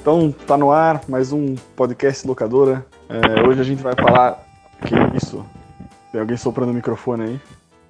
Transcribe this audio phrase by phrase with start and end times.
[0.00, 2.84] Então, tá no ar mais um podcast locadora.
[3.08, 4.38] É, hoje a gente vai falar.
[4.86, 5.44] Que isso?
[6.10, 7.40] Tem alguém soprando o microfone aí?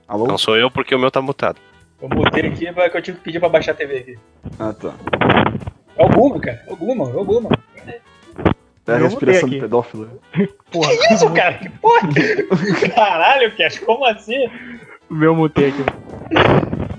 [0.08, 0.26] Alô?
[0.26, 1.58] Não sou eu porque o meu tá mutado.
[2.03, 4.19] Eu mutei aqui porque eu tive que pedir pra baixar a TV aqui.
[4.58, 4.92] Ah, tá.
[5.96, 6.60] É o Guma, cara.
[6.67, 7.51] É o Guma, é o Guma.
[7.87, 9.61] É a Eu respiração aqui.
[9.61, 10.08] pedófilo.
[10.72, 11.54] Porra, Que isso, cara?
[11.54, 12.08] Que porra?
[12.08, 14.49] que- Caralho, Cash, como assim?
[15.08, 15.85] o meu mutei aqui.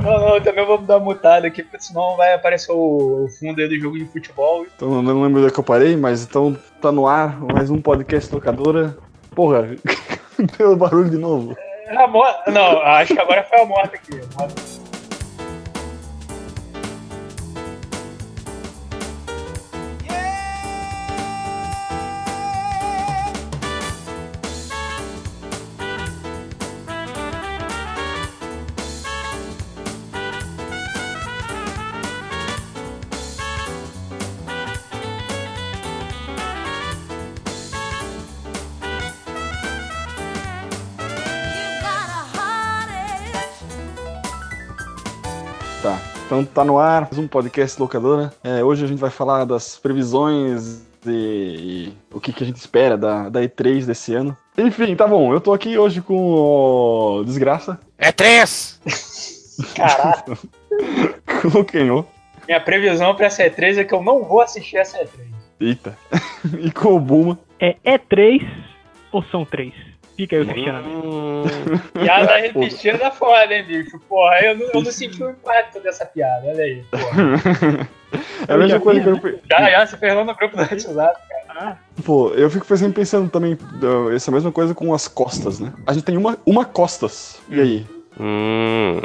[0.01, 3.29] Não, não, eu também vou dar uma mutada aqui, porque senão vai aparecer o, o
[3.29, 4.65] fundo aí do jogo de futebol.
[4.75, 7.79] Então, eu não lembro é que eu parei, mas então tá no ar mais um
[7.79, 8.97] podcast locadora.
[9.35, 9.75] Porra,
[10.57, 11.55] deu barulho de novo.
[11.85, 12.49] É a morte.
[12.49, 14.19] Não, acho que agora foi a morte aqui.
[14.35, 14.80] A morte.
[46.41, 48.33] Então tá no ar mais um podcast locadora.
[48.43, 52.55] É, hoje a gente vai falar das previsões e, e o que, que a gente
[52.55, 54.35] espera da, da E3 desse ano.
[54.57, 55.31] Enfim, tá bom.
[55.31, 57.79] Eu tô aqui hoje com o Desgraça.
[57.95, 58.81] É três!
[59.75, 60.35] Caralho.
[61.41, 62.05] Com o Kenô.
[62.47, 65.09] Minha previsão pra essa E3 é que eu não vou assistir essa E3.
[65.59, 65.95] Eita.
[66.59, 67.37] e com o Buma.
[67.59, 68.41] É E3
[69.11, 69.73] ou são três?
[70.21, 71.05] Fica aí o questionamento.
[71.07, 71.43] Hum,
[71.99, 73.99] Piada repetida da foda, hein, bicho?
[74.07, 76.83] Porra, eu não, eu não senti o impacto dessa piada, olha aí.
[76.91, 77.89] Porra.
[78.45, 80.61] É a mesma coisa que eu, pe- Já, já, você fez lá no grupo do
[80.61, 81.17] WhatsApp.
[81.47, 83.57] Ah, Pô, eu fico sempre pensando também,
[84.13, 85.71] essa mesma coisa com as costas, né?
[85.87, 87.39] A gente tem uma, uma costas.
[87.47, 87.87] E aí?
[88.19, 88.99] Hum.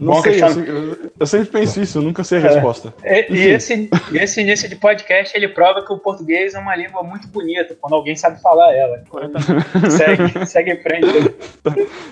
[0.00, 2.48] Não Bom sei, eu, eu- eu sempre penso isso, eu nunca sei a É.
[2.54, 2.94] resposta.
[3.04, 3.34] E, Enfim.
[3.34, 7.26] e esse, esse início de podcast ele prova que o português é uma língua muito
[7.26, 9.02] bonita quando alguém sabe falar ela.
[9.90, 11.34] segue, segue em frente.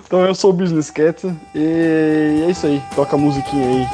[0.04, 2.82] Então eu sou o Business Cat e é isso aí.
[2.96, 3.86] Toca a musiquinha aí.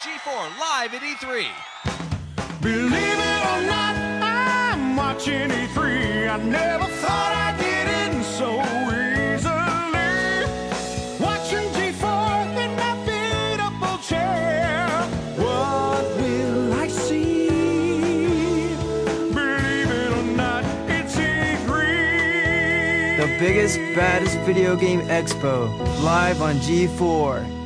[0.00, 1.46] G4 live at E E3.
[2.60, 6.01] Believe it or not, I'm watching E3.
[6.38, 10.46] Never thought I'd get in so easily.
[11.20, 12.74] Watching G4 in
[13.78, 14.88] my chair.
[15.36, 17.48] What will I see?
[19.28, 23.18] Believe it or not, it's E3.
[23.18, 25.68] The biggest, baddest video game expo,
[26.02, 27.61] live on G4.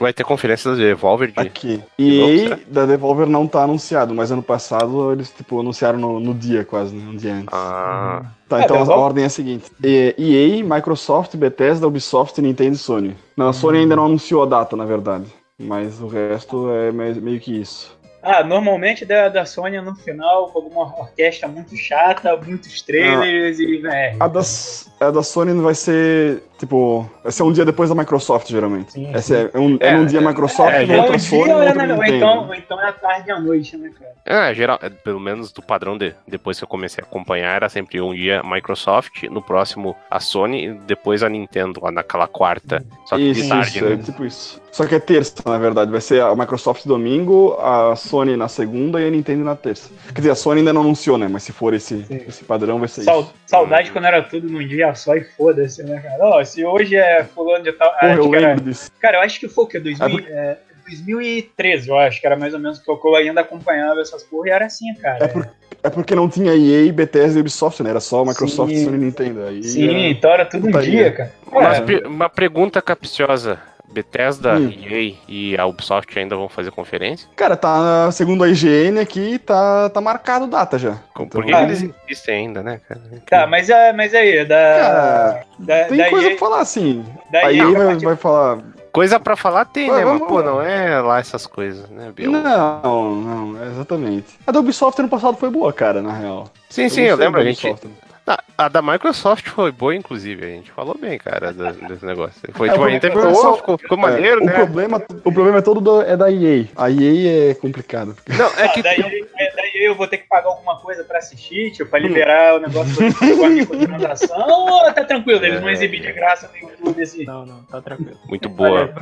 [0.00, 1.38] Vai ter conferência da Devolver de.
[1.38, 1.82] Aqui.
[1.98, 6.32] E aí, da Devolver não tá anunciado, mas ano passado eles, tipo, anunciaram no, no
[6.34, 7.08] dia quase, né?
[7.08, 7.48] Um dia antes.
[7.52, 8.22] Ah.
[8.48, 13.16] Tá, É, então a ordem é a seguinte: EA, Microsoft, Bethesda, Ubisoft, Nintendo e Sony.
[13.36, 15.26] Não, a Sony ainda não anunciou a data, na verdade.
[15.58, 17.96] Mas o resto é me- meio que isso.
[18.22, 23.78] Ah, normalmente da, da Sony no final, com alguma orquestra muito chata, muitos trailers e
[23.78, 24.16] VR.
[24.20, 27.94] A, das, a da Sony não vai ser, tipo, vai ser um dia depois da
[27.94, 28.92] Microsoft, geralmente.
[28.92, 31.56] Sim, Essa é, é um, é num dia Microsoft, é, ou, outro um Sony, é
[31.56, 34.10] outro na- ou então, ou então é à tarde e à noite, né, cara?
[34.50, 37.68] É, geral, é, pelo menos do padrão de depois que eu comecei a acompanhar, era
[37.70, 42.84] sempre um dia Microsoft, no próximo a Sony e depois a Nintendo, lá naquela quarta.
[43.06, 44.02] Só que Isso, de tarde, isso, é né?
[44.04, 44.60] tipo isso.
[44.70, 45.90] Só que é terça, na verdade.
[45.90, 49.90] Vai ser a Microsoft domingo, a Sony na segunda e a Nintendo na terça.
[50.14, 51.26] Quer dizer, a Sony ainda não anunciou, né?
[51.28, 52.20] Mas se for esse, Sim.
[52.28, 53.32] esse padrão, vai ser isso.
[53.46, 56.18] saudade quando era tudo num dia só e foda-se, né, cara?
[56.24, 57.90] Ó, se hoje é fulano de tal.
[57.92, 58.90] Porra, acho eu que era- lembro disso.
[59.00, 59.78] Cara, eu acho que foi o quê?
[59.80, 60.56] 2000, É porque- é,
[60.86, 64.22] 2013, eu acho, que era mais ou menos que eu que eu ainda acompanhava essas
[64.24, 65.24] porra e era assim, cara.
[65.24, 65.48] É, por-
[65.84, 67.90] é porque não tinha EA, Bethesda e Ubisoft, né?
[67.90, 68.84] Era só Microsoft, Sim.
[68.84, 69.44] Sony e Nintendo.
[69.44, 71.32] Aí Sim, era- então era tudo um dia, cara.
[71.52, 73.58] Mas É, uma pergunta capciosa.
[73.92, 74.70] Bethesda, Hum.
[74.70, 77.28] EA e a Ubisoft ainda vão fazer conferência?
[77.36, 80.96] Cara, tá, segundo a IGN aqui, tá, tá marcado data já.
[81.14, 83.00] Por Então, que Ah, eles existem ainda, né, cara?
[83.28, 84.54] Tá, mas, é, mas aí, da.
[84.56, 87.04] Cara, da, Tem da coisa EA pra falar, assim.
[87.30, 88.58] da EA, vai, partir- vai falar...
[88.92, 90.04] Coisa pra falar tem, Vai, né?
[90.04, 90.42] Mas, vamos pô, lá.
[90.44, 92.32] não é lá essas coisas, né, Biel?
[92.32, 94.26] Não, não, exatamente.
[94.44, 96.50] A da Ubisoft ano passado foi boa, cara, na real.
[96.68, 97.40] Sim, sim, eu lembro.
[97.40, 97.88] A gente, Ubisoft.
[98.26, 100.44] A, a da Microsoft foi boa, inclusive.
[100.44, 102.40] A gente falou bem, cara, do- desse negócio.
[102.52, 104.40] Foi, É, tipo, o a gente teve, problema é "Oh, só- ficou, ficou É, maneiro,
[104.42, 104.52] o né?
[104.52, 106.66] Problema, o problema é todo do- é da EA.
[106.76, 108.14] A EA é complicado.
[108.28, 108.80] Não, é que.
[108.80, 111.98] Ah, daí, é, daí eu vou ter que pagar alguma coisa pra assistir, tipo, pra
[111.98, 115.72] liberar o negócio do a microtransação, ou tá tranquilo, eles não É.
[115.72, 117.24] exibem de graça no YouTube assim.
[117.24, 118.18] Não, não, tá tranquilo.
[118.28, 118.92] Muito boa.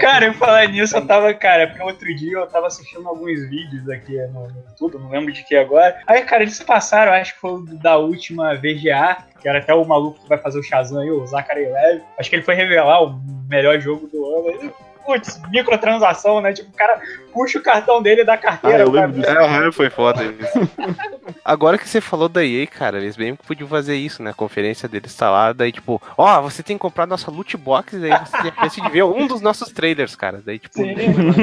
[0.00, 3.88] Cara, eu falar nisso, eu tava, cara, porque outro dia eu tava assistindo alguns vídeos
[3.88, 5.96] aqui no, no YouTube, não lembro de que agora.
[6.06, 7.64] Aí, cara, eles passaram, acho que foi o
[7.96, 11.66] última VGA, que era até o maluco que vai fazer o Shazam aí, o Zachary
[11.66, 12.02] Levi.
[12.18, 14.72] Acho que ele foi revelar o melhor jogo do ano.
[15.04, 16.52] Putz, microtransação, né?
[16.52, 17.00] Tipo, o cara
[17.32, 18.84] puxa o cartão dele da Ah, carteira.
[18.84, 19.30] eu pra- lembro disso.
[19.30, 20.70] É, foi foda isso.
[21.44, 24.30] Agora que você falou da EA, cara, eles bem podiam fazer isso, né?
[24.30, 27.98] A conferência deles tá lá, daí tipo, ó, você tem que comprar nossa loot box,
[27.98, 30.40] daí você tem a chance de ver um dos nossos trailers, cara.
[30.44, 30.94] Daí, tipo, Sim.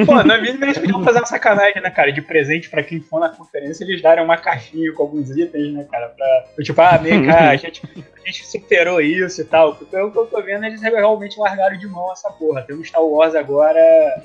[0.06, 2.12] Pô, na mínima eles podiam fazer uma sacanagem, né, cara?
[2.12, 5.86] De presente pra quem for na conferência, eles darem uma caixinha com alguns itens, né,
[5.92, 6.08] cara?
[6.10, 9.76] Pra, tipo, ah, meio cara, a gente, a gente superou isso e tal.
[9.76, 12.62] Pelo que eu tô vendo, eles realmente largaram de mão essa porra.
[12.64, 13.51] Tem o Star Wars agora,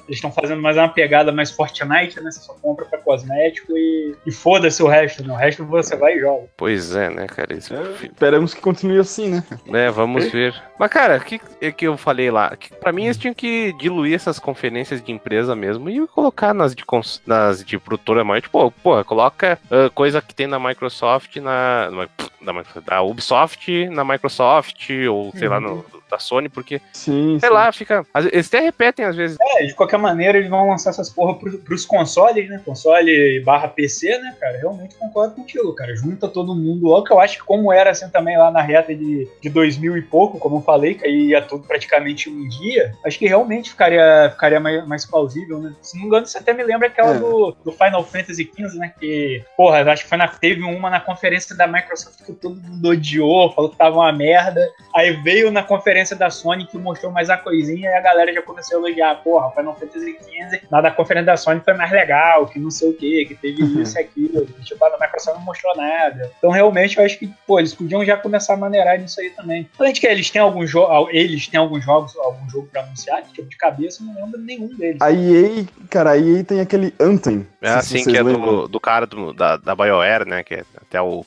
[0.06, 2.30] eles estão fazendo mais uma pegada mais Fortnite, né?
[2.30, 5.32] Você só compra pra cosmético e, e foda-se o resto, né?
[5.32, 6.44] O resto você vai e joga.
[6.56, 7.54] pois é, né, cara?
[7.54, 9.44] Isso, Esperamos que continue assim, né?
[9.66, 10.54] né, vamos ver.
[10.78, 12.54] Mas, cara, o que, é que eu falei lá?
[12.56, 16.74] Que, pra mim, eles tinham que diluir essas conferências de empresa mesmo e colocar nas
[16.74, 18.40] de, cons- nas de produtora maior.
[18.40, 22.08] Tipo, porra, coloca ah, coisa que tem na Microsoft, na, na,
[22.46, 27.48] da, Microsoft- da Ubisoft, na Microsoft, ou sei lá, no, da Sony, porque, Sim, sei
[27.48, 27.54] sim.
[27.54, 28.06] lá, fica.
[28.32, 29.36] Eles até repetem às vezes.
[29.40, 32.60] É, de qualquer maneira, eles vão lançar essas porra pro, pros consoles, né?
[32.64, 34.56] Console barra PC, né, cara?
[34.58, 35.94] Realmente concordo contigo, cara.
[35.96, 38.94] Junta todo mundo logo, que eu acho que como era assim também lá na reta
[38.94, 42.94] de, de 2000 e pouco, como eu falei, que aí ia tudo praticamente um dia,
[43.04, 45.74] acho que realmente ficaria, ficaria mais, mais plausível, né?
[45.82, 47.18] Se não me engano, isso até me lembra aquela É.
[47.18, 48.92] do, do Final Fantasy XV, né?
[49.00, 52.88] Que, porra, acho que foi na, teve uma na conferência da Microsoft que todo mundo
[52.88, 54.60] odiou, falou que tava uma merda.
[54.94, 58.42] Aí veio na conferência da Sony que mostrou mais a coisinha e a galera já
[58.42, 59.14] começou a elogiar.
[59.22, 62.90] Porra, Final Fantasy XV, na da conferência da Sony foi mais legal, que não sei
[62.90, 64.46] o que, que teve isso e aquilo.
[64.64, 66.30] Tipo, a da Microsoft não mostrou nada.
[66.38, 69.68] Então, realmente, eu acho que, pô, eles podiam já começar a maneirar nisso aí também.
[69.78, 73.22] Além de que eles têm alguns jogos, eles têm alguns jogos, algum jogo pra anunciar,
[73.22, 75.00] que, tipo, de cabeça, eu não lembro nenhum deles.
[75.00, 77.46] A EA, cara, a EA tem aquele Anthem.
[77.60, 80.42] É assim que é do, do cara do- da, da BioWare, né?
[80.44, 81.24] Que é até o.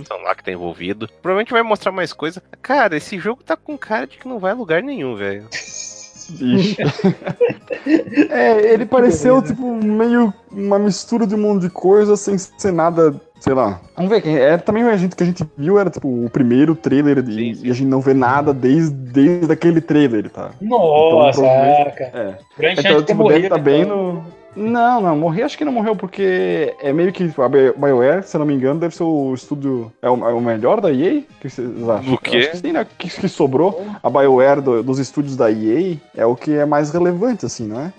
[0.00, 1.08] Hudson lá que tá envolvido.
[1.22, 2.42] Provavelmente vai mostrar mais coisa.
[2.62, 5.46] Cara, esse jogo tá com cara de que não vai a lugar nenhum, velho.
[5.50, 6.76] Ixi.
[8.30, 13.14] é, ele pareceu tipo meio uma mistura de um monte de coisa sem ser nada,
[13.40, 13.80] sei lá.
[13.96, 17.22] Vamos ver, é, também a gente que a gente viu era tipo o primeiro trailer
[17.22, 17.66] de- Sim, sim.
[17.66, 20.50] e a gente não vê nada desde, desde aquele trailer, tá?
[20.60, 22.10] Nossa, Então, cara.
[22.14, 22.38] É.
[22.58, 24.12] Grande Então, tipo, deve tá bem então.
[24.14, 24.37] no.
[24.56, 28.24] Não, não, morrer acho que não morreu, porque é meio que tipo, a Bi- BioWare,
[28.24, 29.92] se eu não me engano, deve ser o estúdio.
[30.02, 31.18] É o, é o melhor da EA?
[31.20, 32.10] O que vocês acham?
[32.12, 32.38] Do quê?
[32.38, 32.86] Acho que sim, né?
[32.98, 33.86] Que, que sobrou.
[34.02, 37.80] A BioWare do- dos estúdios da EA é o que é mais relevante, assim, não
[37.80, 37.92] é?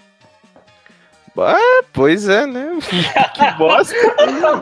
[1.38, 2.78] Ah, pois é, né?
[3.34, 3.96] que bosta.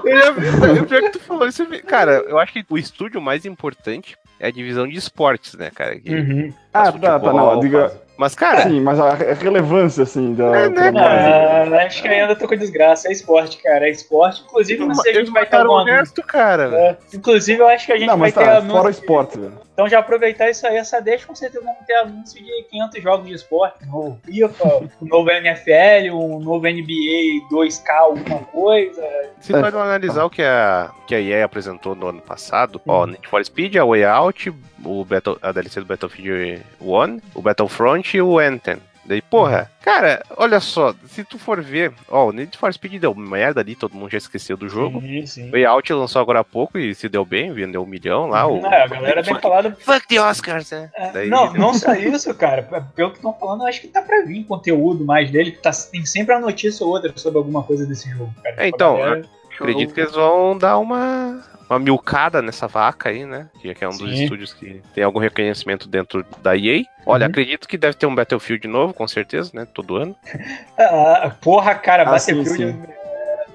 [0.05, 1.65] Eu, pior que tu falou isso.
[1.87, 5.99] Cara, eu acho que o estúdio mais importante é a divisão de esportes, né, cara?
[5.99, 6.53] Que Uhum.
[6.71, 7.59] Ah, tá, tá, não.
[7.59, 10.45] Diga, faz- Mas, cara, sim, mas a re- relevância, assim, da.
[10.57, 13.07] É, né, pra- Ah, acho que ainda tô com desgraça.
[13.07, 13.87] É esporte, cara.
[13.87, 14.41] É esporte.
[14.47, 16.63] Inclusive, não sei se a gente vai ter o resto, cara.
[16.75, 18.71] É, inclusive, eu acho que a gente Não, vai mas ter tá, anúncio.
[18.77, 19.66] fora de- esporte, velho.
[19.77, 23.27] Então, já aproveitar isso aí, essa deixa, com certeza vamos ter anúncio de 500 jogos
[23.27, 23.85] de esporte.
[23.85, 29.03] Um novo FIFA, um novo NFL, um novo NBA 2K, alguma coisa.
[29.39, 29.59] Se É.
[29.59, 33.45] nós analisar o que a, que a EA apresentou no ano passado, ó, Need for
[33.45, 34.51] Speed, a Way Out,
[34.83, 38.77] o Battle, a DLC do Battlefield 1, o Battlefront e o Anthem.
[39.07, 43.15] Daí, porra, cara, olha só, se tu for ver, ó, o Need for Speed deu
[43.15, 45.00] merda ali, todo mundo já esqueceu do jogo.
[45.00, 45.48] Sim, sim.
[45.48, 48.45] O Way Out lançou agora há pouco e se deu bem, vendeu um milhão lá.
[48.45, 48.57] O...
[48.66, 49.78] É, a galera bem falada.
[49.80, 50.90] Fuck the Oscars, né?
[50.94, 52.64] É, Daí- Não, não só isso, cara.
[52.94, 55.71] Pelo que estão falando, eu acho que tá pra vir conteúdo mais dele, que tá,
[55.90, 58.56] tem sempre a notícia ou outra sobre alguma coisa desse jogo, cara.
[58.57, 59.26] É, então, galera-
[59.57, 63.47] Acredito que eles vão dar uma, uma milcada nessa vaca aí, né?
[63.62, 64.24] Que é um dos Sim.
[64.24, 66.83] estúdios que tem algum reconhecimento dentro da EA.
[67.06, 67.30] Olha, Uhum.
[67.31, 69.66] acredito que deve ter um Battlefield novo, com certeza, né?
[69.74, 70.16] Todo ano.
[70.80, 72.74] Ah, porra, cara, Ah, sim, Battlefield.
[72.74, 73.06] sim.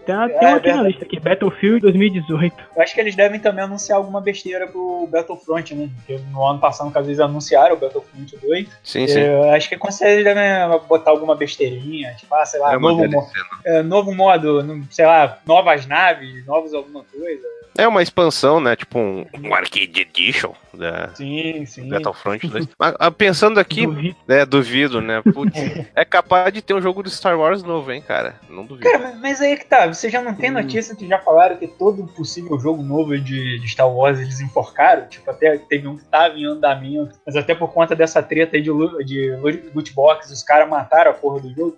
[0.04, 2.54] Tem, tem É, uma aqui na lista aqui, Battlefield 2018.
[2.76, 5.88] Eu acho que eles devem também anunciar alguma besteira pro Battlefront, né?
[5.96, 8.68] Porque no ano passado, no caso, eles anunciaram o Battlefront 2.
[8.82, 9.20] Sim, sim.
[9.20, 12.76] Eu acho que com certeza eles devem botar alguma besteirinha, tipo, ah, sei lá, É
[12.76, 13.30] uma novo, mo-
[13.64, 17.52] é, novo modo, não- sei lá, novas naves, novos alguma coisa.
[17.78, 18.76] É uma expansão, né?
[18.76, 21.88] Tipo um, um Arcade Edition da Sim, sim.
[21.88, 22.68] Battlefront 2.
[22.78, 24.16] Mas, ah, pensando aqui, Duvido.
[24.28, 24.44] né?
[24.44, 25.22] Duvido, né?
[25.32, 25.56] Putz,
[25.96, 28.34] é capaz de ter um jogo do Star Wars novo, hein, cara?
[28.50, 28.90] Não duvido.
[28.90, 31.66] Cara, mas- mas aí que tá, você já não tem notícia que já falaram que
[31.66, 35.06] todo possível jogo novo de, de Star Wars eles enforcaram?
[35.08, 38.62] Tipo, até teve um que tava em andamento, mas até por conta dessa treta aí
[38.62, 38.70] de,
[39.04, 39.30] de
[39.74, 41.76] loot box, os caras mataram a porra do jogo,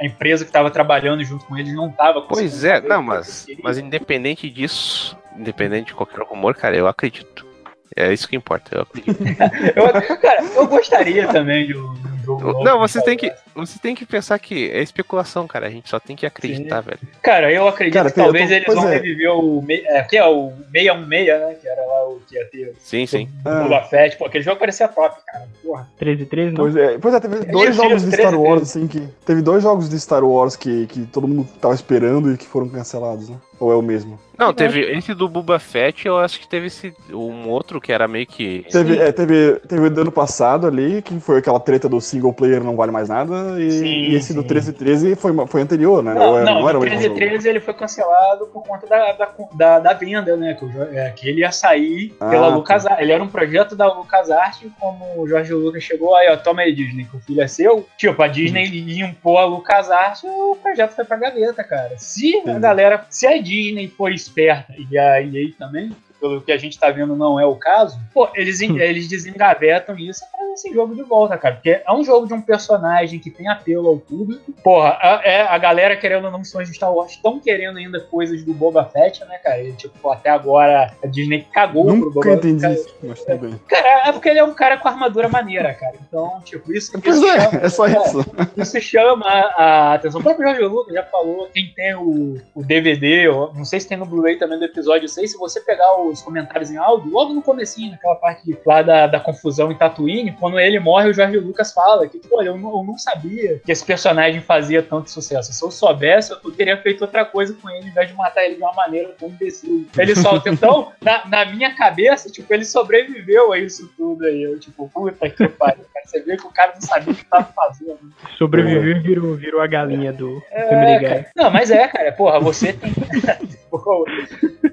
[0.00, 3.78] a- empresa que tava trabalhando junto com eles não tava Pois é, não, mas, mas
[3.78, 7.46] independente disso, independente de qualquer rumor, cara, eu acredito.
[7.94, 9.16] É isso que importa, eu acredito.
[9.74, 11.94] Eu, cara, eu gostaria também de um
[12.26, 15.66] jogo novo Não, de você tem que, você tem que pensar que é especulação, cara.
[15.66, 16.98] A gente só tem que acreditar, velho.
[17.22, 18.94] Cara, eu acredito Cara, que talvez tô- eles pois vão é.
[18.94, 19.62] reviver o.
[19.62, 21.54] me- É, que é o 616, né?
[21.60, 22.74] Que era lá o que ia ter.
[22.78, 23.28] Sim, sim.
[23.44, 23.62] O Ah.
[23.62, 24.16] Boba Fett.
[24.16, 25.46] Pô, aquele jogo parecia top, cara.
[25.62, 25.88] Porra.
[25.98, 26.56] 13 13 não?
[26.64, 29.08] Pois é, pois é, teve dois jogos de Star 13, Wars, assim, que.
[29.24, 32.68] Teve dois jogos de Star Wars que, que todo mundo tava esperando e que foram
[32.68, 33.36] cancelados, né?
[33.58, 34.18] Ou é o mesmo?
[34.36, 38.06] Não, teve esse do Boba Fett, eu acho que teve esse um outro que era
[38.06, 41.88] meio que Teve, é, teve, teve o do ano passado ali, que foi aquela treta
[41.88, 44.48] do single player não vale mais nada, e, Sim, e esse do sim.
[44.48, 46.14] 1313 foi, foi anterior, né?
[46.14, 47.14] Não, Ou era- não, era o o mesmo jogo?
[47.14, 50.54] 1313 ele foi cancelado por conta da, da, da, da venda, né?
[50.54, 50.64] Que,
[50.96, 52.56] é, que ele ia sair Ah, pela tá.
[52.56, 53.00] LucasArts.
[53.02, 56.74] Ele era um projeto da LucasArts, como o Jorge Lucas chegou aí, ó, toma aí,
[56.74, 57.86] Disney, que o filho é seu.
[57.96, 61.94] Tipo, a Disney ia impor a LucasArts, o projeto foi pra gaveta, cara.
[61.98, 66.56] Se a galera, se a Disney for esperta e a EA também, pelo que a
[66.56, 70.94] gente tá vendo não é o caso, pô, eles, eles desengavetam isso e esse jogo
[70.94, 71.54] de volta, cara.
[71.56, 74.52] Porque é um jogo de um personagem que tem apelo ao público.
[74.64, 78.00] Porra, a, é, a galera querendo ou não fãs de Star Wars estão querendo ainda
[78.00, 79.62] coisas do Boba Fett, né, cara?
[79.62, 82.80] E, tipo, até agora a Disney cagou pro Nunca Boba entendi Fett.
[82.80, 83.60] isso, mas bem.
[83.68, 85.94] Cara, é porque ele é um cara com armadura maneira, cara.
[86.06, 88.26] Então, tipo, isso, Pois isso é, chama- é só isso.
[88.56, 90.20] isso chama a atenção.
[90.20, 93.88] O próprio Jorge Lucas já falou, quem tem o, o DVD, eu não sei se
[93.88, 97.32] tem no Blu-ray também do episódio 6, se você pegar os comentários em áudio, logo
[97.34, 101.38] no comecinho, naquela parte lá da, da confusão em Tatooine, quando ele morre, o Jorge
[101.38, 105.52] Lucas fala que, olha, eu, não- eu não sabia que esse personagem fazia tanto sucesso.
[105.52, 108.54] Se eu soubesse, eu teria feito outra coisa com ele, ao invés de matar ele
[108.56, 109.86] de uma maneira tão imbecil.
[109.98, 114.42] Ele só, então, na, na minha cabeça, tipo, ele sobreviveu a isso tudo aí.
[114.42, 116.06] Eu, tipo, puta que pariu, cara.
[116.06, 117.98] Você vê que o cara não sabia o que tava fazendo.
[118.38, 121.08] Sobreviveu e virou, virou a galinha do É, Family Guy.
[121.08, 121.26] cara.
[121.34, 122.12] Não, mas é, cara.
[122.12, 122.92] Porra, você tem.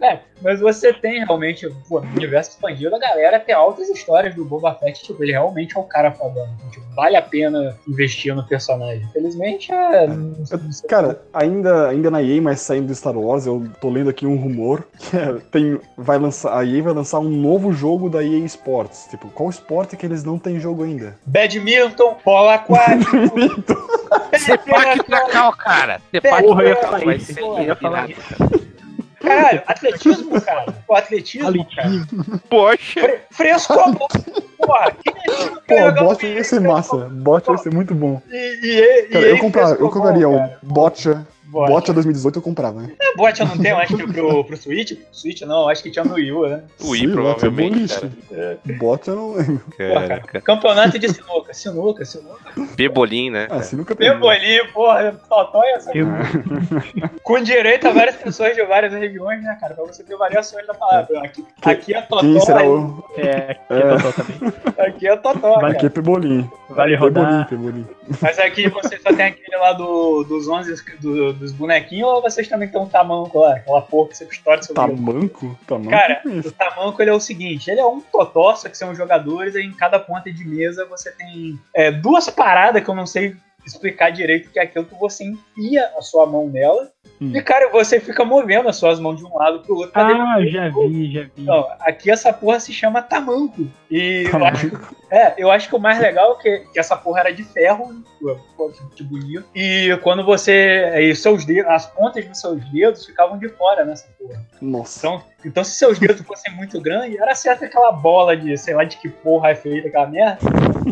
[0.02, 4.44] É, mas você tem realmente, pô, no universo expandido, a galera tem altas histórias do
[4.44, 5.02] Boba Fett.
[5.04, 6.48] Tipo, ele realmente é o cara fodão.
[6.58, 9.04] Então, tipo, vale a pena investir no personagem.
[9.04, 10.08] Infelizmente, é.
[10.88, 14.36] Cara, ainda, ainda na EA, mas saindo do Star Wars, eu tô lendo aqui um
[14.36, 18.46] rumor que é, tem, vai lançar, a EA vai lançar um novo jogo da EA
[18.46, 19.08] Sports.
[19.10, 21.16] Tipo, qual esporte que eles não têm jogo ainda?
[21.26, 23.12] Badminton, polo aquático.
[24.38, 26.02] Sepak Tracal, cara.
[26.12, 27.42] Tracal falar vai ser.
[29.24, 30.72] Caralho, atletismo, cara.
[30.86, 31.88] Pô, atletismo, cara.
[31.88, 32.39] Alitinho.
[32.50, 33.74] Poxa, Fre fresco
[34.58, 35.92] Porra, que Pô, cara.
[35.92, 37.10] bot ia ser massa.
[37.10, 38.22] Bot ia ser muito bom.
[38.30, 40.68] E, e, Cara, e eu, ele comprava, eu compraria bom, um
[41.54, 41.68] cara.
[41.68, 41.72] Botcha.
[41.72, 41.72] Bot.
[41.72, 42.92] Botcha 2018 eu comprava, né?
[43.00, 44.98] É, bot eu não tenho, acho que pro, pro Switch.
[45.12, 46.64] Switch não, acho que tinha no Wii U, né?
[46.82, 47.94] o I Sei lá, provavelmente,
[48.30, 48.58] cara.
[48.78, 49.62] Botcha eu não lembro.
[49.78, 50.42] Caraca.
[50.42, 52.52] Campeonato de sinuca, sinuca, sinuca.
[52.76, 53.48] Pebolim, né?
[53.50, 54.14] Ah, assim nunca peguei.
[54.14, 55.92] Pebolim, porra, totó e essa.
[55.98, 56.08] Eu,
[57.24, 59.74] Com direito a várias pessoas de várias regiões, né, cara?
[59.74, 61.20] Pra você ter variações da palavra.
[61.24, 63.04] Aqui, aqui é totó, Quem será o.
[63.18, 63.80] é, que É.
[63.80, 64.54] é Totó também.
[64.88, 65.90] aqui é totó, Vale Aqui é.
[65.90, 66.50] Pebolim.
[66.70, 67.48] Vale Pebolim, rodar.
[67.50, 67.86] Pebolim.
[68.22, 72.48] Mas aqui você só tem aquele lá do, dos 11 do- dos bonequinhos ou vocês
[72.48, 73.56] também tem um tamanco lá?
[73.56, 74.74] Aquela porra que você seu dedo?
[74.74, 75.60] Tamanco?
[75.68, 75.90] Tamanco?
[75.90, 78.96] Cara, é o tamanco ele é o seguinte, ele é um totó, só que são
[78.96, 83.06] jogadores, aí em cada ponta de mesa você tem é, duas paradas que eu não
[83.06, 86.91] sei explicar direito, que é aquilo que você enfia a sua mão nela,
[87.22, 87.32] Hum.
[87.36, 89.91] e cara, você fica movendo as suas mãos de um lado pro outro.
[89.91, 91.43] pra Ah, já vi, já vi.
[91.43, 93.67] Não, aqui essa porra se chama tamanco.
[93.91, 94.96] E eu acho, Tamanco.
[95.12, 98.03] é, eu acho que o mais legal é que, que essa porra era de ferro,
[98.20, 99.46] que, que bonito.
[99.53, 100.91] E quando você.
[101.00, 104.41] E seus dedos, as pontas dos seus dedos ficavam de fora nessa porra.
[104.62, 105.00] Nossa.
[105.08, 108.84] Então, então, se seus dedos fossem muito grandes, era certo aquela bola de, sei lá,
[108.84, 110.38] de que porra é feita aquela merda.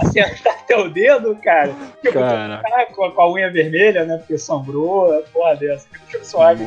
[0.04, 1.74] Acertar teu dedo, cara.
[2.02, 2.58] Tipo, Cara.
[2.58, 4.18] tu ficar com, a- com a unha vermelha, né?
[4.18, 5.88] Porque sangrou, é porra dessa.
[6.04, 6.66] Deixa eu suave.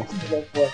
[0.53, 0.71] Porra.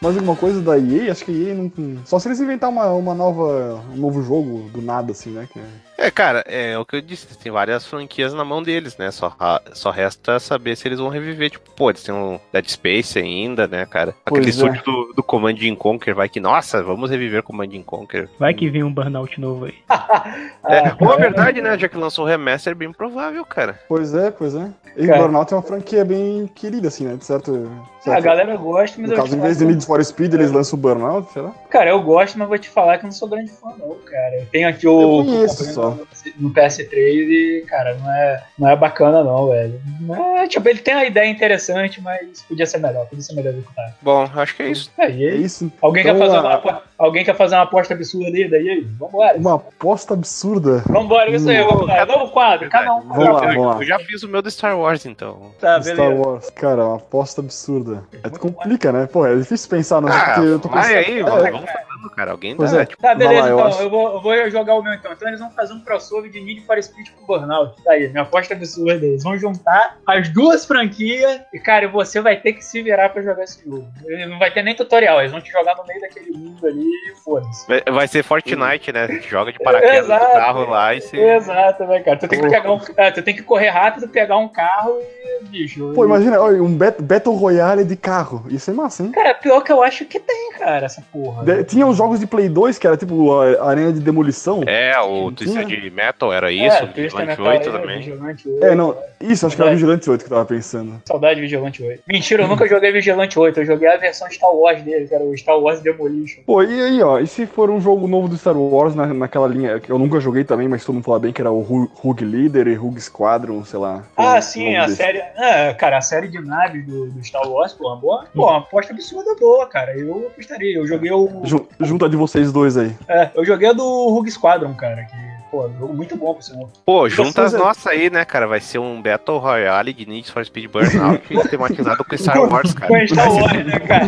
[0.00, 1.12] Mais alguma coisa da EA?
[1.12, 1.70] Acho que a EA não.
[2.04, 5.48] Só se eles inventar uma, uma nova, um novo jogo do nada, assim, né?
[5.52, 8.96] Que é- É, cara, é o que eu disse, tem várias franquias na mão deles,
[8.96, 9.10] né?
[9.12, 9.32] Só,
[9.72, 11.50] só resta saber se eles vão reviver.
[11.50, 14.12] Tipo, pô, eles têm um Dead Space ainda, né, cara?
[14.26, 14.50] Aquele Pois é.
[14.50, 18.28] estúdio do, do Command and Conquer vai que, nossa, vamos reviver Command and Conquer.
[18.36, 19.74] Vai que vem um burnout novo aí.
[20.64, 21.76] É, Ah, ou a verdade, né?
[21.76, 23.80] Já que lançou o remaster, é bem provável, cara.
[23.88, 24.68] Pois é, pois é.
[24.96, 25.20] E Cara.
[25.22, 27.16] Burnout é uma franquia bem querida, assim, né?
[27.16, 27.68] De certo.
[27.98, 30.52] A certo- galera gosta, mas No eu caso, em vez de Need for Speed, eles
[30.52, 31.50] lançam o Burnout, será?
[31.70, 34.36] Cara, eu gosto, mas vou te falar que eu não sou grande fã, não, cara.
[34.40, 35.00] Eu tenho aqui o.
[35.20, 35.91] Eu conheço só.
[36.38, 39.80] No PS3 e, cara, não é, não é bacana, não, velho.
[40.00, 43.52] Não é, tipo, ele tem uma ideia interessante, mas podia ser melhor, podia ser melhor
[43.52, 43.94] executado.
[44.02, 44.90] Bom, acho que é isso.
[44.98, 45.72] É, e É isso.
[45.80, 48.48] Alguém, Então, quer fazer a- uma, apo- alguém quer fazer uma aposta absurda aí?
[48.48, 48.80] Daí aí?
[48.98, 49.36] Vambora.
[49.38, 50.82] Uma aposta absurda.
[50.86, 52.06] Vambora, isso aí, vamos lá.
[52.06, 53.00] Novo quadro, cada um.
[53.08, 53.76] Vamos lá, eu, vamos lá.
[53.80, 55.52] eu já fiz o meu do Star Wars, então.
[55.60, 56.28] Tá, Star beleza.
[56.28, 56.50] Wars.
[56.50, 58.04] Cara, uma aposta absurda.
[58.12, 59.06] É Muito complica, né?
[59.06, 60.08] Pô, é difícil pensar, não.
[60.08, 62.30] Ah, porque eu tô pensando- aí, é, vamos, vamos falando cara.
[62.32, 62.86] Alguém Pois dá, é.
[62.86, 63.66] tipo, Tá, beleza, lá, eu então.
[63.68, 63.82] acho.
[63.82, 65.12] Eu, vou, eu vou jogar o meu então.
[65.12, 67.82] Então eles vão fazer um crossover de Need for Speed com Burnout.
[67.82, 69.22] Tá aí, minha aposta absurda deles.
[69.22, 73.44] Vão juntar as duas franquias e, cara, você vai ter que se virar pra jogar
[73.44, 73.86] esse jogo.
[74.28, 77.14] Não vai ter nem tutorial, eles vão te jogar no meio daquele mundo ali e
[77.24, 77.66] foda-se.
[77.90, 79.08] vai- ser Fortnite, né?
[79.28, 80.32] Joga de paraquedas Exato.
[80.32, 81.16] carro lá e você.
[81.16, 82.16] Exato, né, cara?
[82.18, 82.80] Tu tem que pegar um.
[82.96, 85.32] é, tu tem que correr rápido, pegar um carro e.
[85.46, 85.92] Bicho.
[85.94, 88.44] Pô, e- imagina, olha, um Battle Royale de carro.
[88.48, 89.10] Isso é massa, hein?
[89.12, 91.44] Cara, pior que eu acho que tem, cara, essa porra.
[91.44, 94.62] De- tinha os jogos de Play 2, que era tipo a arena de demolição.
[94.66, 95.32] É, o.
[95.32, 97.98] Twisted Metal era É, isso, Twisted Vigilante Metal 8 aí, também.
[97.98, 98.64] Vigilante 8.
[98.64, 98.96] É, não.
[99.20, 99.74] Isso, acho que era É.
[99.74, 101.00] Vigilante 8 que eu tava pensando.
[101.06, 102.02] Saudade de Vigilante 8.
[102.08, 105.22] Mentira, eu nunca joguei Vigilante 8, eu joguei a versão Star Wars dele, que era
[105.24, 106.42] o Star Wars Demolition.
[106.46, 109.46] Pô, e aí, ó, e se for um jogo novo do Star Wars na, naquela
[109.48, 111.60] linha, que eu nunca joguei também, mas todo mundo fala bem, que era o
[111.94, 114.02] Rogue Leader e Rogue Squadron, sei lá.
[114.16, 114.96] Ah, sim, a desse.
[114.96, 115.18] série.
[115.36, 118.24] É, cara, a série de naves do, do Star Wars, pô, uma boa.
[118.34, 119.96] Pô, uma aposta absurda boa, cara.
[119.96, 120.76] Eu apostaria.
[120.76, 121.42] Eu joguei o.
[121.44, 122.94] Ju- Junta de vocês dois aí.
[123.08, 125.04] É, eu joguei a do Rogue Squadron, cara.
[125.04, 125.16] Que,
[125.50, 126.68] pô, jogo muito bom por sinal.
[126.84, 128.46] Pô, junta as nossas aí, né, cara?
[128.46, 132.88] Vai ser um Battle Royale de Need for Speed Burnout tematizado com Star Wars, cara.
[132.88, 134.06] Com Star Wars, né, cara?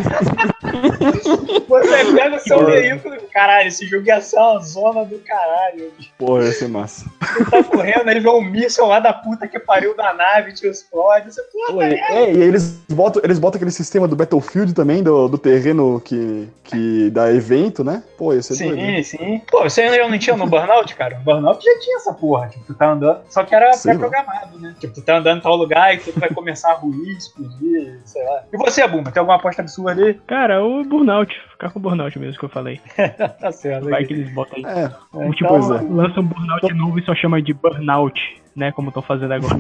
[1.69, 3.17] Você pega o seu veículo.
[3.33, 5.93] Caralho, esse jogo ia ser uma zona do caralho.
[6.19, 7.05] Pô, ia ser massa.
[7.37, 10.67] Ele tá correndo, ele vê um míssil lá da puta que pariu da nave, te
[10.67, 11.33] explode.
[11.33, 11.41] Você,
[11.81, 16.01] e- é, e eles botam, eles botam aquele sistema do Battlefield também, do, do terreno
[16.01, 18.03] que, que dá evento, né?
[18.17, 18.81] Pô, ia ser doido.
[18.81, 19.43] Sim, sim.
[19.51, 21.17] Pô, você ainda não tinha no Burnout, cara?
[21.19, 22.49] No Burnout já tinha essa porra.
[22.49, 23.21] Tipo, tu tá andando.
[23.29, 24.75] Só que era pré-programado, né?
[24.79, 28.25] Tipo, tu tá andando em tal lugar e tudo vai começar a ruir, explodir, sei
[28.25, 28.43] lá.
[28.53, 30.15] E você, Buma, tem alguma aposta absurda ali?
[30.27, 31.35] Cara, o Burnout.
[31.53, 32.81] Ficar com o Burnout mesmo que eu falei.
[33.41, 33.89] Tá certo.
[33.89, 34.65] Vai que eles botam aí.
[34.65, 35.59] É, É, Tipo, é.
[35.83, 38.21] lança um Burnout novo e só chama de Burnout,
[38.57, 38.73] né?
[38.73, 39.55] Como estão fazendo agora.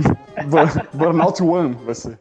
[0.46, 2.18] Bur- Burnout One vai ser.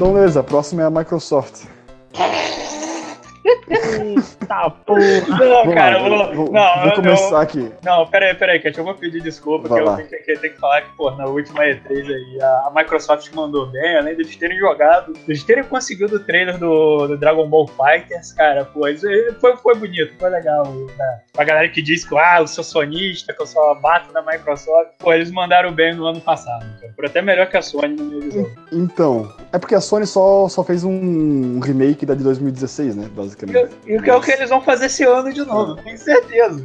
[0.00, 1.66] Então, beleza, a próxima é a Microsoft.
[4.50, 5.00] Eita porra.
[5.28, 7.70] Não, Vamos cara, lá, eu vou, vou, não, vou eu- começar aqui.
[7.84, 9.96] Não, peraí, peraí, Cat, eu vou pedir desculpa, Vai que eu lá.
[9.96, 12.72] tenho que, que eu tenho que falar que, pô, na última E3 aí, a, a
[12.74, 17.48] Microsoft mandou bem, além deles terem jogado, eles terem conseguido o trailer do, do Dragon
[17.48, 20.64] Ball Fighters, cara, pô, isso aí foi, foi bonito, foi legal.
[20.66, 21.20] Né?
[21.38, 24.90] A galera que diz que, ah, eu sou sonista, que eu só bato na Microsoft,
[24.98, 26.92] pô, eles mandaram bem no ano passado, cara.
[26.96, 28.46] Foi até melhor que a Sony, minha visão.
[28.72, 33.08] Então, é porque a Sony só, só fez um remake da de 2016, né?
[33.14, 33.70] Basicamente.
[33.86, 36.60] E o que é o que eles vão fazer esse ano de novo, tenho certeza.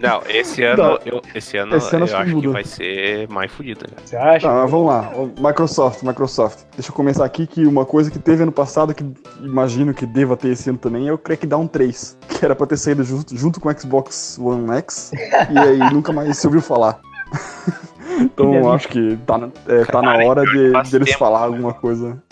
[0.00, 0.98] Não, esse ano, Não.
[1.04, 3.86] eu, esse ano, Esse ano eu acho que vai ser mais fodido.
[3.88, 3.96] Né?
[4.04, 4.46] Você acha?
[4.46, 5.10] Tá, mas vamos lá.
[5.38, 6.60] Microsoft, Microsoft.
[6.74, 9.04] Deixa eu começar aqui que uma coisa que teve ano passado, que
[9.40, 12.18] imagino que deva ter esse ano também, é o Crackdown 3.
[12.28, 15.12] Que era pra ter saído junto, junto com o Xbox One X.
[15.50, 17.00] e aí nunca mais se ouviu falar.
[18.20, 21.18] então acho que tá, na- é, tá na Cara, hora de, faz de eles tempo.
[21.18, 22.22] falar alguma coisa.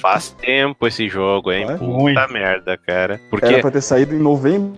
[0.00, 1.66] Faz tempo esse jogo, hein?
[1.66, 1.78] Vai?
[1.78, 2.32] Puta Muito.
[2.32, 3.14] merda, cara.
[3.14, 4.72] Era Porque, pra ter saído em novembro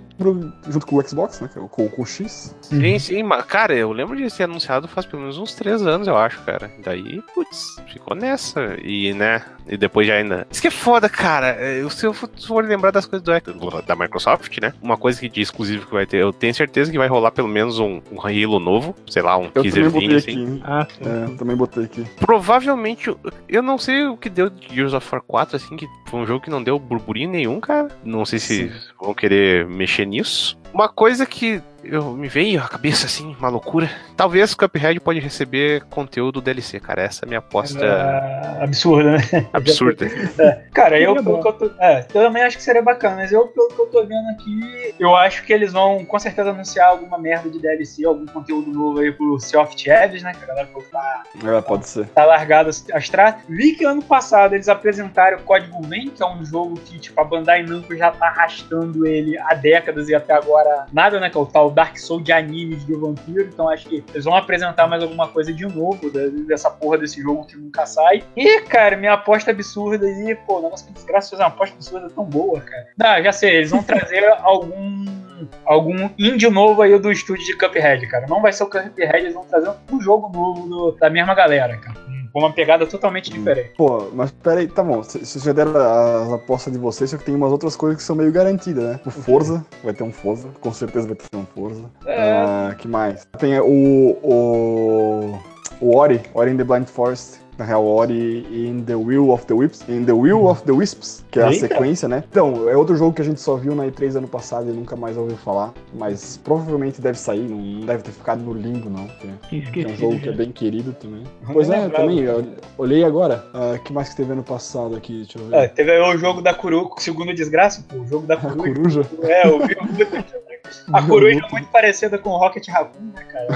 [0.69, 1.49] junto com o Xbox, né?
[1.71, 2.55] Com, com o X.
[2.63, 6.07] sim, sim, mas, cara, eu lembro de ser anunciado faz pelo menos uns três anos,
[6.09, 6.71] eu acho, cara.
[6.85, 8.77] Daí, putz, ficou nessa.
[8.83, 10.47] E, né, e depois já ainda.
[10.51, 11.49] Isso que é foda, cara.
[11.59, 14.73] É, Se eu for lembrar das coisas do, da Microsoft, né?
[14.83, 17.49] Uma coisa que de exclusivo que vai ter, eu tenho certeza que vai rolar pelo
[17.49, 20.31] menos um, um Halo novo, sei lá, um Eu também botei teaserzinho aqui.
[20.33, 20.63] assim.
[20.65, 20.87] Ah.
[21.01, 22.05] É, eu também botei aqui.
[22.19, 25.87] Provavelmente, eu- eu não sei o que deu de Gears of War 4, assim, que
[26.07, 27.89] foi um jogo que não deu burburinho nenhum, cara.
[28.05, 28.73] Não sei se Sim.
[29.01, 30.57] vão querer mexer nisso.
[30.73, 33.91] Uma coisa que eu me veio à cabeça, assim, uma loucura.
[34.17, 37.03] Talvez o Cuphead pode receber conteúdo DLC, cara.
[37.03, 39.47] Essa é a minha aposta É, absurda, né?
[39.53, 40.07] absurda.
[40.73, 43.47] Cara, eu, pelo que eu, tô, é, eu também acho que seria bacana, mas eu,
[43.49, 47.19] pelo que eu tô vendo aqui, eu acho que eles vão com certeza anunciar alguma
[47.19, 50.33] merda de DLC, algum conteúdo novo aí pro Sea of Thieves, né?
[50.33, 52.07] Que a galera falou que tá, É, pode ser.
[52.09, 53.43] tá largado as traças.
[53.49, 57.21] Vi que ano passado eles apresentaram o Código Vein, que é um jogo que, tipo,
[57.21, 61.29] a Bandai Namco já tá arrastando ele há décadas e até agora nada, né?
[61.31, 63.49] Que é o tal Dark Souls de animes de vampiro.
[63.53, 66.11] Então acho que eles vão apresentar mais alguma coisa de novo
[66.47, 68.23] dessa porra desse jogo que nunca sai.
[68.37, 72.25] E, cara, minha aposta absurda aí, pô, nossa, que desgraça fazer uma aposta absurda tão
[72.25, 72.89] boa, cara.
[72.97, 75.22] Não, já sei, eles vão trazer algum.
[75.65, 78.27] Algum indie novo aí do estúdio de Cuphead, cara.
[78.29, 81.77] Não vai ser o Cuphead, eles vão trazer um jogo novo do- da mesma galera,
[81.79, 82.01] cara.
[82.33, 83.73] Com uma pegada totalmente diferente.
[83.77, 85.03] Pô, mas peraí, tá bom.
[85.03, 88.17] Vocês já deram as apostas de vocês, só que tem umas outras coisas que são
[88.17, 89.01] meio garantidas, né?
[89.05, 91.85] O Forza, vai ter um Forza, com certeza vai ter um Forza.
[92.07, 92.33] É.
[92.33, 93.27] Ah, que mais?
[93.39, 94.17] Tem o.
[94.23, 95.39] o...
[95.81, 97.42] o Ori, Ori in the Blind Forest.
[97.59, 99.87] Na real, Ori in the Will of the Wisps.
[99.89, 101.69] In the Will of the Wisps, que é a Eita.
[101.69, 102.25] sequência, né?
[102.31, 104.97] Então, é outro jogo que a gente só viu na E3 ano passado e nunca
[104.97, 105.73] mais ouviu falar.
[105.93, 109.07] Mas provavelmente deve sair, não, deve ter ficado no limbo, não.
[109.19, 109.39] Tinha
[109.85, 110.39] É um jogo que é já.
[110.39, 111.25] bem querido também.
[111.47, 112.05] Não Pois é, lembrava.
[112.09, 112.21] também.
[112.25, 112.45] eu
[112.79, 113.45] olhei agora.
[113.77, 115.19] O que mais que teve ano passado aqui?
[115.25, 115.57] Deixa eu ver.
[115.57, 119.05] É, teve o jogo da Coruja, segundo desgraça, pô, o jogo da A Coruja.
[119.05, 119.07] coruja.
[119.25, 120.43] É, eu vi muito.
[120.91, 123.49] A coruja é muito parecida com o Rocket Raccoon, né, cara?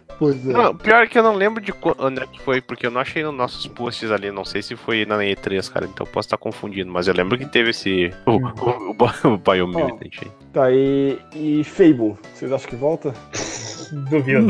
[0.20, 0.52] Pois é.
[0.52, 3.00] Não, pior que eu não lembro de quando onde é que foi, porque eu não
[3.00, 4.30] achei nos nossos posts ali.
[4.30, 6.92] Não sei se foi na E3, cara, então eu posso estar confundindo.
[6.92, 8.12] Mas eu lembro que teve esse.
[8.26, 10.30] O, o, o, o Biomutant aí.
[10.52, 13.14] Tá, e, e Fable, vocês acham que volta?
[14.10, 14.42] Duvido.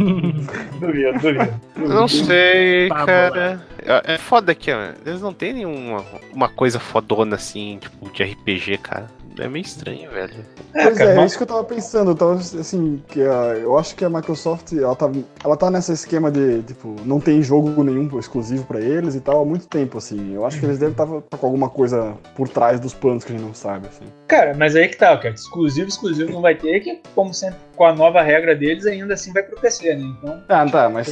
[0.80, 1.60] duvido, duvido.
[1.76, 3.66] Não sei, Tá, cara.
[3.78, 8.22] É é foda que ó, eles não têm nenhuma uma coisa fodona assim, tipo, de
[8.22, 9.08] RPG, cara.
[9.40, 10.34] É meio estranho, velho.
[10.72, 12.10] Pois cara, é, é isso que eu tava pensando.
[12.10, 15.10] Eu tava assim, que a- eu acho que a Microsoft, ela tá,
[15.44, 19.42] ela tá nesse esquema de, tipo, não tem jogo nenhum exclusivo pra eles e tal
[19.42, 20.34] há muito tempo, assim.
[20.34, 23.36] Eu acho que eles devem estar com alguma coisa por trás dos planos que a
[23.36, 24.04] gente não sabe, assim.
[24.28, 25.34] Cara, mas aí que tá, cara.
[25.34, 29.32] Exclusivo, exclusivo não vai ter, que, como sempre, com a nova regra deles, ainda assim
[29.32, 30.02] vai pro PC, né?
[30.22, 30.42] Então.
[30.48, 31.08] Ah, tá, mas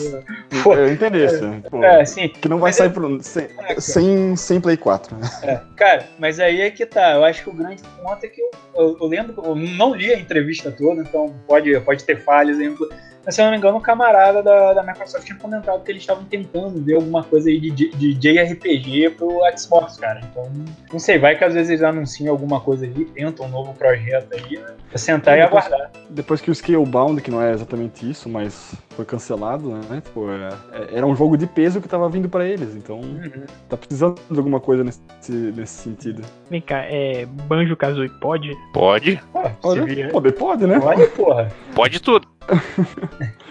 [0.63, 1.41] Pô, eu entendi isso.
[1.71, 5.17] Pô, É, assim, que não vai mas sair é- pro, sem, sem, sem Play 4.
[5.17, 5.29] né?
[5.43, 7.15] É, cara, mas aí é que tá.
[7.15, 10.13] Eu acho que o grande ponto é que eu, eu, eu lembro, eu não li
[10.13, 12.87] a entrevista toda, então pode, pode ter falhas ainda.
[13.29, 16.01] Mas se eu não me engano, um camarada da, da Microsoft tinha comentado que eles
[16.03, 20.21] estavam tentando ver alguma coisa aí de, de, de JRPG pro Xbox, cara.
[20.31, 20.51] Então,
[20.91, 24.33] não sei, vai que às vezes eles anunciam alguma coisa aí, tentam um novo projeto
[24.33, 24.69] aí, né?
[24.89, 25.91] Pra sentar e Depois- aguardar.
[26.09, 30.01] Depois que o Scalebound, que não é exatamente isso, mas foi cancelado, né?
[30.03, 33.45] Tipo, é- é- era um jogo de peso que tava vindo pra eles, então Uhum.
[33.69, 36.23] tá precisando de alguma coisa nesse, nesse sentido.
[36.49, 37.27] Vem cá, é.
[37.27, 38.57] Banjo Kazooie pode?
[38.73, 39.21] Pode.
[39.63, 40.81] Olha, vira- poder pode, né?
[40.83, 41.53] Olha, porra.
[41.75, 42.27] Pode tudo.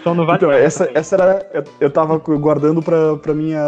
[0.02, 0.36] Só não vale.
[0.38, 1.46] Então, essa, essa era.
[1.52, 3.60] eu- Eu tava guardando pra, pra minha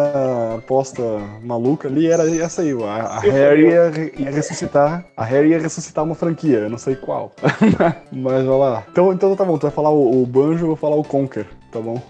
[0.59, 1.03] aposta
[1.43, 2.73] maluca ali, era essa aí.
[2.73, 5.05] A, a Harry ia, ia ressuscitar.
[5.17, 7.33] A Harry ia ressuscitar uma franquia, eu não sei qual.
[8.13, 8.83] Mas olha lá.
[8.91, 11.47] Então, então tá bom, tu vai falar o, o Banjo, eu vou falar o Conker,
[11.73, 12.01] tá bom?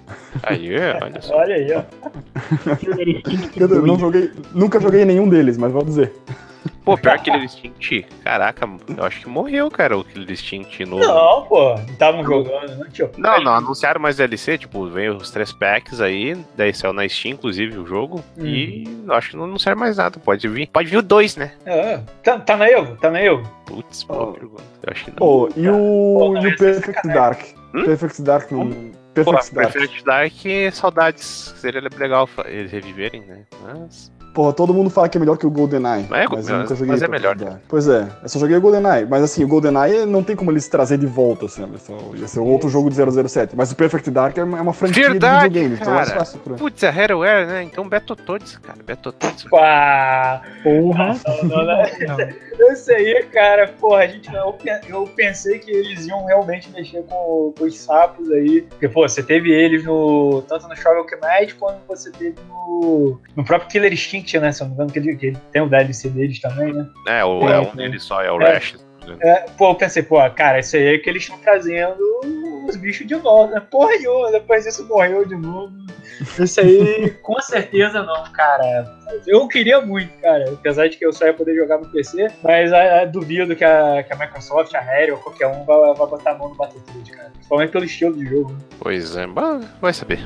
[0.43, 0.71] Aí,
[1.03, 1.37] olha só.
[1.37, 1.83] Olha aí, ó.
[3.57, 4.01] Eu não 2.
[4.01, 6.13] joguei, nunca joguei nenhum deles, mas vou dizer.
[6.85, 8.07] Pô, pior que Killer Instinct.
[8.25, 10.99] Caraca, eu acho que morreu, cara, o Killer Instinct no.
[10.99, 11.75] Não, pô.
[11.75, 12.87] Não estavam jogando, né?
[12.93, 13.11] Tio?
[13.17, 17.35] Não, não, anunciaram mais DLC, tipo, veio os três packs aí, daí saiu na Steam,
[17.35, 18.47] inclusive, o jogo, Uhum.
[18.47, 20.69] e eu acho que não anunciaram mais nada, pode vir.
[20.69, 21.53] Pode vir o dois, né?
[21.67, 22.97] É, tá, tá na Evo?
[22.97, 23.43] Tá na Evo?
[23.67, 24.33] Putz, boa Oh.
[24.33, 24.63] pergunta.
[24.83, 25.17] Eu acho que não.
[25.19, 25.73] Pô, e o,
[26.19, 27.15] Pô, e o é Perfect sacanagem.
[27.15, 27.41] Dark?
[27.75, 27.85] Hum?
[27.85, 28.71] Perfect Dark não.
[28.71, 28.75] Pô,
[29.15, 29.73] Perfect Dark.
[29.73, 30.33] Perfect Dark,
[30.73, 31.25] saudades.
[31.57, 33.45] Seria legal eles reviverem, né?
[33.63, 34.11] Mas.
[34.33, 36.07] Porra, todo mundo fala que é melhor que o GoldenEye.
[36.09, 37.35] Mas é- mas eu nunca mas joguei é Perfect melhor.
[37.37, 37.61] Dark.
[37.69, 39.07] Pois é, eu só joguei o GoldenEye.
[39.07, 41.63] Mas assim, o GoldenEye não tem como eles trazer de volta, assim.
[41.63, 43.57] Ia ser, ia ser outro jogo de 007.
[43.57, 45.79] Mas o Perfect Dark é uma, é franquia Verdade, de videogame.
[45.81, 46.55] Então é fácil pra...
[46.55, 47.63] Putz, é Harroware, né?
[47.65, 48.79] Então Battletoads, cara.
[48.87, 49.45] Battletoads.
[49.51, 50.43] Pá!
[50.63, 51.17] Porra.
[51.43, 52.17] Não, não, não.
[52.19, 52.71] Não.
[52.73, 54.55] Esse aí, cara, porra, a gente, eu,
[54.89, 58.63] eu pensei que eles iam realmente mexer com, com os sapos aí.
[58.69, 60.43] Porque, pô, você teve eles no.
[60.47, 63.19] Tanto no Shovel Knight quanto você teve no.
[63.35, 64.53] No próprio Killer Instinct, né?
[64.53, 66.87] Se eu não me engano, que ele, que ele tem o DLC deles também, né?
[67.09, 68.55] É, o, É, é um deles só, é o É.
[68.55, 68.77] Rash.
[69.23, 71.99] É, pô, eu pensei, pô, cara, isso aí é que eles estão trazendo
[72.69, 73.61] os bichos de volta, né?
[73.71, 75.73] Porra nenhuma, depois isso morreu de novo.
[76.39, 78.95] Isso aí, com certeza não, cara.
[79.27, 82.73] Eu queria muito, cara, apesar de que eu só ia poder jogar no PC, mas
[82.73, 86.07] ah, ah, duvido que a, que a Microsoft, a Rare ou qualquer um vai, vai
[86.07, 87.31] botar a mão no Battlefield, cara.
[87.31, 88.53] Principalmente pelo estilo de jogo.
[88.53, 88.59] né?
[88.79, 89.27] Pois é,
[89.81, 90.21] vai saber.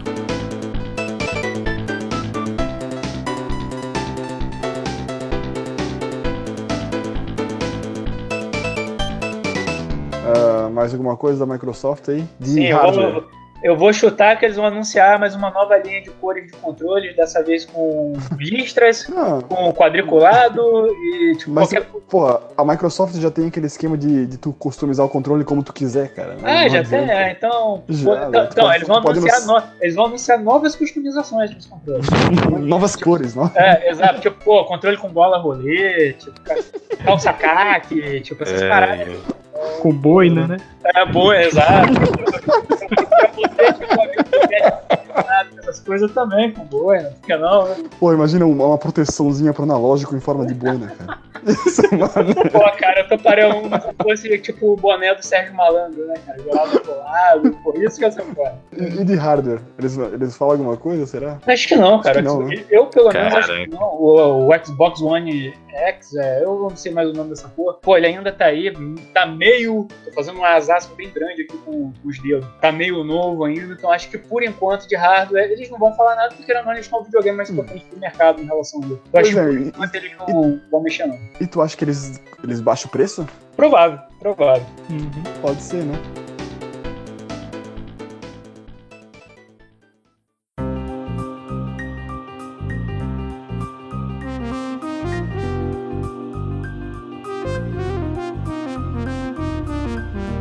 [10.74, 12.24] Mais alguma coisa da Microsoft aí?
[12.38, 13.12] De Sim, eu hardware.
[13.12, 13.24] vou,
[13.62, 17.16] eu vou chutar que eles vão anunciar mais uma nova linha de cores de controles,
[17.16, 20.60] dessa vez com listras, Não, com quadriculado
[20.94, 25.06] e tipo, mas, qualquer porra, a Microsoft já tem aquele esquema de, de tu customizar
[25.06, 26.34] o controle como tu quiser, cara.
[26.34, 27.82] Não- Ah, não já tem, é, então.
[27.88, 28.26] Já, pô, né?
[28.28, 32.06] então, então, pode- eles, vão pode anunciar no- eles vão anunciar novas customizações dos controles.
[32.60, 33.50] Novas cores, não?
[33.54, 34.20] É, exato.
[34.20, 36.56] Tipo, pô, controle com bola rolê, tipo, ca-
[37.02, 39.08] calça caque, tipo, essas paradas.
[39.80, 40.56] Com boina, né?
[40.84, 41.92] É boa, exato.
[45.80, 47.76] Coisas também, com boi, não fica não, né?
[47.98, 51.18] Pô, imagina uma, uma proteçãozinha pro analógico em forma de boina, cara.
[51.44, 52.34] Isso, mano.
[52.50, 56.14] Pô, cara, eu tô parando como se fosse tipo o boné do Sérgio Malandro, né,
[56.24, 56.42] cara?
[56.42, 58.52] Gelado colado, por isso que eu sou fã.
[58.72, 59.60] E, e de hardware?
[59.78, 61.38] Eles, eles falam alguma coisa, será?
[61.46, 62.16] Acho que não, cara.
[62.16, 62.64] Que não, né?
[62.70, 63.94] Eu, pelo menos, acho que não.
[63.94, 67.74] O, o Xbox One X, é, eu não sei mais o nome dessa porra.
[67.74, 68.72] Pô, ele ainda tá aí,
[69.12, 69.87] tá meio.
[70.04, 72.46] Tô fazendo um asasco bem grande aqui com, com os dedos.
[72.60, 76.14] Tá meio novo ainda, então acho que por enquanto de hardware, eles não vão falar
[76.16, 78.94] nada, porque não, eles estão um videogame mais potente do mercado em relação a ele.
[78.94, 81.18] Eu Pois acho que é, e, eles não vão mexer, não.
[81.40, 83.27] e tu acha que eles, eles baixam o preço?
[83.57, 84.66] Provável, provável.
[84.90, 85.11] Uhum.
[85.40, 85.94] Pode ser, né?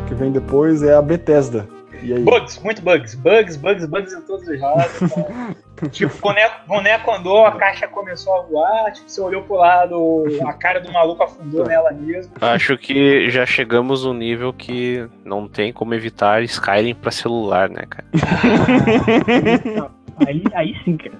[0.02, 1.66] O que vem depois é a Bethesda.
[2.04, 2.22] E aí?
[2.22, 3.14] Bugs, muito bugs.
[3.14, 4.92] Bugs, bugs, bugs em todos os lados.
[5.90, 10.52] tipo, boneco, boneco andou, a caixa começou a voar, tipo, você olhou pro lado, a
[10.52, 12.32] cara do maluco afundou nela mesmo.
[12.40, 17.84] Acho que já chegamos no nível que não tem como evitar Skyrim pra celular, né,
[17.88, 18.06] cara?
[20.26, 21.18] Aí, aí sim, cara.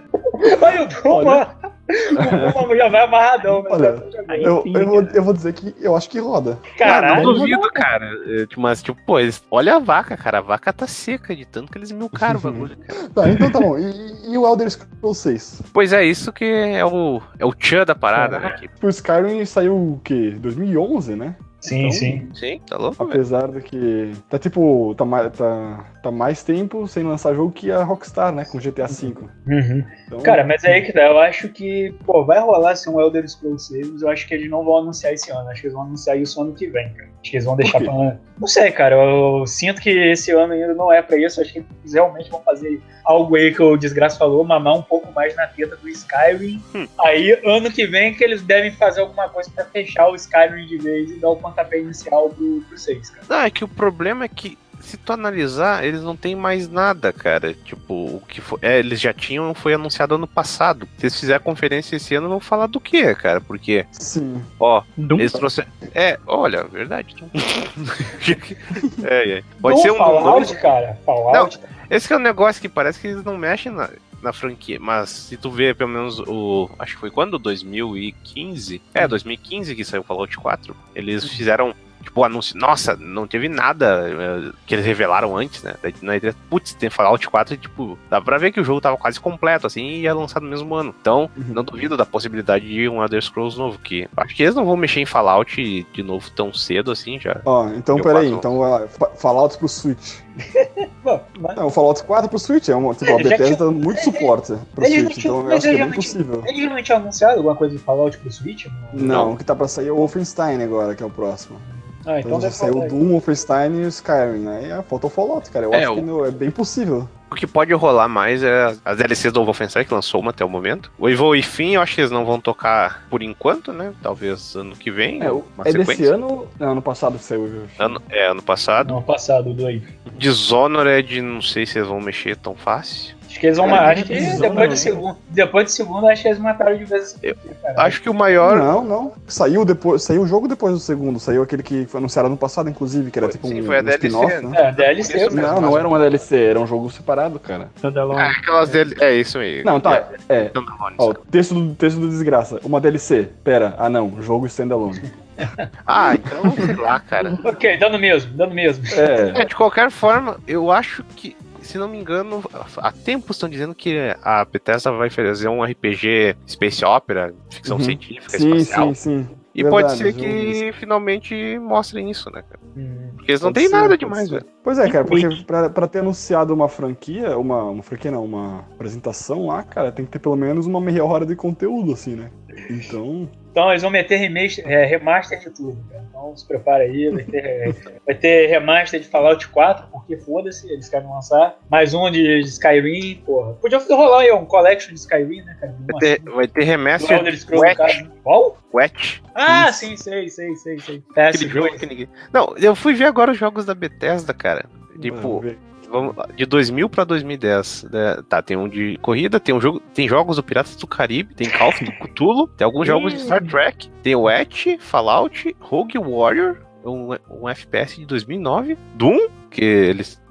[0.63, 1.74] Olha o Duma!
[2.69, 3.69] O já vai amarradão, né?
[3.71, 5.17] Olha, Aí Eu, sim, eu, vou, cara.
[5.17, 6.59] eu vou dizer que eu acho que roda.
[6.79, 8.07] Caralho, não duvido, cara.
[8.27, 9.43] É, tipo, Mas, tipo, pô, eles...
[9.51, 10.39] olha a vaca, cara.
[10.39, 13.09] A vaca tá seca de tanto que eles milcaram o bagulho, cara.
[13.15, 13.79] Tá, então tá bom.
[13.79, 15.63] E, e o Elder Scrolls 6?
[15.73, 18.57] Pois é, isso que é o, é o tchan da parada, né?
[18.59, 18.87] Que...
[18.87, 20.35] O Skyrim saiu o quê?
[20.39, 21.37] 2011, né?
[21.61, 22.29] Sim, Então, sim.
[22.35, 23.11] Sim, tá louco, velho.
[23.11, 27.71] Apesar de que tá tipo, tá, mais- tá, tá mais tempo sem lançar jogo que
[27.71, 28.45] a Rockstar, né?
[28.45, 29.15] Com GTA V.
[29.47, 29.85] Uhum.
[30.07, 31.07] Então, Cara, mas é aí que dá.
[31.07, 34.35] Eu acho que, pô, vai rolar assim um Elder Scrolls 6, mas eu acho que
[34.35, 35.49] eles não vão anunciar esse ano.
[35.49, 37.09] Acho que eles vão anunciar isso ano que vem, cara.
[37.23, 38.19] Acho que eles vão deixar pra.
[38.39, 38.97] Não sei, cara.
[38.97, 41.41] Eu sinto que esse ano ainda não é pra isso.
[41.41, 45.11] Acho que eles realmente vão fazer algo aí que o Desgraça falou, mamar um pouco
[45.13, 46.63] mais na teta do Skyrim.
[46.75, 46.87] Hum.
[47.01, 50.79] Aí, ano que vem, que eles devem fazer alguma coisa pra fechar o Skyrim de
[50.79, 53.27] vez e dar o pontapé inicial pro, pro 6, cara.
[53.29, 57.13] Não, é que o problema é que, se tu analisar, eles não tem mais nada,
[57.13, 57.55] cara.
[57.55, 58.59] Tipo, o que foi.
[58.63, 60.89] É, eles já tinham, foi anunciado ano passado.
[60.99, 63.41] Se eles fizerem a conferência esse ano, vão falar do quê, cara?
[63.41, 64.43] Porque, Sim.
[64.59, 65.69] ó, Doom, eles trouxeram.
[65.95, 67.17] É, olha, verdade.
[69.05, 69.43] é, é.
[69.61, 69.97] Pode Não, ser um.
[69.97, 70.99] Fallout, cara.
[71.05, 71.61] Fallout.
[71.91, 73.91] Esse que é um negócio que parece que eles não mexem na,
[74.25, 74.79] na franquia.
[74.81, 76.69] Mas se tu vê pelo menos o.
[76.79, 77.39] Acho que foi quando?
[77.39, 78.83] 2015?
[78.93, 80.75] É, 2015 que saiu o Fallout 4.
[80.95, 81.75] Eles fizeram.
[82.05, 82.57] Tipo, o anúncio.
[82.59, 85.75] Nossa, não teve nada eh, que eles revelaram antes, né?
[85.83, 88.81] Daí, Na E3, putz, tem Fallout 4 e, tipo, dá pra ver que o jogo
[88.81, 90.95] tava quase completo, assim, e ia lançar no mesmo ano.
[91.01, 91.45] Então, Uhum.
[91.55, 93.79] não duvido da possibilidade de um Elder Scrolls novo.
[93.79, 97.41] Que acho que eles não vão mexer em Fallout de novo tão cedo assim já.
[97.45, 98.31] Ó, então Eu peraí.
[98.31, 100.19] Então, ó, Fa- Fallout pro Switch.
[101.03, 102.95] Bom, mas- Não, o Fallout 4 pro Switch é uma.
[102.95, 105.23] Tipo, a É, já Bethesda tinha- muito suporte pro Eles não Switch.
[105.23, 106.43] tinham- Então eu mas acho que é bem não tinham- possível.
[106.47, 108.67] Eles não tinham anunciado alguma coisa de Fallout pro Switch?
[108.93, 111.59] Não, o que tá pra sair é o Wolfenstein agora, que é o próximo.
[112.07, 114.67] Ah, Então, então saiu o Doom, Wolfenstein e o Skyrim, né?
[114.69, 115.67] E ah, falta o Fallout, cara.
[115.67, 117.09] Eu É, acho o- que é bem possível.
[117.31, 120.49] O que pode rolar mais é as DLCs do Wolfenstein, que lançou uma até o
[120.49, 120.93] momento.
[120.97, 123.93] O Evil e Fim, eu acho que eles não vão tocar por enquanto, né?
[124.01, 125.21] Talvez ano que vem.
[125.21, 126.47] É, o- uma é desse ano?
[126.61, 127.47] Não, ano passado que saiu.
[127.49, 127.63] viu?
[127.79, 128.95] Ano, é, ano passado.
[128.95, 129.83] No passado, do aí.
[130.17, 133.15] Dishonored, não sei se eles vão mexer tão fácil.
[133.35, 133.69] Acho que eles vão.
[133.69, 134.67] Cara, acho que visão, depois né?
[134.69, 135.17] do segundo.
[135.29, 137.19] Depois segundo, acho que eles mataram de vez
[137.61, 137.83] cara.
[137.83, 138.57] Acho que o maior.
[138.57, 139.13] Não, não.
[139.27, 141.19] Saiu depois, saiu o jogo depois do segundo.
[141.19, 143.81] Saiu aquele que foi anunciado ano passado, inclusive, que era tipo sim, um, foi a
[143.81, 144.41] um DLC, né?
[144.41, 144.69] né?
[144.69, 145.15] É, DLC.
[145.15, 145.43] Mesmo.
[145.43, 147.71] Não, não era uma DLC, era um jogo separado, cara.
[147.75, 148.21] Standalone.
[148.21, 148.95] É, aquelas dele.
[149.01, 149.65] É isso aí.
[149.65, 150.11] Não, tá.
[150.29, 150.53] É.
[150.97, 152.61] Ó, texto do, texto do desgraça.
[152.63, 153.31] Uma DLC.
[153.43, 155.01] Pera, ah não, jogo standalone.
[155.85, 157.37] Ah, então, sei lá, cara.
[157.45, 158.85] Ok, dando mesmo, dando mesmo.
[158.95, 159.43] É.
[159.43, 162.43] É, de qualquer forma, eu acho que, se não me engano,
[162.79, 167.83] há tempos estão dizendo que a Bethesda vai fazer um RPG Space Opera, ficção Uhum.
[167.85, 168.95] científica, Sim, espacial.
[168.95, 169.29] sim, sim.
[169.55, 172.61] E Verdade, pode ser que finalmente mostrem isso, né, cara?
[172.77, 173.13] Hum.
[173.15, 174.45] Porque eles não têm nada demais, velho.
[174.65, 178.61] Pois é, cara, porque pra, pra ter anunciado uma franquia, uma, uma franquia não, uma
[178.75, 182.31] apresentação lá, cara, tem que ter pelo menos uma meia hora de conteúdo, assim, né?
[182.69, 186.05] Então, Então eles vão meter remaster, é, remaster de tudo, cara.
[186.11, 187.73] Então se prepara aí, vai ter, é,
[188.05, 191.57] vai ter remaster de Fallout 4, porque foda-se, eles querem lançar.
[191.71, 193.53] Mais um de Skyrim, porra.
[193.53, 195.73] Podia rolar aí um collection de Skyrim, né, cara?
[195.89, 198.11] Vai ter, vai ter remaster Elder Scrolls, caso.
[198.25, 198.59] Qual?
[198.75, 199.23] Wet.
[199.37, 199.79] Ah, Isso.
[199.79, 201.03] sim, sei, sei, sei, sei.
[201.17, 201.49] Aquele PS2.
[201.49, 202.09] jogo que ninguém.
[202.33, 204.67] Não, eu fui ver agora os jogos da Bethesda, cara.
[205.01, 205.45] Tipo.
[205.95, 207.87] Vamos de 2000 pra 2010.
[207.91, 208.23] né?
[208.29, 211.49] Tá, tem um de corrida, tem um jogo, tem jogos do Piratas do Caribe, tem
[211.49, 217.11] Call of Cthulhu, tem alguns jogos de Star Trek, tem Etch, Fallout, Rogue Warrior, um,
[217.31, 220.23] um FPS de 2009, Doom, que eles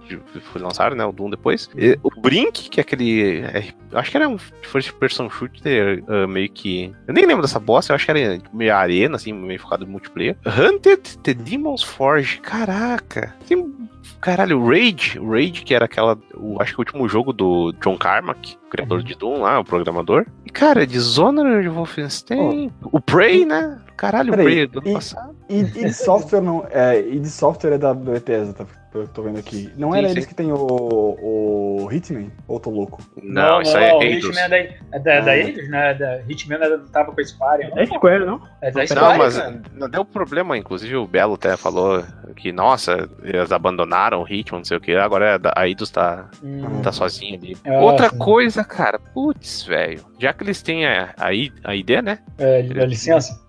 [0.56, 1.06] lançado, né?
[1.06, 1.70] O Doom depois.
[1.76, 3.42] E o Brink, que é aquele.
[3.42, 6.94] é, acho que era um first person shooter ah, meio que.
[7.08, 9.88] Eu nem lembro dessa bosta, eu acho que era meio arena, assim, meio focado em
[9.88, 10.36] multiplayer.
[10.46, 13.36] Hunted the Demon's Forge, caraca.
[13.48, 13.74] Tem.
[14.22, 16.18] Caralho, Raid, Raid, que era aquela.
[16.36, 19.66] O, acho que o último jogo do John Carmack, o criador de Doom lá, o
[19.66, 20.26] programador.
[20.46, 22.72] E, cara, Dishonored, Wolfenstein.
[22.84, 23.80] O Prey, né?
[23.98, 25.36] Caralho, o Prey do ano e- passado.
[25.50, 26.66] E, e de software não.
[26.72, 28.66] É, e de software é da Bethesda, tá?
[28.94, 29.72] Eu tô vendo aqui.
[29.76, 30.14] Não Sim, era sim.
[30.14, 32.32] eles que tem o, o Hitman?
[32.48, 33.02] Ou tô louco?
[33.22, 34.26] Não, isso aí é o Eidos.
[34.30, 35.38] Hitman é da, é da, da Ah.
[35.38, 35.94] Eidos, né?
[35.96, 37.72] Da, Hitman é da, tava com a Square.
[37.76, 38.42] É Square, não?
[38.62, 39.62] É da Não, mas cara.
[39.74, 42.04] não deu problema, inclusive o Belo até falou
[42.36, 45.90] que, nossa, eles abandonaram o ritmo, não sei o que, agora é da- a Eidos
[45.90, 46.82] tá, Hum.
[46.82, 47.58] tá sozinho ali.
[47.66, 48.18] Ah, Outra sim.
[48.18, 51.28] coisa, cara, putz, velho, já que eles têm a, a,
[51.64, 52.20] a ID, né?
[52.38, 53.42] É, dá licença.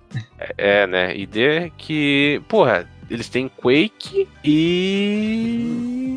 [0.57, 6.17] É, né, ID que, porra, eles têm Quake e...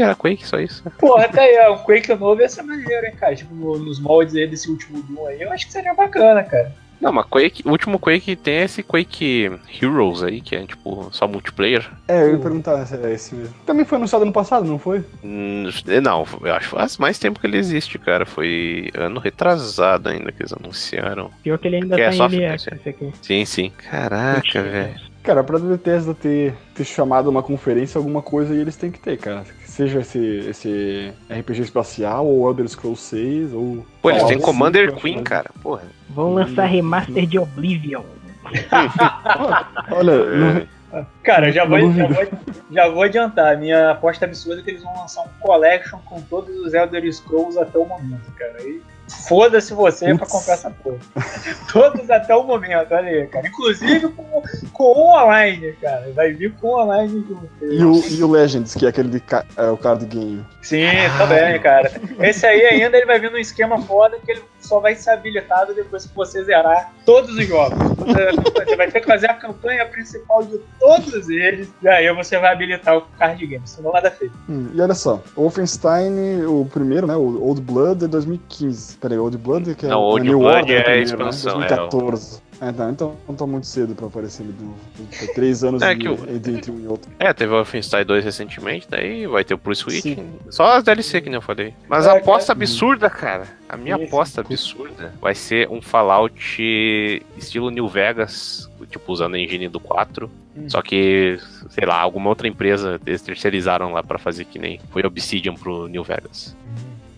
[0.00, 0.82] Era Quake, só isso.
[0.98, 3.34] Porra, até aí, ó, um Quake novo ia ser maneiro, hein, cara.
[3.34, 6.72] Tipo, no- nos moldes aí desse último Doom aí, eu acho que seria bacana, cara.
[7.00, 9.50] Não, mas Quake, o último Quake tem esse Quake
[9.82, 11.86] Heroes aí, que é, tipo, só multiplayer.
[12.08, 13.54] É, eu ia perguntar se é esse mesmo.
[13.66, 15.04] Também foi anunciado ano passado, não foi?
[15.22, 15.68] Hum,
[16.02, 18.24] Não, eu acho que faz mais tempo que ele existe, cara.
[18.24, 21.30] Foi ano retrasado ainda que eles anunciaram.
[21.42, 22.90] Pior que ele ainda Que é tá em early access sim.
[22.90, 23.12] aqui.
[23.20, 23.72] Sim, sim.
[23.90, 24.94] Caraca, velho.
[25.26, 29.16] Cara, pra Bethesda ter, ter chamado uma conferência, alguma coisa aí eles têm que ter,
[29.18, 29.44] cara.
[29.64, 33.84] Seja esse, esse RPG espacial, ou Elder Scrolls 6, ou...
[34.00, 35.50] Pô, eles têm Commander acho Queen, cara.
[35.60, 35.82] Porra.
[36.10, 38.02] Vão lançar remaster de Oblivion.
[39.90, 40.36] Olha, É.
[40.36, 40.76] não-
[41.22, 42.26] Cara, já vou, já, vou,
[42.70, 43.58] já vou adiantar.
[43.58, 47.58] Minha aposta absurda é que eles vão lançar um collection com todos os Elder Scrolls
[47.58, 48.62] até o momento, cara.
[48.62, 50.32] E foda-se você pra Putz.
[50.32, 50.98] comprar essa porra.
[51.72, 53.46] todos até o momento, olha aí, cara.
[53.46, 54.42] Inclusive com,
[54.72, 56.10] com o online, cara.
[56.14, 57.48] Vai vir com o online junto.
[57.62, 60.44] e, o, e o Legends, que é aquele de ca- é, o card game.
[60.62, 60.86] Sim,
[61.18, 61.90] também, cara.
[62.20, 65.72] Esse aí ainda ele vai vir num esquema foda que ele só vai ser habilitado
[65.74, 67.78] depois que você zerar todos os jogos.
[67.98, 68.32] Você,
[68.64, 72.52] você vai ter que fazer a campanha principal de todos eles, e aí você vai
[72.52, 74.34] habilitar o card game, senão nada feito.
[74.48, 78.95] Hum, e olha só, Wolfenstein, o primeiro, né, o Old Blood é 2015.
[79.00, 81.66] Peraí, Old Blood que é Não, New Blood Order é primeiro, expansão, né?
[81.66, 82.46] é, 2014.
[82.58, 84.74] É, tá, então não tá muito cedo pra aparecer ali do,
[85.14, 87.10] foi três anos É de- que o- entre, um e outro.
[87.18, 90.00] É, teve o Wolfenstein 2 recentemente, daí vai ter o pro Switch.
[90.02, 90.26] Sim.
[90.48, 91.74] Só as DLC que nem eu falei.
[91.86, 92.64] Mas É, a aposta cara.
[92.64, 93.46] absurda, cara.
[93.68, 94.04] A minha Isso.
[94.06, 100.30] aposta absurda vai ser um Fallout estilo New Vegas, tipo usando a engine do 4.
[100.56, 100.68] Hum.
[100.70, 105.04] Só que, sei lá, alguma outra empresa eles terceirizaram lá pra fazer que nem foi
[105.04, 106.56] Obsidian pro New Vegas.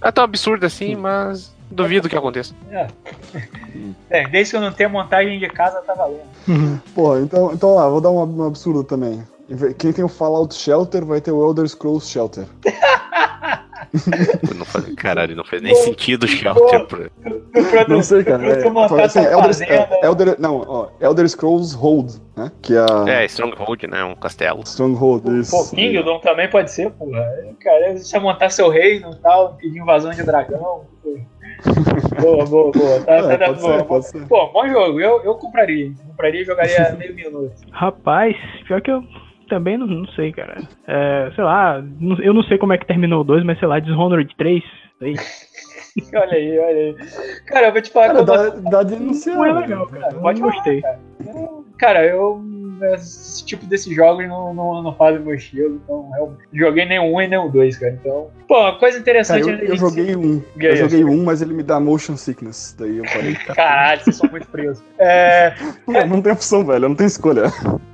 [0.00, 2.54] Não é tão absurdo assim, mas duvido que aconteça.
[4.10, 6.22] É, desde que eu não tenha montagem de casa, tá valendo.
[6.94, 9.22] Pô, então, então lá, vou dar um, um absurdo também.
[9.78, 12.44] Quem tem o Fallout Shelter vai ter o Elder Scrolls Shelter.
[14.54, 16.86] Não faz, caralho, não fez nem Boa, sentido o Shelter.
[16.86, 17.88] Pra...
[17.88, 18.46] Não sei, cara.
[18.46, 22.52] É, assim, Elder, é, Elder, não, ó, Elder Scrolls Hold, né?
[22.60, 24.04] Que é a É, Stronghold, né?
[24.04, 24.62] Um castelo.
[24.64, 25.26] Stronghold.
[25.40, 25.50] Isso.
[25.50, 27.24] Pô, Kingdom também pode ser, porra.
[27.60, 30.86] Cara, você montar seu reino e tal, pedir invasão de dragão.
[31.02, 31.18] pô.
[32.20, 33.00] Boa, boa, boa.
[33.04, 34.28] Tá, É, tá, pode boa, ser, pode ser.
[34.28, 35.00] Pô, bom jogo.
[35.00, 35.92] Eu, eu compraria.
[36.06, 37.52] Compraria e jogaria meio minuto.
[37.70, 39.02] Rapaz, pior que eu
[39.48, 40.60] também não, não sei, cara.
[40.86, 41.82] É, sei lá,
[42.22, 44.62] eu não sei como é que terminou o 2, mas sei lá, Dishonored 3.
[45.00, 45.14] Aí.
[46.14, 46.96] Olha aí, olha aí.
[47.46, 48.94] Cara, eu vou te falar Cara, dá, dá de.
[48.96, 49.60] Não é né?
[49.60, 50.14] legal, cara.
[50.14, 50.80] Pode gostei.
[50.80, 51.00] cara.
[51.76, 52.40] Cara, eu.
[52.94, 55.80] Esse tipo desses jogos não, não, não fazem meu estilo.
[55.82, 57.92] Então, eu joguei nem 1 e nem o 2, cara.
[57.92, 58.30] Então.
[58.46, 59.40] Pô, coisa Cara, interessante.
[59.42, 59.78] eu, né, eu gente?
[59.78, 60.42] joguei um.
[60.58, 62.74] Aí, Eu joguei um, mas ele me dá motion sickness.
[62.78, 63.34] Daí eu parei.
[63.34, 64.82] Caralho, vocês são muito frios.
[65.00, 65.54] É,
[65.86, 66.84] Pô, não tem opção, velho.
[66.84, 67.44] Eu não tenho escolha.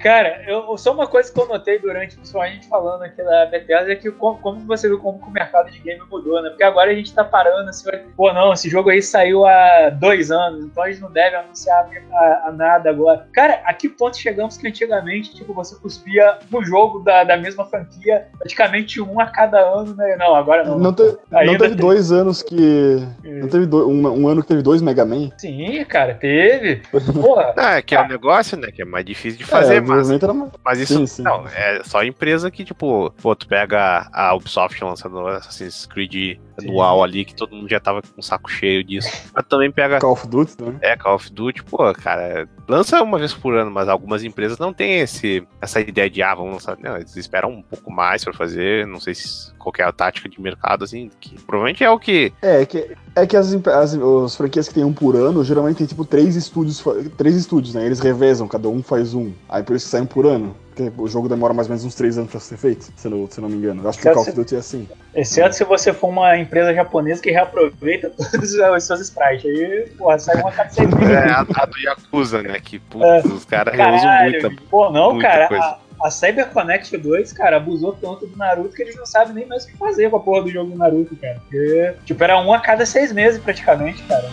[0.01, 3.47] Cara, eu, só uma coisa que eu notei durante, principalmente a gente falando aqui da
[3.47, 6.51] Bethesda, é que como, como você viu como o mercado de game mudou, né?
[6.51, 10.31] Porque agora a gente tá parando assim, pô, não, esse jogo aí saiu há dois
[10.31, 13.27] anos, então a gente não deve anunciar a, a nada agora.
[13.33, 17.65] Cara, a que ponto chegamos que antigamente, tipo, você cuspia um jogo da, da mesma
[17.65, 20.17] franquia, praticamente um a cada ano, né?
[20.19, 20.79] Não, agora não.
[20.79, 21.77] Não, te- não teve tem.
[21.77, 22.99] dois anos que.
[23.23, 25.31] Não teve do- um, um ano que teve dois Mega Man?
[25.39, 26.83] Sim, cara, teve.
[26.91, 27.55] Porra.
[27.57, 28.69] Ah, é que é um negócio, né?
[28.73, 31.23] Que é mais difícil de fazer, é, mas, mais- mas isso sim, sim.
[31.23, 37.03] não, é só empresa que, tipo, pô, tu pega a Ubisoft lançando Assassin's Creed anual
[37.03, 39.09] ali, que todo mundo já tava com um saco cheio disso.
[39.35, 40.79] Mas também pega Call of Duty, né?
[40.81, 44.73] é, Call of Duty, pô, cara, lança uma vez por ano, mas algumas empresas não
[44.73, 46.79] têm esse, essa ideia de, ah, vamos lançar.
[46.79, 49.93] Não, eles esperam um pouco mais pra fazer, não sei se qual que é a
[49.93, 52.33] tática de mercado, assim, que provavelmente é o que.
[52.43, 55.87] É, que É que as, as, as franquias que tem um por ano, geralmente tem
[55.87, 56.83] tipo três estúdios,
[57.17, 57.87] três estúdios, né?
[57.87, 59.31] Eles revezam, cada um faz um.
[59.49, 60.55] Aí por isso que sai um por ano.
[60.75, 63.11] Porque o jogo demora mais ou menos uns três anos pra ser feito, se eu
[63.13, 63.85] não, se não me engano.
[63.85, 64.89] Eu acho que o Call of Duty é assim.
[65.15, 69.45] Exceto se você for uma empresa japonesa que reaproveita todos os seus sprites.
[69.45, 71.15] Aí, porra, sai uma seis meses.
[71.15, 72.59] É a, a do Yakuza, né?
[72.59, 73.23] Que putz, É.
[73.29, 74.63] os caras reusam muita.
[74.69, 75.47] pô, não, muita cara.
[75.49, 75.65] coisa.
[75.65, 79.65] A, a CyberConnect 2, cara, abusou tanto do Naruto que eles não sabem nem mais
[79.65, 81.41] o que fazer com a porra do jogo do Naruto, cara.
[81.41, 84.29] Porque, tipo, era um a cada seis meses praticamente, cara.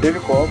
[0.00, 0.48] Teve como.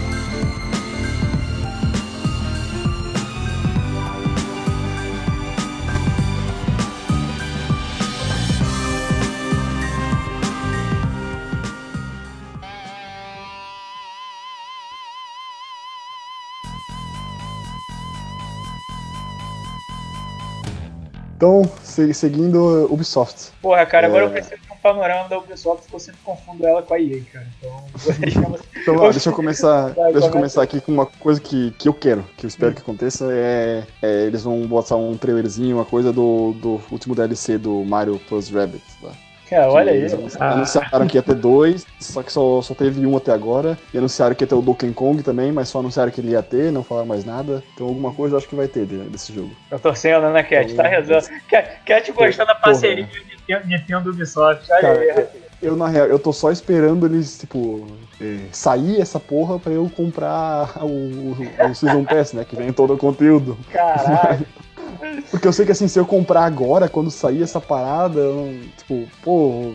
[21.45, 23.51] Então, se- seguindo Ubisoft.
[23.61, 24.27] Porra, cara, agora É.
[24.27, 27.21] eu preciso de um panorama da Ubisoft porque eu sempre confundo ela com a EA,
[27.31, 27.45] cara.
[27.59, 27.85] Então,
[28.81, 30.29] Então, ó, deixa eu começar, Vai, deixa eu começa.
[30.31, 33.83] começar aqui com uma coisa que, que eu quero, que eu espero que aconteça, é,
[34.01, 38.49] é, eles vão botar um trailerzinho, uma coisa do, do último DLC do Mario Plus
[38.49, 39.11] Rabbids lá.
[39.55, 40.07] Cara, olha aí.
[40.39, 40.51] Ah.
[40.53, 43.77] anunciaram que ia ter dois, só que só, só teve um até agora.
[43.93, 46.43] E anunciaram que ia ter o Donkey Kong também, mas só anunciaram que ele ia
[46.43, 47.63] ter, não falaram mais nada.
[47.73, 49.51] Então alguma coisa eu acho que vai ter de- desse jogo.
[49.71, 50.73] Eu tô sendo, né, Cat?
[50.73, 51.25] Tá rezando.
[51.49, 53.05] Cat, Cat gostando da parceria
[53.47, 54.71] de Nintendo- Ubisoft.
[54.71, 55.07] Olha aí.
[55.07, 55.29] Cara,
[55.61, 57.87] eu na real, eu tô só esperando eles, tipo,
[58.21, 61.37] eh, sair essa porra pra eu comprar o, o,
[61.71, 62.45] o Season Pass, né?
[62.47, 63.57] Que vem todo o conteúdo.
[63.71, 64.45] Caralho.
[65.31, 68.59] Porque eu sei que assim, se eu comprar agora, quando sair essa parada, eu não,
[68.77, 69.73] tipo, pô,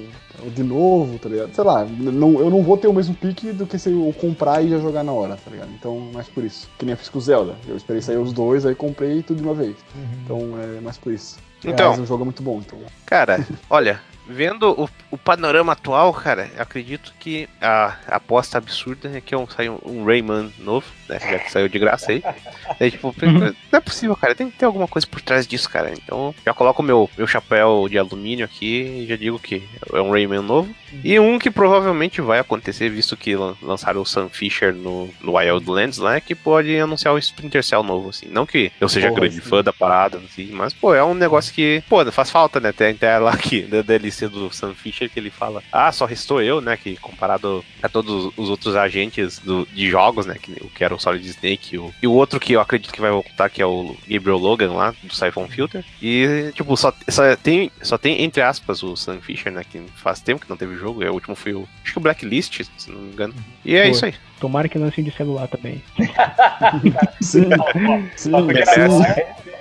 [0.48, 1.54] de novo, tá ligado?
[1.54, 4.62] Sei lá, não, eu não vou ter o mesmo pique do que se eu comprar
[4.62, 5.70] e já jogar na hora, tá ligado?
[5.78, 6.68] Então, mais por isso.
[6.78, 7.56] Que nem eu fiz com o Zelda.
[7.66, 9.76] Eu esperei sair os dois, aí comprei tudo de uma vez.
[10.24, 11.38] Então, é mais por isso.
[11.64, 11.90] Então.
[11.90, 12.78] Mas o jogo é muito bom, então.
[13.04, 19.11] Cara, olha, vendo o, o panorama atual, cara, eu acredito que a, a aposta absurda
[19.14, 21.18] é que um, saiu um Rayman novo, né?
[21.20, 22.22] Já que saiu de graça aí.
[22.78, 24.34] Daí, tipo, não é possível, cara.
[24.34, 25.92] Tem que ter alguma coisa por trás disso, cara.
[25.92, 30.00] Então, já coloco o meu, meu chapéu de alumínio aqui e já digo que é
[30.00, 30.74] um Rayman novo.
[31.04, 35.36] E um que provavelmente vai acontecer, visto que lan- lançaram o Sam Fisher no, no
[35.36, 38.26] Wildlands lá, é que pode anunciar o Splinter Cell novo, assim.
[38.28, 41.52] Não que eu seja Porra, grande fã da parada, assim, mas, pô, é um negócio
[41.54, 42.72] que, pô, faz falta, né?
[42.72, 46.42] Tem até lá aqui, da DLC do Sam Fisher, que ele fala, ah, só restou
[46.42, 46.76] eu, né?
[46.76, 50.36] Que comparado a todos os outros agentes do, de jogos, né?
[50.40, 53.01] Que, que era o Solid Snake e o, e o outro que eu acredito que
[53.01, 55.84] vai voltar, que é o Gabriel Logan lá, do Siphon Filter.
[56.03, 59.62] E, tipo, só, só, tem, só tem, entre aspas, o Sam Fisher, né?
[59.68, 61.03] Que faz tempo que não teve jogo.
[61.03, 61.66] é, O último foi o.
[61.82, 63.34] Acho que o Blacklist, se não me engano.
[63.64, 63.90] E é Foi.
[63.90, 64.14] isso aí.
[64.40, 65.82] Tomara que lance de celular também.
[67.20, 67.44] Sim,
[68.16, 68.32] sim, sim.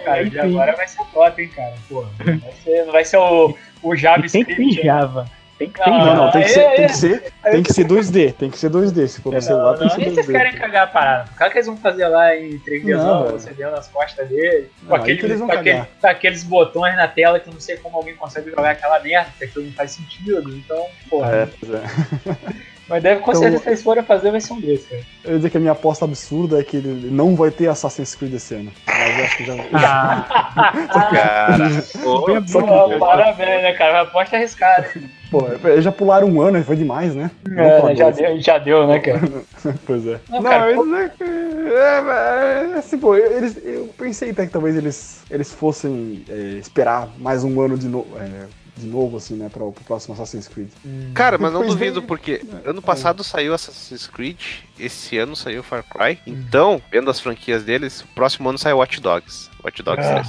[0.05, 1.75] cara, de agora vai ser top, hein, cara.
[1.89, 4.55] Porra, vai ser, não vai ser o, o E tem que JavaScript.
[4.55, 4.83] ser né?
[4.83, 5.31] Java.
[5.59, 6.75] Tem que ser em Não, Não, não, tem que é, ser, é.
[6.75, 9.07] tem que ser, tem que ser 2D, tem que ser 2D.
[9.07, 10.31] Se for no É, celular, Não, tem que ser nem vocês 2D.
[10.31, 11.29] querem cagar a parada.
[11.37, 14.87] Claro que eles vão fazer lá em 3D, Não, você vendo nas costas dele, com,
[14.87, 17.59] Não, aí aquele, que eles com, aquele- com aqueles botões na tela que eu não
[17.59, 20.49] sei como alguém consegue jogar aquela merda, porque aquilo não faz sentido.
[20.55, 21.35] Então, porra.
[21.35, 21.81] É, pois é.
[22.89, 25.01] Mas deve, com Então- certeza, se eles forem fazer, vai ser um desses, cara.
[25.23, 28.15] Eu ia dizer que a minha aposta absurda é que ele não vai ter Assassin's
[28.15, 28.71] Creed esse ano.
[28.87, 29.55] Mas eu acho que já.
[29.73, 30.73] Ah,
[31.13, 33.91] Cara, que- Pô, parabéns, né, cara?
[33.93, 34.89] Uma aposta arriscada.
[35.29, 35.45] Pô,
[35.79, 37.29] já pularam um ano, foi demais, né?
[37.55, 39.21] É, falar já, deu, já deu, né, cara?
[39.85, 40.19] Pois é.
[40.29, 44.75] Não, Não, cara, eles, é, é, é, assim, pô, eles, eu pensei até que talvez
[44.75, 49.49] eles, eles fossem é, esperar mais um ano de, no, é, de novo, assim, né,
[49.49, 50.69] para o próximo Assassin's Creed.
[51.13, 54.39] Cara, mas não Pois duvido, porque ano passado saiu Assassin's Creed,
[54.79, 56.17] esse ano saiu Far Cry.
[56.25, 59.49] Então, vendo as franquias deles, o próximo ano sai Watch Dogs.
[59.63, 60.13] Watch Dogs Ah.
[60.15, 60.27] 3.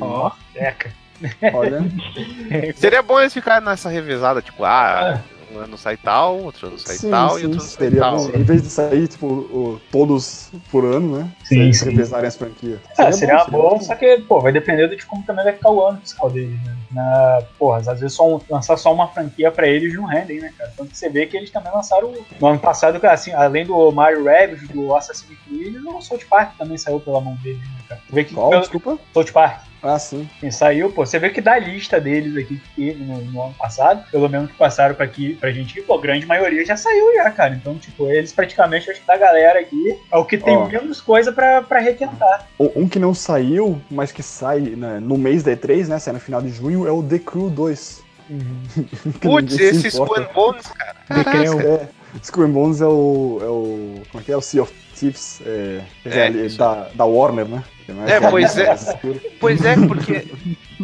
[0.00, 0.32] ó.
[0.56, 1.01] Eca.
[1.54, 1.80] Olha,
[2.76, 5.20] Seria bom eles ficarem nessa revezada, tipo, ah,
[5.54, 8.00] um ano sai tal, outro ano sai sim, tal e sim, outro ano sai seria
[8.00, 8.16] tal.
[8.16, 8.30] bom.
[8.34, 11.28] Em vez de sair, tipo, o- todos por ano, né?
[11.44, 12.80] Sim, Se revezarem as franquias.
[12.98, 13.80] Ah, seria, bom, bom.
[13.80, 16.74] só que, pô, vai depender de como também vai ficar o ano fiscal deles, né?
[16.90, 20.52] Na, porra, às vezes só um- lançar só uma franquia pra eles não rendem, né,
[20.56, 20.72] cara?
[20.76, 24.24] Tanto que você vê que eles também lançaram no ano passado, assim, além do Mario
[24.24, 28.00] Rabbids, do Assassin's Creed, o South Park também saiu pela mão deles, né, cara?
[28.10, 28.48] Vê que Qual?
[28.48, 28.98] pelo- Desculpa?
[29.12, 29.60] South Park.
[29.82, 30.28] Ah, sim.
[30.38, 33.54] Quem saiu, pô, você vê que da lista deles aqui que teve no, no ano
[33.54, 37.30] passado, pelo menos que passaram pra, aqui, pra gente, pô, grande maioria já saiu já,
[37.30, 37.54] cara.
[37.54, 40.68] Então, tipo, eles praticamente, acho que da galera aqui, é o que tem Ó.
[40.68, 42.46] menos coisa pra, pra requentar.
[42.58, 45.98] Um que não saiu, mas que sai né, no mês da E3, né?
[45.98, 48.02] Sai no final de junho, é o The Crew 2.
[49.20, 49.88] Que Putz, esse.
[49.88, 50.96] Skull Bones, cara.
[51.10, 51.60] Decreu.
[51.60, 51.88] É,
[52.22, 54.02] Skull Bones é o, é o.
[54.10, 54.36] Como é que é?
[54.36, 54.72] O Sea of
[55.02, 57.64] Thieves é, É, é, da, da Warner, né?
[58.06, 58.72] É, aquela pois é.
[58.72, 59.20] escura.
[59.40, 60.24] Pois é, porque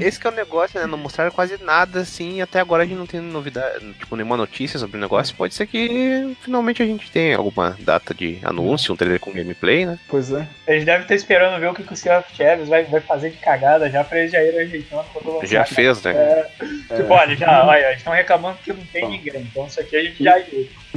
[0.01, 0.87] esse que é o negócio, né?
[0.87, 4.37] Não mostraram quase nada assim, e até agora a gente não tem novidade, tipo, nenhuma
[4.37, 5.35] notícia sobre o negócio.
[5.37, 9.87] Pode ser que finalmente a gente tenha alguma data de anúncio, um trailer com gameplay,
[9.87, 9.99] né?
[10.09, 10.47] Pois é.
[10.67, 13.31] Eles devem estar esperando ver o que, que o Sea of Chaves vai, vai fazer
[13.31, 15.47] de cagada já pra eles já irem ajeitando quando lançar.
[15.47, 16.13] Já fez, né?
[16.13, 16.51] É,
[16.97, 20.03] tipo, olha, já, olha, eles estão reclamando que não tem ninguém, então isso aqui a
[20.03, 20.88] gente já ajeita.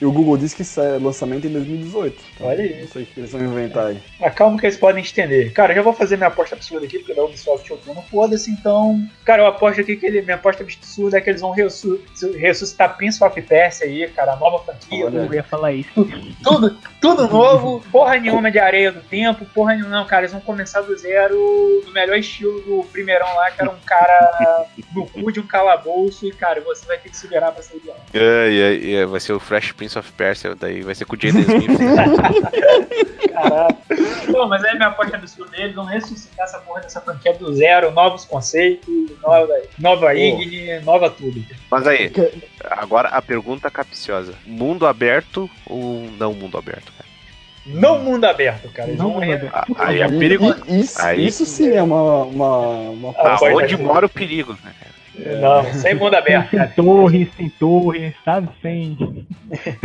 [0.00, 2.22] E o Google disse que sai lançamento em 2018.
[2.34, 2.80] Então, Olha aí.
[2.80, 3.98] Não sei o que eles vão inventar aí.
[4.18, 5.52] Mas calma que eles podem estender.
[5.52, 8.02] Cara, eu já vou fazer minha aposta absurda aqui, porque da Ubisoft eu tô no
[8.02, 9.02] foda-se, então.
[9.24, 12.00] Cara, eu aposto aqui que ele, minha aposta absurda é que eles vão ressu-
[12.38, 15.06] ressuscitar Prince of Persia aí, cara, a nova franquia.
[15.06, 15.18] Olha.
[15.18, 15.90] Eu ia falar isso.
[16.42, 20.40] Tudo, tudo novo, porra nenhuma de areia do tempo, porra nenhuma, não, cara, eles vão
[20.40, 21.34] começar do zero,
[21.84, 26.26] do melhor estilo do primeirão lá, que era um cara no cu de um calabouço,
[26.26, 27.96] e cara, você vai ter que se virar pra sair de lá.
[28.14, 31.18] É, e, e vai ser o Fresh Prince of Persia, daí vai ser com o
[31.20, 31.78] Jaden Smith.
[33.32, 33.76] Caralho.
[34.32, 37.90] Pô, mas aí minha aposta absurda eles vão ressuscitar essa porra dessa franquia do zero,
[37.90, 38.88] novos conceitos,
[39.22, 41.42] nova, nova Igni, nova tudo.
[41.70, 42.12] Mas aí,
[42.70, 46.92] agora a pergunta capciosa: mundo aberto ou não mundo aberto?
[46.92, 47.10] Cara?
[47.66, 48.92] Não mundo aberto, cara.
[48.92, 49.50] Não mundo aberto.
[49.52, 50.62] Ah, Aí é perigoso.
[50.66, 52.24] E- Isso, Aí- isso sim é uma.
[52.24, 52.58] uma,
[52.90, 54.90] uma Ah, Ah, mora o perigo, né, cara?
[55.40, 56.50] Não, sem mundo aberto.
[56.50, 58.48] Sem torre, sem torre, sabe?
[58.62, 59.26] Sem.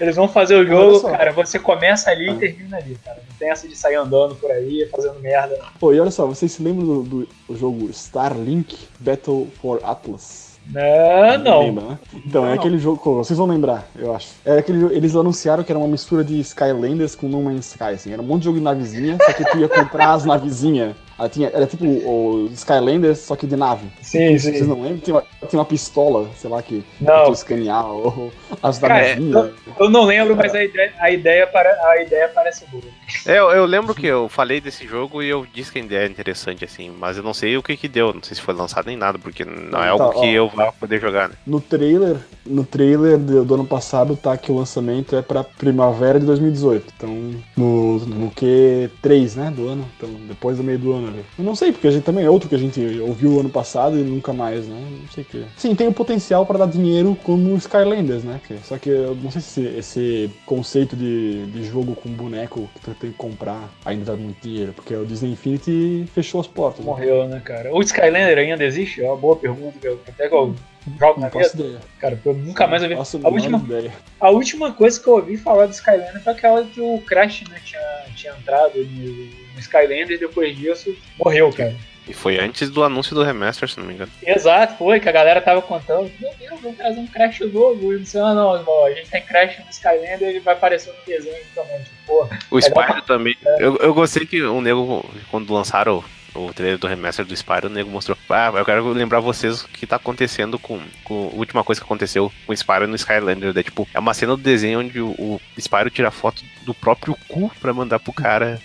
[0.00, 1.32] Eles vão fazer o jogo, cara.
[1.32, 3.16] Você começa ali e termina ali, cara.
[3.28, 5.58] Não tem essa de sair andando por aí, fazendo merda.
[5.80, 10.56] Pô, e olha só, vocês se lembram do, do- do jogo Starlink Battle for Atlas?
[10.70, 11.60] Não, não.
[11.62, 11.98] Lembra, né?
[12.26, 12.54] Então, é Não.
[12.54, 14.28] aquele jogo, vocês vão lembrar, eu acho.
[14.44, 17.84] Era aquele jogo, eles anunciaram que era uma mistura de Skylanders com No Man's Sky,
[17.84, 18.12] assim.
[18.12, 20.94] Era um monte de jogo de navezinha, só que tu ia comprar as navezinhas.
[21.18, 23.86] Aí tinha, era tipo o Skylanders, só que de nave.
[24.00, 24.64] Sim, Vocês sim.
[24.64, 24.98] não lembram?
[24.98, 27.24] Tinha uma, tinha uma pistola, sei lá, que Não.
[27.26, 29.50] tu escanear ou, as Cara, navezinhas.
[29.80, 32.82] Eu não lembro, mas a ideia, a ideia, para, a ideia parece boa.
[33.26, 36.08] Eu, eu lembro que eu falei desse jogo e eu disse que a ideia é
[36.08, 38.86] interessante, assim, mas eu não sei o que que deu, não sei se foi lançado
[38.86, 40.20] nem nada, porque não é Tá, algo ó.
[40.20, 41.34] que eu vá poder jogar, né?
[41.46, 42.16] No trailer,
[42.46, 46.92] no trailer do, do ano passado tá que o lançamento é pra primavera de 2018.
[46.96, 47.08] Então,
[47.56, 49.84] no, no Q3, né, do ano.
[49.96, 51.07] Então, depois do meio do ano
[51.38, 53.98] Eu não sei, porque a gente também é outro que a gente ouviu ano passado
[53.98, 54.76] e nunca mais, né?
[55.02, 55.44] Não sei o que.
[55.56, 58.40] Sim, tem o potencial pra dar dinheiro como Skylanders, né?
[58.64, 62.94] Só que eu não sei se esse conceito de, de jogo com boneco que tu
[62.94, 66.80] tem que comprar ainda dá muito dinheiro, porque o Disney Infinity fechou as portas.
[66.80, 66.86] né?
[66.86, 67.74] Morreu, né, cara?
[67.74, 69.02] O Skylander ainda existe?
[69.02, 69.88] É uma boa pergunta.
[70.06, 70.54] Até que eu
[70.98, 71.68] jogo na Não faço mesa.
[71.68, 71.80] ideia.
[71.98, 72.94] Cara, eu nunca mais ouvi.
[72.94, 73.92] A última, ideia.
[74.20, 77.60] a última coisa que eu ouvi falar do Skylander foi aquela que o Crash né,
[77.64, 77.80] tinha,
[78.14, 79.24] tinha entrado no,
[79.54, 81.74] no Skylander e depois disso morreu, cara.
[82.08, 84.10] E foi antes do anúncio do remaster, se não me engano.
[84.24, 86.10] Exato, foi, que a galera tava contando.
[86.18, 87.92] Meu Deus, vamos trazer um Crash novo.
[87.92, 90.54] E não sei, ah, não, irmão, a gente tem Crash no Skylander e ele vai
[90.54, 91.78] aparecer no desenho também.
[91.80, 92.38] Tipo, porra.
[92.50, 93.36] O Spyro também.
[93.58, 96.02] Eu, eu gostei que o nego, quando lançaram
[96.46, 98.16] o, trailer do remaster do Spyro, o nego mostrou.
[98.28, 101.84] Ah, eu quero lembrar vocês o que tá acontecendo com, com a última coisa que
[101.84, 103.52] aconteceu com o Spyro no Skylander.
[103.52, 107.16] Daí, tipo, é uma cena do desenho onde o, o Spyro tira foto do próprio
[107.28, 108.60] cu pra mandar pro cara.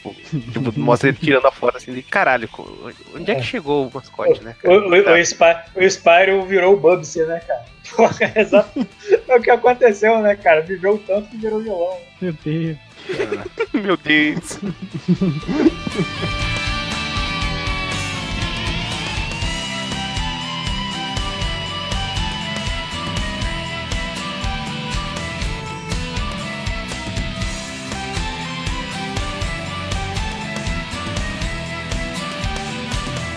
[0.52, 2.50] tipo, mostra ele tirando a foto assim de caralho.
[3.16, 4.56] Onde é que chegou o mascote, né?
[4.64, 7.66] O, o, o, Spy- o Spyro virou o Bubsy, né, cara?
[7.96, 8.88] Porra, é exato.
[9.28, 10.62] É o que aconteceu, né, cara?
[10.62, 11.98] Viveu tanto que virou vilão.
[12.22, 12.78] Meu Deus.
[13.74, 14.60] Meu Deus.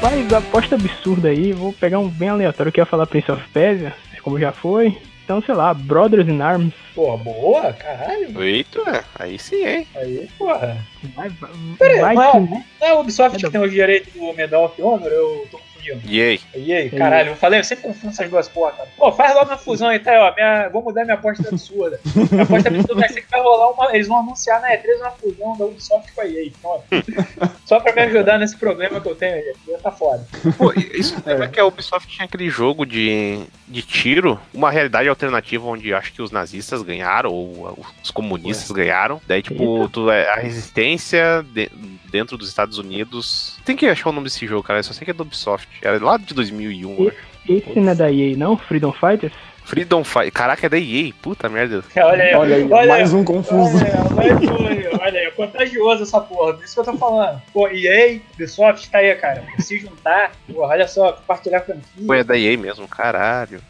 [0.08, 3.92] Mas aposta absurda aí, vou pegar um bem aleatório que ia falar Prince of Persia,
[4.22, 4.96] como já foi.
[5.24, 6.72] Então, sei lá, Brothers in Arms.
[6.94, 8.40] Porra, boa, caralho.
[8.40, 9.86] Eita, aí sim, hein?
[9.96, 10.76] Aí, porra.
[11.16, 12.64] Vai, vai, Peraí, vai mas- que, né?
[12.80, 15.08] Não é a Ubisoft É que do- tem os direitos do Medal of Honor?
[15.08, 15.58] Eu tô
[15.94, 16.12] confundindo.
[16.12, 16.40] E aí?
[16.54, 18.88] E aí, caralho, eu falei, eu sempre confundo essas duas porra, cara.
[18.96, 20.34] Pô, faz logo uma fusão aí, tá aí, ó.
[20.34, 22.00] Minha, vou mudar minha aposta absurda.
[22.30, 23.94] Minha aposta absurda vai ser que vai rolar uma.
[23.94, 26.46] Eles vão anunciar na E3 uma fusão da Ubisoft com a EA.
[26.46, 26.82] Então,
[27.64, 29.52] só pra me ajudar nesse problema que eu tenho aí.
[29.68, 30.26] Já tá fora.
[30.56, 35.66] Pô, isso lembra que a Ubisoft tinha aquele jogo de, de tiro, uma realidade alternativa
[35.66, 39.20] onde acho que os nazistas ganharam, ou os comunistas ganharam.
[39.26, 41.70] Daí, tipo, tu, é, a resistência de-
[42.10, 43.56] dentro dos Estados Unidos.
[43.64, 44.78] Tem que achar o nome desse jogo, cara.
[44.78, 45.68] Eu só sei que é da Ubisoft.
[45.82, 47.16] Era lá de 2001, eu acho.
[47.48, 48.56] Esse não é da EA, não?
[48.56, 49.32] Freedom Fighters?
[49.66, 50.30] Freedom Fight.
[50.30, 51.12] Caraca, é da EA.
[51.20, 51.82] Puta merda.
[51.96, 53.76] Olha aí, Olha aí, mais um confuso.
[53.76, 57.42] Olha, olha, olha aí, é contagioso essa porra, por isso que eu tô falando.
[57.52, 59.42] Pô, EA, Ubisoft, tá aí, cara.
[59.58, 62.06] Se juntar, porra, olha só, compartilhar franquia.
[62.06, 63.60] Pô, é da EA mesmo, caralho.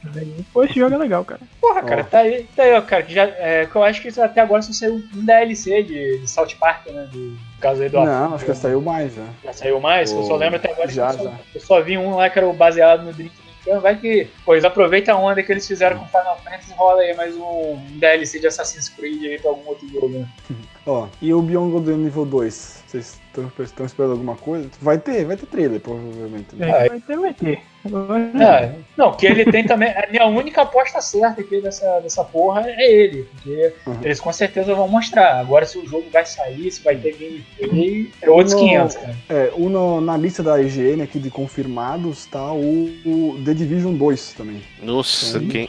[0.53, 1.41] Pô, esse jogo é legal, cara.
[1.59, 3.03] Porra, cara, tá aí, tá aí, ó, cara.
[3.03, 6.19] Que, já, é, que eu acho que isso até agora só saiu um DLC de,
[6.19, 7.09] de South Park, né?
[7.11, 9.25] Do caso aí do Não, acho que saiu mais já.
[9.45, 10.13] Já saiu mais?
[10.13, 11.39] eu só lembro até agora já, que eu só, já.
[11.55, 14.55] eu só vi um lá que era o baseado no Drink Então vai que, pô,
[14.55, 17.77] eles aproveitam a onda que eles fizeram com Final Fantasy e rola aí mais um
[17.99, 20.29] DLC de Assassin's Creed aí pra algum outro jogo, né?
[20.87, 22.85] Ó, e o Beyond Good and Evil 2?
[22.87, 23.21] Vocês
[23.59, 24.71] estão esperando alguma coisa?
[24.81, 26.55] Vai ter, vai ter trailer, provavelmente.
[26.55, 26.87] né?
[26.87, 27.61] É, vai ter, vai ter.
[27.87, 29.89] Agora, Ah, não, que ele tem também.
[29.91, 33.25] A minha única aposta certa aqui dessa, dessa porra é ele.
[33.35, 33.99] Porque Uhum.
[34.03, 35.39] eles com certeza vão mostrar.
[35.41, 38.61] Agora, se o jogo vai sair, se vai ter gameplay, é outros Não.
[38.61, 39.15] 500, cara.
[39.29, 43.95] É, o no- na lista da IGN aqui de confirmados tá o, o The Division
[43.95, 44.63] 2 também.
[44.83, 45.49] Nossa, Sim.
[45.49, 45.69] quem.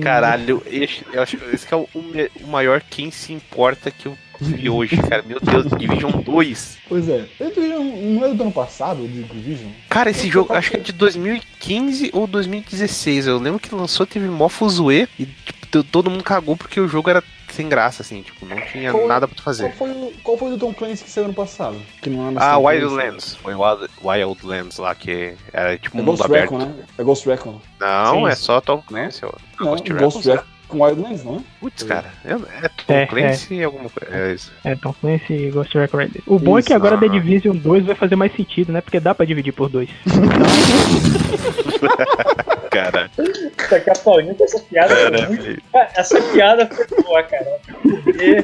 [0.00, 2.02] Caralho, esse, eu acho esse que é o, o
[2.44, 5.22] o maior quem se importa que eu vi hoje, cara.
[5.22, 6.78] Meu Deus, Division 2.
[6.88, 9.70] Pois é, Division não é do ano passado, o Division?
[9.88, 13.26] Cara, esse jogo, acho que é de 2015 ou 2016.
[13.26, 16.88] Eu lembro que lançou, teve mó fuzuê e tipo, to- todo mundo cagou porque o
[16.88, 19.72] jogo era sem graça, assim, tipo, não tinha Qual- nada pra tu Qual fazer.
[19.74, 21.76] foi, o, qual foi o do Tom Clancy que saiu ano passado?
[22.00, 22.66] Que não é mais Ah, Clancy.
[22.66, 23.34] Wildlands.
[23.36, 26.50] Foi Wild, Wildlands lá, que era tipo É um mundo Ghost aberto.
[26.52, 26.74] Recon, né?
[26.96, 27.60] É Ghost Recon.
[27.78, 29.24] Não, Sim, é só Tom Clancy.
[29.26, 29.32] ó.
[29.60, 30.28] Não, Ghost Recon, Ghost?
[30.28, 31.40] Recon com Wildlands, não é?
[31.60, 34.14] Putz, cara, é, é Tom É, Clancy e alguma coisa.
[34.16, 34.52] É isso.
[34.64, 36.10] É, Tom Clancy e Ghost Recon Red.
[36.26, 37.00] O bom é que agora ah.
[37.00, 38.80] The Division 2 vai fazer mais sentido, né?
[38.80, 39.88] Porque dá pra dividir por dois.
[42.70, 44.96] Cara, Isso aqui é Paulinho com essa piada.
[44.96, 45.62] foi cara, muito...
[45.70, 47.58] Cara, essa piada foi boa, cara.
[47.82, 48.42] Porque,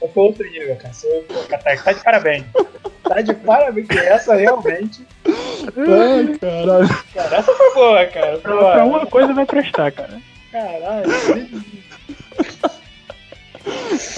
[0.00, 0.94] pô, foi outro nível, cara.
[0.94, 2.44] Você, pô, cara, tá, tá de parabéns.
[3.02, 5.06] Tá de parabéns, que essa realmente.
[5.26, 6.88] Ai, caralho.
[7.12, 8.40] Cara, essa foi boa, cara.
[8.40, 10.18] Foi Pra, uma coisa vai prestar, cara.
[10.54, 11.10] Caralho.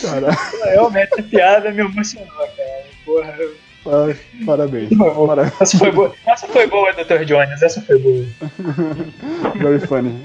[0.03, 0.39] caralho.
[0.64, 2.84] Realmente a piada me emocionou, cara.
[3.07, 3.34] Porra.
[4.45, 4.91] Parabéns.
[5.26, 5.61] Parabéns.
[5.62, 6.14] Essa foi boa.
[6.26, 7.24] Essa foi boa, Dr.
[7.24, 7.62] Jones.
[7.62, 8.26] Essa foi boa.
[9.55, 10.22] Very funny.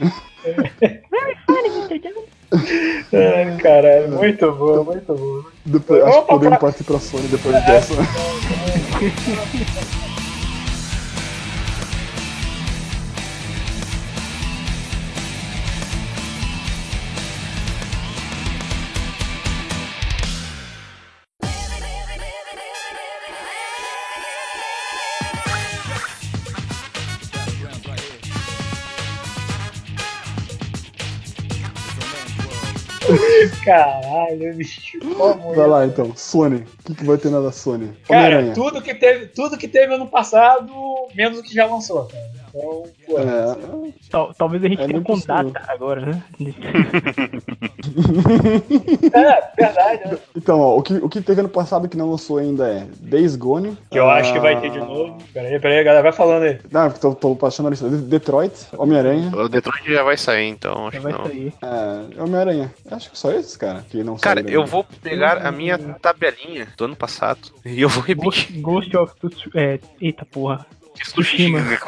[3.14, 4.10] Ai, caralho.
[4.10, 5.46] Muito boa, muito boa.
[5.66, 7.94] Depois, acho que podemos partir pra Sony depois dessa.
[33.64, 35.56] Caralho, muito.
[35.56, 36.66] Vai lá então, Sony.
[36.80, 37.94] O que, que vai ter na da Sony?
[38.08, 40.72] Cara, tudo que, teve, tudo que teve ano passado,
[41.16, 42.32] menos o que já lançou, cara.
[42.54, 42.84] Então.
[43.18, 46.24] É, Tal- talvez a gente É tenha data agora, né?
[49.14, 50.18] É, verdade, né?
[50.36, 53.36] Então, ó, o que, o que teve ano passado que não lançou ainda é Days
[53.36, 53.78] Gone.
[53.90, 55.18] Que eu acho que vai ter ah, de novo.
[55.34, 56.60] Peraí, peraí, galera, vai falando aí.
[56.72, 57.90] Não, tô, tô passando a lista.
[57.90, 59.32] Detroit, Homem-Aranha.
[59.36, 61.26] O Detroit já vai sair, então acho Já que vai não.
[61.26, 61.54] sair.
[61.62, 62.74] É, Homem-Aranha.
[62.90, 64.72] Acho que só esses, cara, que não Cara, eu ainda.
[64.72, 68.60] vou pegar a minha tabelinha do ano passado e eu vou repetir.
[68.62, 69.52] Ghost, Ghost of Tsushima.
[69.56, 70.66] É, eita porra.
[70.94, 71.60] Tsushima.
[71.60, 71.82] Yoshimichi.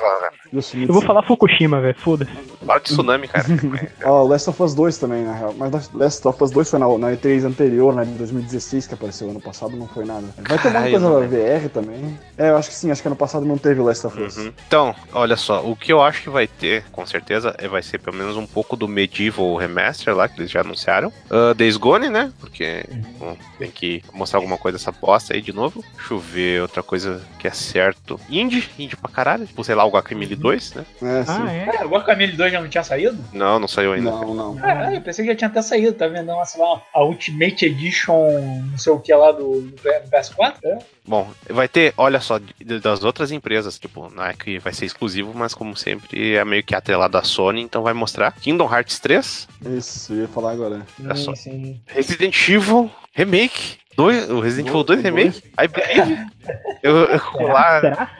[0.54, 1.95] Eu vou falar Fukushima, velho.
[1.97, 2.32] Foda-se.
[2.66, 3.45] Fala de tsunami, cara.
[4.06, 5.56] Ó, Last of Us 2 também, na real.
[5.58, 9.30] Mas Last of Us 2 foi na, na E3 anterior, né, de 2016, que apareceu
[9.30, 10.28] ano passado, não foi nada.
[10.38, 12.20] Vai ter alguma coisa da VR também.
[12.38, 14.38] É, eu acho que sim, acho que ano passado não teve Last of Us.
[14.38, 14.54] Uhum.
[14.68, 17.99] Então, olha só, o que eu acho que vai ter, com certeza, é, vai ser
[17.99, 21.12] pelo menos um pouco do Medieval Remaster lá, que eles já anunciaram.
[21.30, 22.32] Uh, Days Gone, né?
[22.39, 22.86] Porque
[23.18, 25.84] bom, tem que mostrar alguma coisa dessa bosta aí de novo.
[25.95, 28.20] Deixa eu ver outra coisa que é certo.
[28.30, 29.45] Indie, indie pra caralho.
[29.45, 30.86] Tipo, sei lá, o Guacamole 2, né?
[31.02, 31.32] É, sim.
[31.32, 31.66] Ah, é?
[31.66, 33.18] Cara, o Guacamole 2 já não tinha saído?
[33.32, 34.12] Não, não saiu ainda.
[34.12, 34.56] Não, não.
[34.58, 36.32] Caralho, eu pensei que já tinha até saído, tá vendo?
[36.32, 39.82] Uma, sei lá, a Ultimate Edition, não sei o que lá do, do
[40.12, 40.56] PS4?
[40.66, 40.80] É?
[41.06, 42.41] Bom, vai ter, olha só,
[42.82, 46.64] das outras empresas, tipo, não é que vai ser exclusivo, mas como sempre é meio
[46.64, 50.86] que atrelado à Sony, então vai mostrar Kingdom Hearts 3, Isso, eu ia falar agora.
[51.10, 51.34] É só.
[51.34, 51.82] Sim, sim.
[51.88, 55.16] Resident Evil Remake, dois, o Resident Evil 2 Dois.
[55.16, 56.26] Remake, I Believe.
[56.84, 58.12] Eu, eu lá?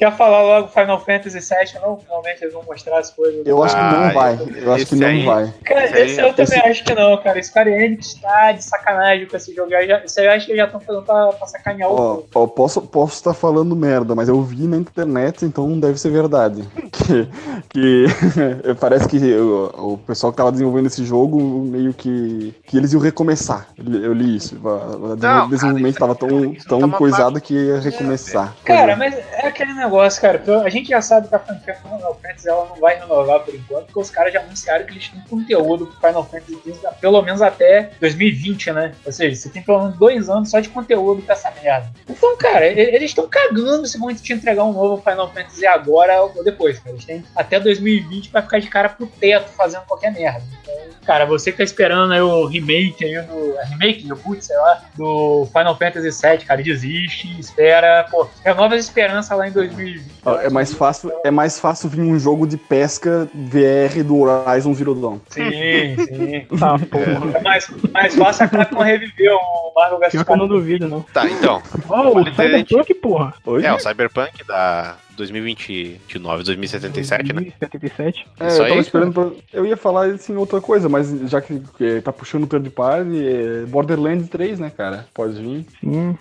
[0.00, 1.98] Quer falar logo Final Fantasy VII, não?
[1.98, 3.46] Finalmente eles vão mostrar as coisas.
[3.46, 4.38] Eu acho que Ah, não vai.
[4.56, 5.54] Eu acho que não aí- vai.
[5.62, 7.42] Cara, Esse aí- esse eu também esse- acho que não, cara.
[7.42, 9.70] Square Enix tá de sacanagem com esse jogo.
[9.70, 12.48] Já, isso aí eu acho que eles já estão fazendo pra, pra sacanear o jogo.
[12.48, 16.64] posso posso estar falando merda, mas eu vi na internet, então não deve ser verdade.
[17.00, 17.28] Que,
[17.70, 18.04] que
[18.78, 23.00] parece que o, o pessoal que tava desenvolvendo esse jogo meio que que eles iam
[23.02, 23.66] recomeçar.
[23.76, 24.56] Eu li isso.
[24.56, 28.54] O cara, desenvolvimento tava tão isso tá tão uma coisado que ia recomeçar.
[28.64, 29.89] Cara, mas é aquele negócio,
[30.20, 30.38] cara.
[30.38, 33.54] que A gente já sabe que a franquia Final Fantasy ela não vai renovar por
[33.54, 37.22] enquanto, porque os caras já anunciaram que eles têm conteúdo pro Final Fantasy XV pelo
[37.22, 38.92] menos até 2020, né?
[39.04, 41.90] Ou seja, você tem pelo menos dois anos só de conteúdo pra essa merda.
[42.08, 46.44] Então, cara, eles estão cagando se vão te entregar um novo Final Fantasy agora ou
[46.44, 46.90] depois, cara.
[46.90, 50.42] Eles têm até 2020 pra ficar de cara pro teto fazendo qualquer merda.
[50.62, 50.74] Então,
[51.04, 53.56] cara, você que tá esperando aí o remake aí do.
[53.58, 58.84] é Remake, reboot, sei lá, do Final Fantasy VII, cara, desiste, espera, pô, renova as
[58.84, 60.04] esperanças lá em 2020.
[60.24, 64.74] Ó, É mais fácil, é mais fácil vir um jogo de pesca VR do Horizon
[64.74, 65.18] Zero Dawn.
[65.28, 65.50] Sim,
[65.96, 66.58] sim.
[66.58, 67.38] Tá, porra.
[67.38, 70.22] É mais, mais fácil a Capcom reviver o Marvel vs.
[70.22, 71.02] Que eu não duvido, não.
[71.02, 71.62] Tá, então.
[71.88, 73.34] Ó, o Cyberpunk, porra.
[73.44, 73.64] Oi?
[73.64, 77.52] É, o Cyberpunk da 2029, 2077, né?
[77.60, 78.26] 77.
[78.40, 78.80] É, Isso eu tava aí?
[78.80, 79.30] esperando pra...
[79.52, 83.26] Eu ia falar assim outra coisa, mas já que é, tá puxando o third party,
[83.26, 85.06] é Borderlands 3, né, cara?
[85.14, 85.66] Pode vir.
[85.80, 86.16] Sim.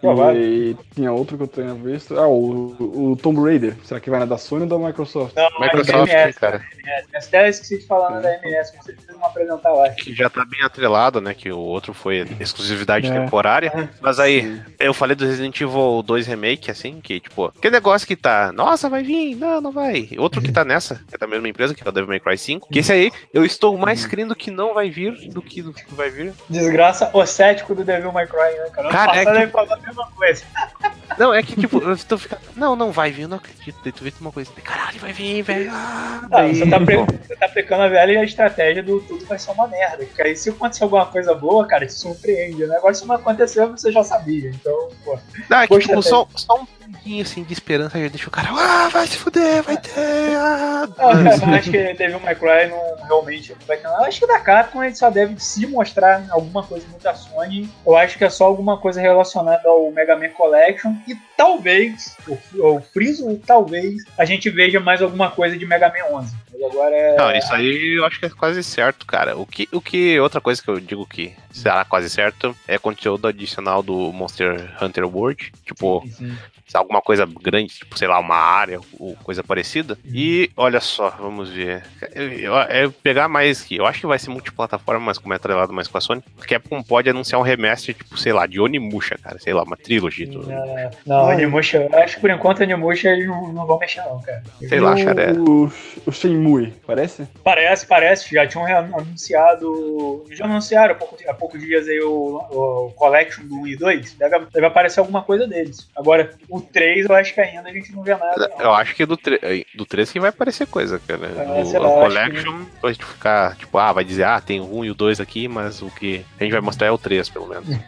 [0.00, 0.40] Provável.
[0.42, 2.18] E tinha outro que eu tenho visto.
[2.18, 3.74] Ah, o, o Tomb Raider.
[3.84, 5.34] Será que vai na da Sony ou da Microsoft?
[5.36, 6.56] Não, Microsoft, é MS, cara.
[6.56, 7.08] MS.
[7.12, 9.88] Eu até esqueci de falar da MS, com certeza vão apresentar lá.
[9.90, 11.34] Que já tá bem atrelado, né?
[11.34, 13.20] Que o outro foi exclusividade É.
[13.20, 13.90] temporária.
[14.00, 18.16] Mas aí, eu falei do Resident Evil 2 Remake, assim, que, tipo, aquele negócio que
[18.16, 20.08] tá, nossa, vai vir, não, não vai.
[20.18, 22.38] Outro que tá nessa, que é da mesma empresa, que é o Devil May Cry
[22.38, 22.68] 5.
[22.70, 25.94] Que esse aí, eu estou mais crendo que não vai vir do que do que
[25.94, 26.32] vai vir.
[26.48, 28.88] Desgraça, o cético do Devil May Cry, né, cara?
[28.90, 30.44] Cara, é que- ele falou a mesma coisa.
[31.18, 33.76] Não, é que, tipo, eu tô ficando, não, não vai vir, eu não acredito.
[33.84, 35.70] Daí tu vê uma coisa, caralho, vai vir, velho.
[35.70, 39.50] Ah, daí- você, tá pre- você tá aplicando a velha estratégia do tudo vai ser
[39.50, 40.06] uma merda.
[40.06, 42.64] Porque aí se acontecer alguma coisa boa, cara, te surpreende?
[42.64, 44.48] Agora se não aconteceu, você já sabia.
[44.54, 45.18] Então, pô.
[45.50, 48.50] Não, é que, tipo, só, só um pinguinho, assim, de esperança já deixa o cara,
[48.52, 50.88] ah, vai se fuder, vai ter, ah.
[50.98, 54.02] Eu acho que Devil May Cry não realmente não vai ter nada.
[54.02, 57.68] Eu acho que da Capcom gente só deve se mostrar alguma coisa muito da Sony.
[57.84, 60.94] Eu acho que é só alguma coisa relacionada ao Mega Man Collection.
[61.06, 66.18] E talvez, o, o Friso, talvez, a gente veja mais alguma coisa de Mega Man
[66.18, 66.36] 11.
[66.52, 67.16] Mas agora é.
[67.16, 69.36] Não, isso aí eu acho que é quase certo, cara.
[69.36, 73.28] O que, o que outra coisa que eu digo que será quase certo é conteúdo
[73.28, 76.34] adicional do Monster Hunter World, tipo, se
[76.78, 79.98] alguma coisa grande, tipo, sei lá, uma área ou coisa parecida.
[80.04, 81.82] E olha só, vamos ver.
[82.14, 85.88] Eu pegar mais que eu acho que vai ser multiplataforma, mas como é atrelado mais
[85.88, 89.38] com a Sony, a Capcom pode anunciar um remaster, tipo, sei lá, de Onimusha, cara,
[89.38, 90.26] sei lá, uma trilogy.
[90.26, 94.00] do- É, Não, Animusha, eu acho que por enquanto Animusha eles não, não vão mexer,
[94.02, 94.42] não, cara.
[94.68, 95.32] Sei lá, cara.
[95.34, 95.70] o,
[96.06, 97.26] o Shenmue, parece?
[97.44, 100.24] Parece, parece, já tinham anunciado.
[100.30, 104.14] Já anunciaram há pouco, há poucos dias aí o, o Collection do 1 e 2.
[104.14, 105.88] Deve, deve aparecer alguma coisa deles.
[105.96, 108.50] Agora, o 3 eu acho que ainda a gente não vê nada.
[108.58, 108.64] não.
[108.66, 111.26] Eu acho que do, tre- do 3 que vai aparecer coisa, cara.
[111.26, 114.40] É, o sei lá, o eu acho Collection vai ficar, tipo, ah, vai dizer, ah,
[114.40, 116.90] tem o 1 e o 2 aqui, mas o que a gente vai mostrar é
[116.90, 117.66] o 3, pelo menos.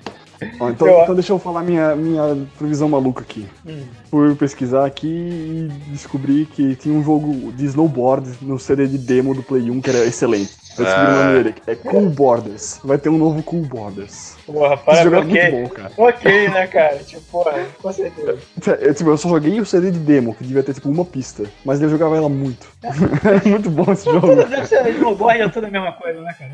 [0.61, 3.47] Ó, então, Eu- então deixa eu falar minha, minha previsão maluca aqui.
[3.65, 3.85] Hum.
[4.11, 9.33] Fui pesquisar aqui e descobri que tinha um jogo de snowboard no CD de demo
[9.33, 10.51] do Play 1 que era excelente.
[10.79, 11.25] Eu descobri o Ah.
[11.25, 11.55] nome dele.
[11.67, 12.81] É Cool Borders.
[12.85, 14.37] Vai ter um novo Cool Borders.
[14.47, 15.53] Porra, Esse jogo é parabéns.
[15.55, 15.93] muito bom, cara.
[15.97, 16.97] ok, né, cara?
[16.99, 18.39] Tipo, porra, com certeza.
[18.81, 21.45] Eu, tipo, eu só joguei o CD de demo, que devia ter tipo uma pista.
[21.65, 22.67] Mas eu jogava ela muito.
[22.83, 24.27] é muito bom esse jogo.
[24.27, 26.53] Tudo deve ser snowboard, é tudo a mesma coisa, né, cara?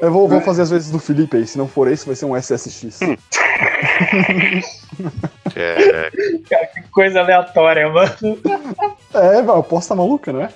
[0.00, 1.46] Eu vou, vou fazer as vezes do Felipe aí.
[1.46, 3.00] Se não for esse, vai ser um SSX.
[5.54, 6.10] É,
[6.48, 8.12] Cara, que coisa aleatória, mano.
[9.14, 10.50] É, velho, aposta maluca, né?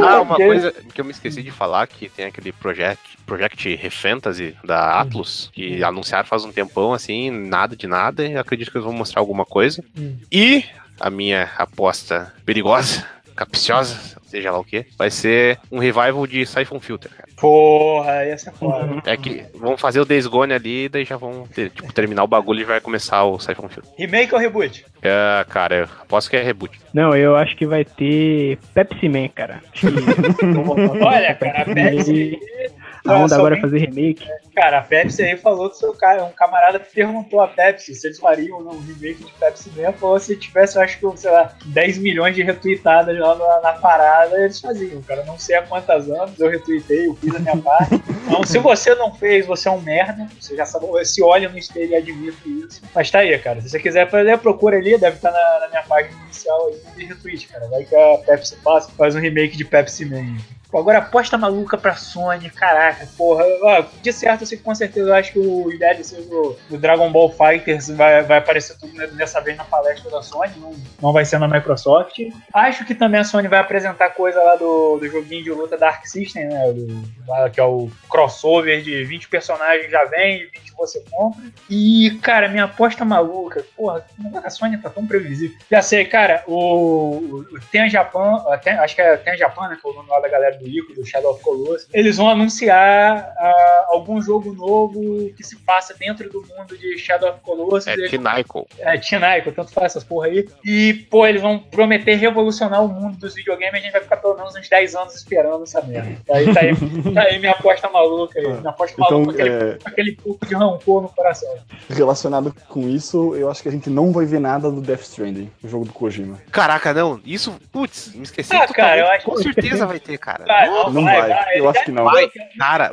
[0.00, 4.56] Ah, uma coisa que eu me esqueci de falar, que tem aquele Project, Project Refantasy
[4.64, 8.84] da Atlus, que anunciaram faz um tempão, assim, nada de nada, e acredito que eles
[8.84, 9.84] vão mostrar alguma coisa.
[9.96, 10.16] Hum.
[10.30, 10.64] E
[10.98, 16.80] a minha aposta perigosa, capciosa, seja lá o que, vai ser um revival de Siphon
[16.80, 17.28] Filter, cara.
[17.36, 19.02] Porra, essa é foda.
[19.06, 22.28] É que vão fazer o Days Gone ali, daí já vão ter- tipo, terminar o
[22.28, 23.90] bagulho e vai começar o Siphon Filter.
[23.98, 24.84] Remake ou reboot?
[25.02, 26.78] É, cara, eu aposto que é reboot.
[26.92, 29.60] Não, eu acho que vai ter Pepsi Man, cara.
[31.04, 32.38] Olha, cara, Pepsi.
[33.06, 34.26] A onda agora fazer remake.
[34.54, 36.24] Cara, a Pepsi aí falou do seu cara.
[36.24, 39.92] Um camarada perguntou a Pepsi se eles fariam um remake de Pepsi Man.
[39.92, 44.40] Falou se tivesse, acho que, sei lá, 10 milhões de retweetadas lá na, na parada,
[44.40, 45.02] eles faziam.
[45.02, 48.02] Cara, não sei há quantas anos eu retuitei, eu fiz a minha parte.
[48.26, 50.26] Então, se você não fez, você é um merda.
[50.40, 52.80] Você já sabe, se olha no espelho e admite isso.
[52.94, 53.60] Mas tá aí, cara.
[53.60, 57.04] Se você quiser fazer, procura ali, deve estar na, na minha página inicial aí de
[57.04, 57.68] retweet, cara.
[57.68, 60.38] Vai que a Pepsi passa, faz um remake de Pepsi Man.
[60.74, 63.44] Pô, agora aposta maluca pra Sony, caraca, porra.
[63.62, 67.30] Ó, de certo, assim, com certeza eu acho que os DLCs do, do Dragon Ball
[67.30, 71.38] Fighters vai, vai aparecer tudo dessa vez na palestra da Sony, não, não vai ser
[71.38, 72.18] na Microsoft.
[72.52, 76.04] Acho que também a Sony vai apresentar coisa lá do, do joguinho de luta Dark
[76.06, 76.72] System, né?
[76.72, 81.42] Do, que é o crossover de 20 personagens já vem, 20 você compra.
[81.70, 84.04] E, cara, minha aposta maluca, porra,
[84.42, 85.56] a Sony tá tão previsível.
[85.70, 88.42] Já sei, cara, o, o Ten Japan,
[88.80, 89.78] acho que é Ten Japan, né?
[89.80, 91.88] Que é o nome lá da galera do Ico, do Shadow of Colossus.
[91.92, 97.30] Eles vão anunciar ah, algum jogo novo que se passa dentro do mundo de Shadow
[97.30, 97.86] of Colossus.
[97.86, 98.66] É Tinaiko.
[98.78, 100.48] é, Tinaico, tanto faz essas porra aí.
[100.64, 104.16] E, pô, eles vão prometer revolucionar o mundo dos videogames e a gente vai ficar
[104.16, 106.16] pelo menos uns 10 anos esperando essa merda.
[106.30, 106.74] Aí tá aí,
[107.14, 108.46] tá aí minha aposta maluca aí.
[108.46, 111.54] Minha aposta Então, maluca com aquele, é, aquele pouco de rancor no coração.
[111.88, 115.50] relacionado com isso, eu acho que a gente não vai ver nada do Death Stranding,
[115.62, 116.38] o jogo do Kojima.
[116.50, 117.20] Caraca, não.
[117.24, 118.54] Isso, putz, me esqueci.
[118.54, 120.43] Ah, cara, eu acho Com certeza vai ter, cara.
[120.46, 122.04] Vai, Não vai, eu ele acho que não.
[122.04, 122.92] Vai, Cara,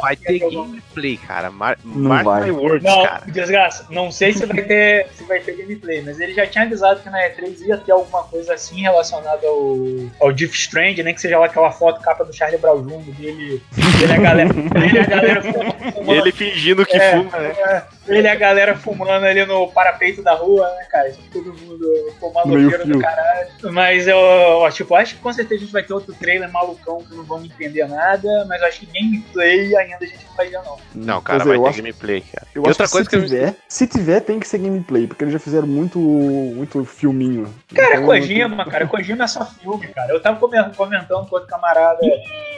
[0.00, 1.50] vai ter gameplay, cara.
[1.50, 2.42] Mar Não mark vai.
[2.44, 3.22] my words, Não, cara.
[3.26, 7.00] desgraça, não sei se vai ter se vai ter gameplay, mas ele já tinha avisado
[7.00, 9.76] que na E3 ia ter alguma coisa assim relacionada ao,
[10.20, 13.12] ao Death Strand, nem que seja lá aquela foto capa do Charlie Brown Jr.
[13.16, 13.62] dele,
[14.02, 14.50] ele e a galera,
[14.84, 17.12] ele a galera fumando, Ele fingindo que É.
[17.16, 17.54] fuma, né?
[17.58, 21.10] É, ele e a galera fumando ali no parapeito da rua, né, cara?
[21.10, 21.88] Tipo, Todo mundo
[22.34, 23.48] maloqueiro do caralho.
[23.72, 26.50] Mas eu, eu, tipo, acho que com certeza a gente vai ter outro trailer
[26.86, 30.36] malucão que não vamos entender nada, mas eu acho que gameplay ainda a gente não
[30.36, 30.76] vai ver, não.
[30.94, 32.46] Não, cara, Pois é, vai eu ter acho- gameplay, cara.
[32.54, 33.24] Eu e acho outra que coisa se que eu...
[33.26, 37.52] tiver, se tiver, tem que ser gameplay, porque eles já fizeram muito, muito filminho.
[37.74, 40.12] Cara, Então, Kojima, cara, Kojima é só filme, cara.
[40.12, 42.00] Eu tava come- comentando com outro camarada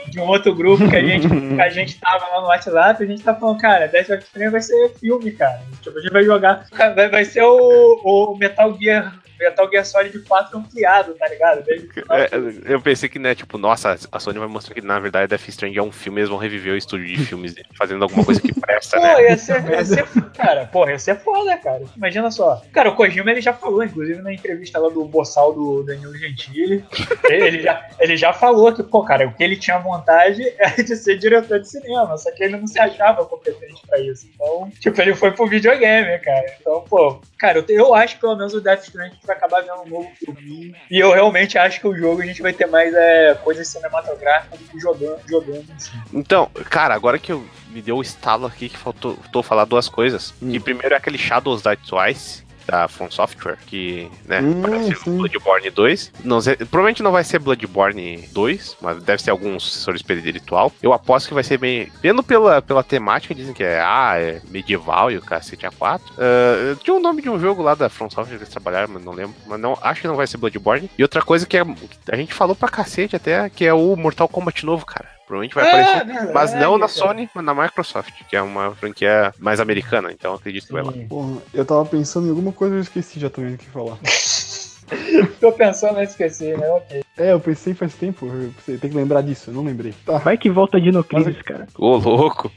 [0.08, 3.06] de um outro grupo que a gente, que a gente tava lá no WhatsApp, a
[3.06, 5.60] gente tá falando, cara, Death Stranding vai ser filme, cara.
[5.80, 10.18] Tipo, a gente vai jogar, vai, vai ser o, o Metal Gear, Metal Gear Solid
[10.20, 11.64] 4 ampliado, tá ligado?
[11.68, 15.48] É, eu pensei que, né, tipo, nossa, a Sony vai mostrar que na verdade Death
[15.48, 18.58] Stranding é um filme, eles vão reviver o estúdio de filmes fazendo alguma coisa que
[18.58, 19.30] presta, Pô, né?
[19.30, 20.04] ia ser, ia ser,
[20.36, 21.82] cara, porra, ia ser foda, cara.
[21.96, 22.62] Imagina só.
[22.72, 26.84] Cara, o Kojima ele já falou, inclusive na entrevista lá do Bossal do Danilo Gentili,
[27.28, 30.96] ele, já, ele já falou que, pô, cara, o que ele tinha vontade era de
[30.96, 34.28] ser diretor de cinema, só que ele não se achava competente pra isso.
[34.34, 36.46] Então, tipo, ele foi pro videogame, cara.
[36.60, 39.62] Então, pô, cara, eu, eu acho que pelo menos o Death Stranding gente vai acabar
[39.62, 40.76] vendo um novo filme.
[40.90, 44.60] E eu realmente acho que o jogo a gente vai ter mais é, coisas cinematográficas
[44.60, 45.90] do que jogando, jogando si.
[46.12, 49.88] Então, cara, agora que eu me deu o estalo aqui que faltou, faltou falar duas
[49.88, 50.34] coisas.
[50.42, 50.52] Hum.
[50.52, 52.43] Que primeiro é aquele Shadows Die Twice.
[52.66, 55.16] Da From Software, que, né, Hum, parece o sim.
[55.16, 56.12] Bloodborne 2.
[56.24, 56.40] Não
[56.70, 60.72] provavelmente não vai ser Bloodborne 2, mas deve ser algum sucessor espiritual.
[60.82, 61.90] Eu aposto que vai ser bem.
[62.02, 66.00] Vendo pela, pela temática, dizem que é, ah, é medieval e o cacete A4.
[66.18, 69.04] Ah, tinha o nome de um jogo lá da From Software que eles trabalharam, mas
[69.04, 69.34] não lembro.
[69.46, 70.90] Mas não, acho que não vai ser Bloodborne.
[70.98, 71.64] E outra coisa que é,
[72.10, 75.08] a gente falou pra cacete até, que é o Mortal Kombat novo, cara.
[75.26, 75.96] Provavelmente vai aparecer.
[75.96, 76.88] É, verdade, Mas não na cara.
[76.88, 80.92] Sony, mas na Microsoft, que é uma franquia mais americana, então acredito que vai lá.
[81.08, 83.98] Porra, eu tava pensando em alguma coisa e eu esqueci já também o que falar.
[85.40, 86.68] Tô pensando em esquecer, né?
[86.68, 87.02] Ok.
[87.16, 89.94] É, eu pensei faz tempo, eu pensei, tem que lembrar disso, eu não lembrei.
[90.04, 90.18] Tá.
[90.18, 91.66] Vai que volta Dino Crisis, cara.
[91.78, 92.50] Ô, louco.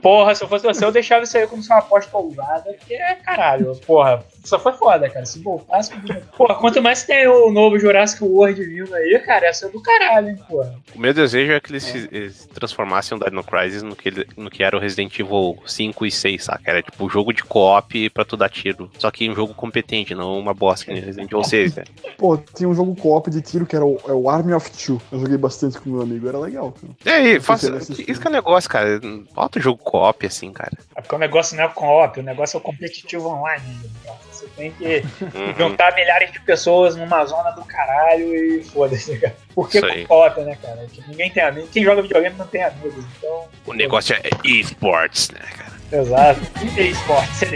[0.00, 2.96] Porra, se eu fosse você, eu deixava isso aí como se uma aposta ousada, porque,
[3.24, 5.24] caralho, porra, só foi foda, cara.
[5.26, 5.92] Se voltasse,
[6.36, 10.30] porra, quanto mais tem o novo Jurassic World vindo aí, cara, ia ser do caralho,
[10.30, 10.74] hein, porra.
[10.94, 14.26] O meu desejo é que eles, fiz- eles transformassem o Dino Crisis no que, ele-
[14.36, 16.62] no que era o Resident Evil 5 e 6, saca?
[16.64, 18.90] Era tipo um jogo de co-op pra tu dar tiro.
[18.98, 21.84] Só que um jogo competente, não uma bosta que nem Resident Evil 6, né?
[22.16, 25.00] Pô, tinha um jogo co-op de tiro que era o, é o Army of Two.
[25.12, 26.72] Eu joguei bastante com meu amigo, era legal.
[26.72, 26.92] cara.
[27.04, 29.00] E aí, faça, isso que é negócio, cara.
[29.34, 30.72] Bota o jogo co-op assim, cara.
[30.96, 33.62] É porque o negócio não é co-op, o negócio é o competitivo online.
[33.82, 34.18] né, cara?
[34.58, 35.54] Tem que Uhum.
[35.56, 39.36] juntar milhares de pessoas numa zona do caralho e foda-se, cara.
[39.54, 40.04] Por que Isso aí.
[40.04, 40.84] co-op, né, cara?
[41.06, 41.70] Ninguém tem amigos.
[41.70, 43.44] Quem joga videogame não tem amigos, então.
[43.64, 46.02] O negócio é esports, né, cara?
[46.02, 46.40] Exato.
[46.76, 47.46] E esporte, se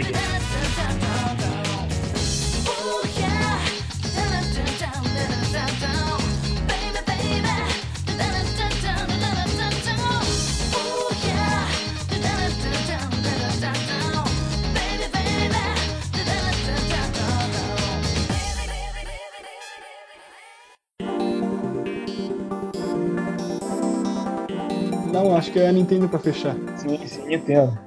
[25.23, 26.55] Não, acho que é a Nintendo pra fechar.
[26.75, 27.77] Sim, sim, Nintendo.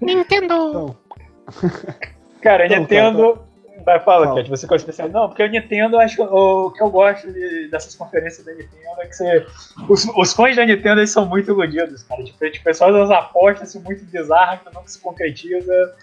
[0.00, 0.96] Então,
[2.42, 3.38] Cara, a Então, Nintendo.
[3.84, 4.34] Vai, fala.
[4.34, 5.08] Cat, você é o especial.
[5.08, 9.00] Não, porque a Nintendo, acho que o que eu gosto de- dessas conferências da Nintendo
[9.00, 9.46] é que você.
[9.88, 12.24] Os, os fãs da Nintendo eles são muito iludidos, cara.
[12.24, 15.94] Tipo, tipo, eles fazem umas apostas assim, muito bizarras que não se concretiza.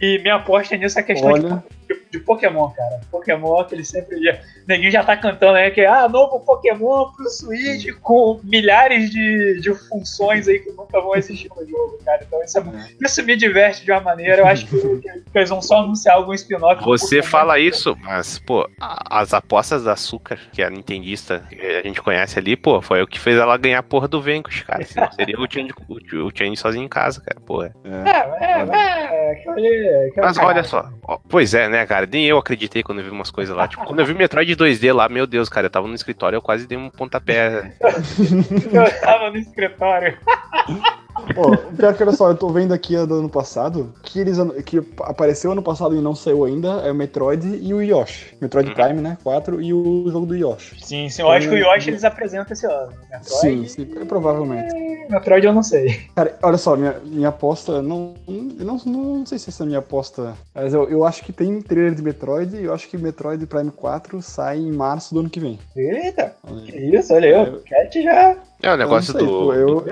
[0.00, 1.62] E minha aposta nisso é a questão olha, de,
[2.10, 3.00] de Pokémon, cara.
[3.10, 4.22] Pokémon que ele sempre.
[4.22, 9.60] Já, ninguém já tá cantando aí que ah, novo Pokémon pro Switch com milhares de,
[9.60, 12.22] de funções aí que nunca vão existir no jogo, cara.
[12.26, 12.62] Então isso, é,
[13.00, 14.42] isso me diverte de uma maneira.
[14.42, 16.84] Eu acho que, que eles vão só anunciar algum spin-off.
[16.84, 21.82] Você fala isso, mas, pô, as apostas da Açúcar, que é a Nintendista que a
[21.82, 24.84] gente conhece ali, pô, foi o que fez ela ganhar a porra do Venkus, cara.
[24.84, 27.72] Senão seria o Change, o, Change sozinho em casa, cara, porra.
[27.84, 28.10] É.
[28.10, 29.50] É, é, é.
[29.50, 30.90] ali- aquilo Mas olha só,
[31.28, 32.06] pois é, né, cara?
[32.06, 33.66] Nem eu acreditei quando eu vi umas coisas lá.
[33.66, 36.42] Tipo, quando eu vi Metroid 2D lá, meu Deus, cara, eu tava no escritório, eu
[36.42, 37.74] quase dei um pontapé.
[37.80, 40.18] Eu tava no escritório.
[41.36, 44.36] Ó, pior que olha só, eu tô vendo aqui a do ano passado, que eles
[44.64, 48.36] que apareceu ano passado e não saiu ainda, é o Metroid e o Yoshi.
[48.40, 48.74] Metroid Uhum.
[48.74, 49.18] Prime, né?
[49.22, 50.76] 4 e o jogo do Yoshi.
[50.80, 51.22] Sim, sim.
[51.22, 52.92] Eu acho que o Yoshi eles apresentam esse ano.
[53.10, 54.74] Metroid, Sim, sim, é, provavelmente.
[55.10, 56.00] Metroid eu não sei.
[56.14, 59.66] Cara, olha só, minha, minha aposta, não, eu não, não sei se essa é a
[59.66, 62.96] minha aposta, mas eu, eu acho que tem trailer de Metroid e eu acho que
[62.96, 65.58] Metroid Prime 4 sai em março do ano que vem.
[65.76, 68.36] Eita, Olha que isso, olha aí, o Cat já.
[68.64, 69.26] É o negócio sei, do.
[69.26, 69.84] pô, eu.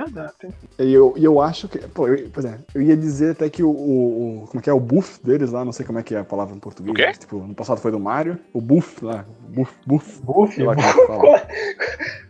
[0.78, 1.78] E eu, e eu acho que.
[1.78, 4.72] Pô, eu, por exemplo, eu ia dizer até que o, o, Como é que é?
[4.72, 6.92] O buff deles lá, não sei como é que é a palavra em português.
[6.92, 7.12] O quê?
[7.18, 8.38] Tipo, no passado foi do Mario.
[8.52, 9.24] O buff lá.
[9.48, 10.20] Buff, buff.
[10.22, 11.46] Buff, lá como é que fala.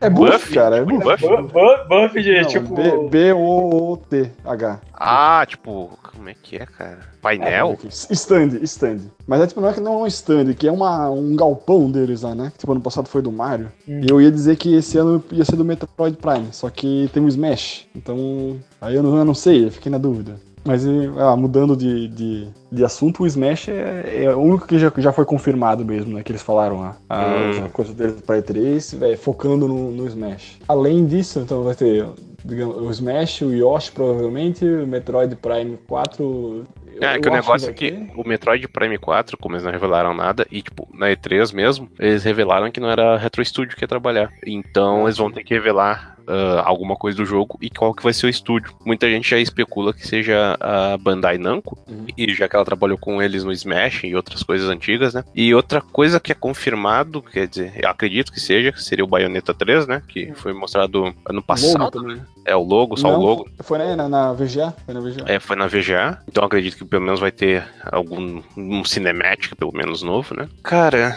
[0.02, 0.54] É buff, Buff?
[0.54, 0.76] cara.
[0.78, 1.02] É buff.
[1.04, 1.22] Buff?
[1.26, 2.74] bu- bu- buff de Não, tipo.
[2.74, 4.80] B- B-O-O-T-H.
[4.94, 6.98] Ah, tipo, como é que é, cara?
[7.20, 7.78] Painel?
[7.88, 8.98] Stand, stand.
[9.26, 11.90] Mas é tipo, não é que não é um stand, que é uma, um galpão
[11.90, 12.52] deles lá, né?
[12.58, 13.70] Tipo, ano passado foi do Mario.
[13.88, 14.00] Hum.
[14.02, 17.24] E eu ia dizer que esse ano ia ser do Metroid Prime, só que tem
[17.24, 17.86] o Smash.
[17.94, 20.36] Então, aí eu não, eu não sei, eu fiquei na dúvida.
[20.64, 20.84] Mas
[21.18, 25.12] ah, mudando de, de, de assunto, o Smash é, é o único que já, já
[25.12, 26.22] foi confirmado mesmo, né?
[26.22, 26.96] Que eles falaram lá.
[27.08, 27.64] A, Hum.
[27.66, 30.58] a coisa deles pra E3, é, focando no, no Smash.
[30.68, 32.06] Além disso, então vai ter
[32.44, 36.64] digamos, o Smash, o Yoshi provavelmente, o Metroid Prime 4.
[36.94, 40.14] eu- É, que o negócio é que o Metroid Prime 4, como eles não revelaram
[40.14, 43.84] nada, e tipo, na E3 mesmo, eles revelaram que não era a Retro Studio que
[43.84, 44.30] ia trabalhar.
[44.46, 48.12] Então eles vão ter que revelar ah, alguma coisa do jogo e qual que vai
[48.12, 48.72] ser o estúdio.
[48.84, 52.06] Muita gente já especula que seja a Bandai Namco, Uhum.
[52.16, 55.24] e já que ela trabalhou com eles no Smash e outras coisas antigas, né?
[55.34, 59.08] E outra coisa que é confirmado, quer dizer, eu acredito que seja, que seria o
[59.08, 60.02] Bayonetta 3, né?
[60.08, 61.90] Que foi mostrado ano Logo passado.
[61.90, 62.20] também.
[62.44, 63.48] É o logo, só Não, o logo.
[63.60, 64.74] Foi na, na, na VGA?
[64.84, 65.24] Foi na VGA.
[65.26, 69.72] É, foi na VGA, então acredito que pelo menos vai ter algum um cinemática, pelo
[69.72, 70.48] menos novo, né?
[70.62, 71.16] Cara,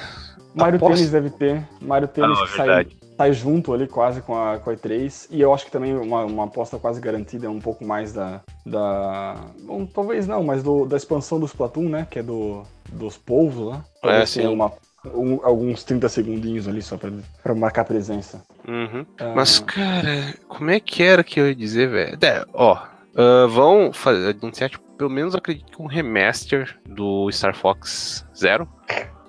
[0.53, 1.63] Mario aposto- Tênis deve ter.
[1.81, 5.27] Mario Tênis Ah, que sai, sai junto ali quase com a, com a E3.
[5.31, 8.41] E eu acho que também uma, uma aposta quase garantida é um pouco mais da.
[8.65, 12.07] da bom, talvez não, mas do- da expansão do Splatoon, né?
[12.09, 13.83] Que é do, dos povos lá.
[14.01, 14.39] Talvez sim.
[14.41, 14.71] tenha uma,
[15.13, 17.11] um- alguns 30 segundinhos ali só pra,
[17.43, 18.43] pra marcar presença.
[18.67, 19.05] uhum.
[19.19, 22.17] Ah, mas cara, como é que era que eu ia dizer, velho?
[22.21, 22.77] É, ó,
[23.15, 28.67] ah, vão fazer, anunciar, tipo, pelo menos acredito que um remaster do Star Fox Zero.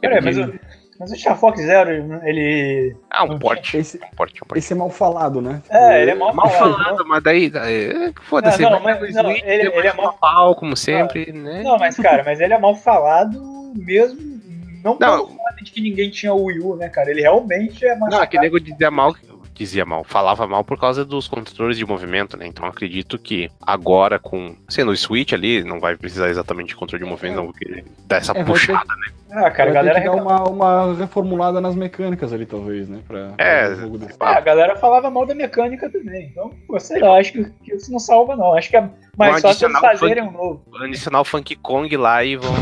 [0.01, 0.53] Peraí, mas, o-
[0.99, 1.91] mas o Star Fox Zero,
[2.25, 2.97] ele.
[3.11, 3.77] Ah, um porte.
[3.77, 4.59] Esse, Um porte, um porte.
[4.59, 5.63] esse é mal falado, né?
[5.69, 9.25] É, ele é mal, Mal falado, mas daí, daí foda-se, Não, não, mas- pro não,
[9.25, 11.63] Switch, ele- ele é mal- pau, como sempre, né?
[11.63, 13.41] Não, mas cara, mas ele é mal falado
[13.77, 14.37] mesmo.
[14.85, 15.27] Não Não.
[15.27, 17.11] pelo fato de que ninguém tinha o Wii U, né, cara?
[17.11, 18.15] Ele realmente é mais.
[18.15, 19.15] Não, aquele nego dizia mal,
[19.53, 22.47] dizia mal, falava mal por causa dos controles de movimento, né?
[22.47, 27.03] Então acredito que agora com sendo o Switch ali, não vai precisar exatamente de controle
[27.03, 28.95] de movimento, não, porque dá essa É, vai ter- puxada.
[29.31, 32.47] Ah, cara, a Vai ter galera que dar reclama- uma, uma reformulada nas mecânicas ali,
[32.47, 33.01] talvez, né?
[33.07, 33.99] Pra, É, pra um.
[34.21, 36.29] Ah, a galera falava mal da mecânica também.
[36.31, 38.55] Então, pô, sei lá, acho que, que isso não salva, não.
[38.55, 40.35] Acho que é mais fácil o fazerem funk.
[40.35, 40.63] um novo.
[40.81, 42.53] Adicionar o Funky Kong lá e vão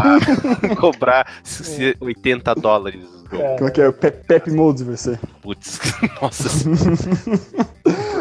[0.00, 3.04] ah, cobrar se- 80 dólares.
[3.32, 3.56] É.
[3.56, 3.90] Como é que é?
[3.92, 5.18] Pep, Pep Modes vai ser.
[5.42, 5.80] Putz,
[6.20, 6.48] nossa.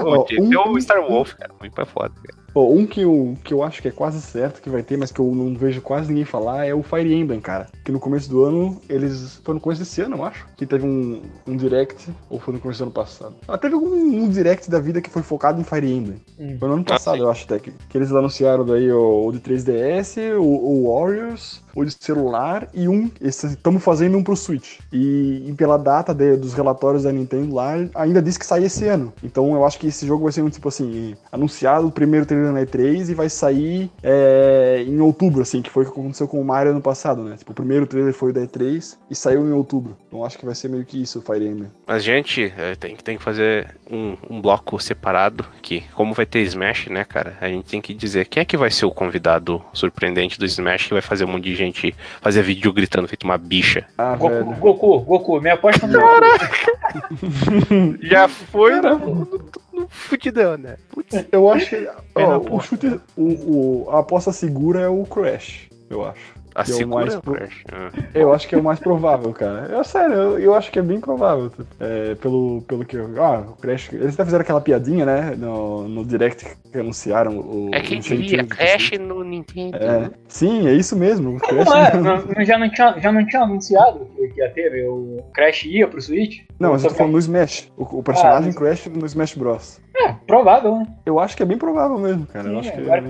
[0.01, 2.11] Pô, que ter o Star Wolf, cara, muito pra foda.
[2.23, 2.42] Cara.
[2.55, 5.11] Ó, um que eu, que eu acho que é quase certo que vai ter, mas
[5.11, 7.67] que eu não vejo quase ninguém falar, é o Fire Emblem, cara.
[7.83, 9.39] Que no começo do ano, eles.
[9.43, 10.45] Foi no começo desse ano, eu acho.
[10.55, 13.35] Que teve um, um direct, ou foi no começo do ano passado.
[13.47, 16.21] Ah, teve algum um direct da vida que foi focado em Fire Emblem.
[16.39, 16.57] Hum.
[16.59, 17.21] Foi no ano passado, sim.
[17.23, 21.61] eu acho até que, que eles anunciaram daí o, o de 3DS, o, o Warriors,
[21.75, 23.09] o de celular e um.
[23.19, 24.79] Estamos fazendo um pro Switch.
[24.91, 28.87] E, e pela data de- dos relatórios da Nintendo lá, ainda diz que sai esse
[28.87, 29.11] ano.
[29.23, 32.42] Então eu acho que esse jogo vai ser um tipo assim, anunciado o primeiro trailer
[32.51, 36.41] na E3 e vai sair é, em outubro, assim, que foi o que aconteceu com
[36.41, 37.35] o Mario ano passado, né?
[37.37, 39.95] Tipo, o primeiro trailer foi o da E3 e saiu em outubro.
[40.07, 41.71] Então acho que vai ser meio que isso o Fire Emblem.
[41.87, 46.25] Mas, gente, é, tem, que- tem que fazer um, um bloco separado, que como vai
[46.25, 48.91] ter Smash, né, cara, a gente tem que dizer quem é que vai ser o
[48.91, 53.23] convidado surpreendente do Smash que vai fazer um monte de gente fazer vídeo gritando feito
[53.23, 53.85] uma bicha.
[53.97, 54.45] Ah, Goku, velho.
[54.57, 55.93] Goku, Goku, me aposta no
[58.01, 59.27] Já foi no,
[59.73, 60.77] no, fudidão, né?
[60.89, 61.25] Putz.
[61.31, 66.05] Eu acho que ó, o chute, o, o- a aposta segura é o Crash, eu
[66.05, 66.33] acho.
[66.55, 67.37] A que é o mais pro-.
[67.71, 67.89] Ah.
[68.13, 69.75] Eu acho que é o mais provável, cara.
[69.75, 71.51] É sério, eu, eu acho que é bem provável.
[71.79, 73.09] É, pelo, pelo que eu.
[73.23, 73.91] Ah, o Crash.
[73.93, 75.35] Eles até fizeram aquela piadinha, né?
[75.37, 77.69] No, no direct que anunciaram o.
[77.73, 79.01] É quem diria, Crash Switch.
[79.01, 79.77] no Nintendo.
[79.77, 81.37] É, sim, é isso mesmo.
[81.37, 81.65] O Crash.
[81.65, 84.87] Não, é, não- não- já, não tinha, já não tinha anunciado que que ia ter
[84.89, 86.39] o Crash ia pro Switch?
[86.59, 87.71] Não, mas eu tô falando no Smash.
[87.77, 89.79] O, o personagem Ah, Crash no Smash Bros.
[90.03, 90.87] Que- é, provável, né?
[91.05, 92.47] Eu acho que é bem provável mesmo, cara.
[92.47, 93.03] eu Sim, acho que agora-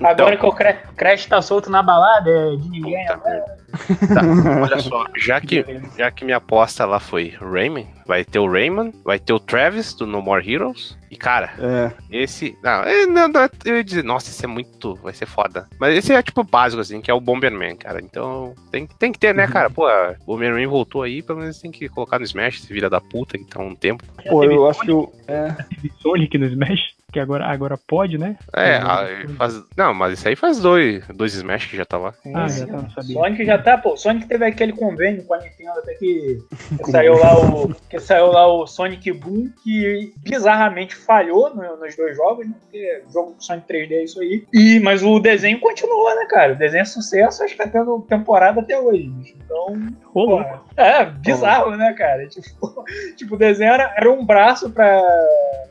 [0.00, 0.06] é...
[0.06, 3.59] Agora que o Cra- Crash tá solto na balada, é de ninguém Puta agora.
[3.70, 4.22] Tá,
[4.62, 5.64] olha só, já que,
[5.96, 9.94] já que minha aposta lá foi Rayman, vai ter o Rayman, vai ter o Travis
[9.94, 10.98] do No More Heroes.
[11.10, 12.56] E cara, É, esse.
[12.62, 14.94] Não, é, não, não, eu ia dizer, nossa, esse é muito.
[14.96, 15.68] Vai ser foda.
[15.78, 18.00] Mas esse é tipo básico, assim, que é o Bomberman, cara.
[18.00, 19.68] Então tem, tem que ter, né, cara?
[19.70, 23.00] Pô, o Bomberman voltou aí, pelo menos tem que colocar no Smash, esse vira da
[23.00, 24.04] puta que tá há um tempo.
[24.28, 25.12] pô, eu acho que o.
[25.26, 25.54] É,
[26.00, 28.36] Sonic no Smash, que agora, agora pode, né?
[28.54, 28.90] É, Uhum.
[28.90, 29.62] aí faz.
[29.76, 32.14] Não, mas isso aí faz dois, dois Smash que já tá lá.
[32.34, 33.14] Ah, já tá, não sabia.
[33.14, 33.96] Sonic já tá, pô.
[33.96, 36.38] Sonic teve aquele convênio com a Nintendo até que,
[36.78, 41.96] que saiu lá o que saiu lá o Sonic Boom que bizarramente falhou no- nos
[41.96, 42.54] dois jogos, né?
[42.60, 44.44] Porque o jogo do Sonic 3D é isso aí.
[44.52, 46.52] E mas o desenho continua, né, cara?
[46.52, 49.10] O desenho é sucesso, acho que tá tendo temporada até hoje.
[49.44, 49.76] Então,
[50.12, 50.64] pô, louco.
[50.76, 52.26] é bizarro, né, cara?
[52.28, 52.84] Tipo,
[53.16, 55.02] tipo o desenho era, era um braço pra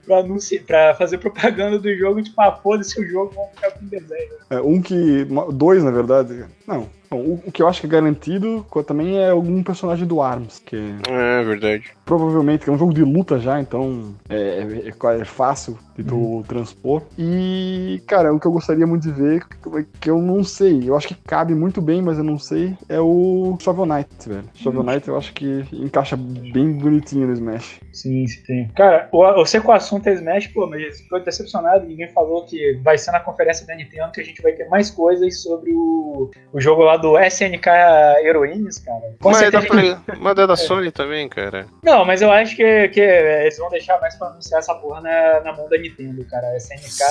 [0.10, 3.86] pra, anunci- pra fazer propaganda do jogo, tipo, ah, foda-se o jogo, vamos ficar com
[3.86, 4.34] desenho.
[4.50, 5.26] é, um que.
[5.54, 6.46] Dois, na verdade.
[6.68, 6.88] Não.
[7.10, 10.62] Bom, o, o que eu acho que é garantido também é algum personagem do ARMS,
[10.64, 10.76] que
[11.10, 11.92] É verdade.
[12.06, 16.16] provavelmente que é um jogo de luta já, então é, é- é fácil de tu
[16.16, 16.44] Uhum.
[16.44, 17.02] transpor.
[17.18, 20.96] E, cara, o que eu gostaria muito de ver, que, que eu não sei, eu
[20.96, 24.44] acho que cabe muito bem, mas eu não sei, é o Shovel Knight, velho.
[24.56, 27.80] Shovel Knight eu acho que encaixa bem bonitinho no Smash.
[27.92, 28.70] Sim, sim.
[28.76, 29.10] Cara,
[29.46, 31.86] sei que o assunto é Smash, pô, mas tô decepcionado.
[31.86, 34.90] Ninguém falou que vai ser na conferência da Nintendo que a gente vai ter mais
[34.90, 37.68] coisas sobre o, o jogo lá do SNK
[38.24, 39.16] Heroines, cara.
[39.22, 41.66] Com Mas é da, Play- mas é da Sony também, cara.
[41.84, 45.42] Não, mas eu acho que, que eles vão deixar mais pra anunciar essa porra na,
[45.42, 46.48] na mão da Nintendo, cara.
[46.48, 47.04] A SNK.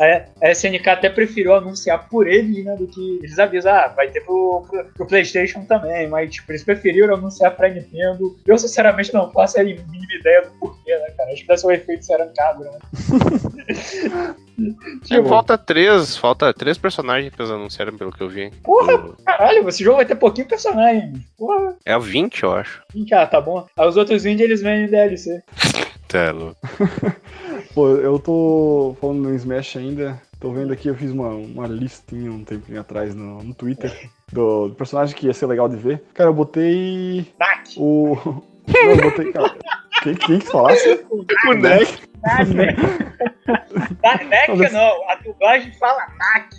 [0.00, 2.74] A, a SNK até preferiu anunciar por eles, né?
[2.76, 3.18] Do que.
[3.22, 7.54] Eles avisam, ah, vai ter pro, pro, pro PlayStation também, mas, tipo, eles preferiram anunciar
[7.56, 8.36] pra Nintendo.
[8.46, 9.84] Eu, sinceramente, não faço a mínima
[10.18, 11.30] ideia do porquê, né, cara?
[11.32, 12.78] Acho que deve ser o efeito Serancabra, né?
[15.10, 18.50] É, falta três, falta três personagens que eles anunciaram, pelo que eu vi.
[18.62, 21.12] Porra, Caralho, esse jogo vai ter pouquinho personagem.
[21.36, 22.82] Porra, É o 20, eu acho.
[22.94, 23.66] gente, ah, tá bom.
[23.76, 25.42] Aí os outros vídeos eles vendem DLC.
[26.08, 26.56] Tá louco.
[27.74, 30.18] Pô, eu tô falando no Smash ainda.
[30.40, 33.92] Tô vendo aqui, eu fiz uma, uma listinha um tempinho atrás no, no Twitter
[34.32, 36.02] do, do personagem que ia ser legal de ver.
[36.14, 37.74] Cara, eu botei Nak!
[37.76, 38.16] o.
[38.66, 39.32] Não, eu botei.
[39.32, 39.54] Cara,
[40.02, 41.04] quem, quem que falasse?
[41.10, 42.08] O Neck.
[44.02, 46.56] Nak, Nak não, a dublagem fala Nak.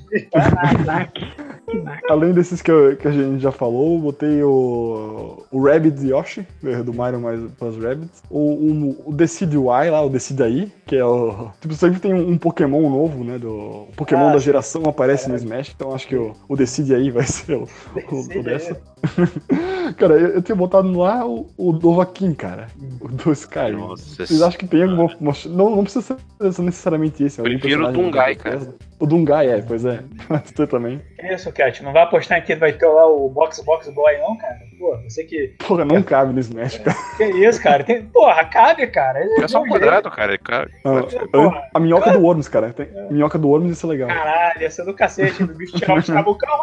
[2.10, 5.46] Além desses que, eu- que a gente já falou, eu botei o.
[5.52, 8.24] O Rabbit Yoshi, né, do Mario mais plus Rabbits.
[8.30, 11.50] O, o, o Decide Y lá, o Decide aí, que é o.
[11.62, 13.38] Tipo, sempre tem um, um Pokémon novo, né?
[13.38, 16.96] Do, o Pokémon Ah, da geração aparece no Smash, então acho que o, o Decide
[16.96, 17.64] aí vai ser o,
[18.12, 18.80] o, o dessa.
[19.98, 22.68] cara, eu, eu tinha botado lá o, o Dovahkiin, cara.
[23.00, 23.72] O do Sky.
[23.74, 25.06] Nossa Vocês acham que tem alguma.
[25.20, 26.18] uma- Não, não precisa
[26.52, 27.40] ser necessariamente esse.
[27.40, 28.58] algum Prefiro o da cara.
[28.58, 28.76] Bethesda.
[29.00, 30.02] O Dungai, é, pois é.
[30.44, 31.02] Você também.
[31.18, 31.82] Que isso, Cat?
[31.82, 34.60] Não vai apostar que vai ter lá o Box Box Boy, não, cara?
[34.78, 35.56] Pô, você que.
[35.66, 36.98] Porra, não cabe no Smash, cara.
[37.16, 37.84] Que isso, cara?
[37.84, 38.04] Tem...
[38.04, 39.20] Porra, cabe, cara.
[39.42, 40.38] É só um quadrado, cara.
[40.38, 40.70] cara.
[40.86, 42.74] Ah, A minhoca do Worms, cara.
[42.74, 44.08] Tem, minhoca do Worms ia ser legal.
[44.10, 46.62] Caralho, ia ser do cacete, do bicho tirar os cabucão.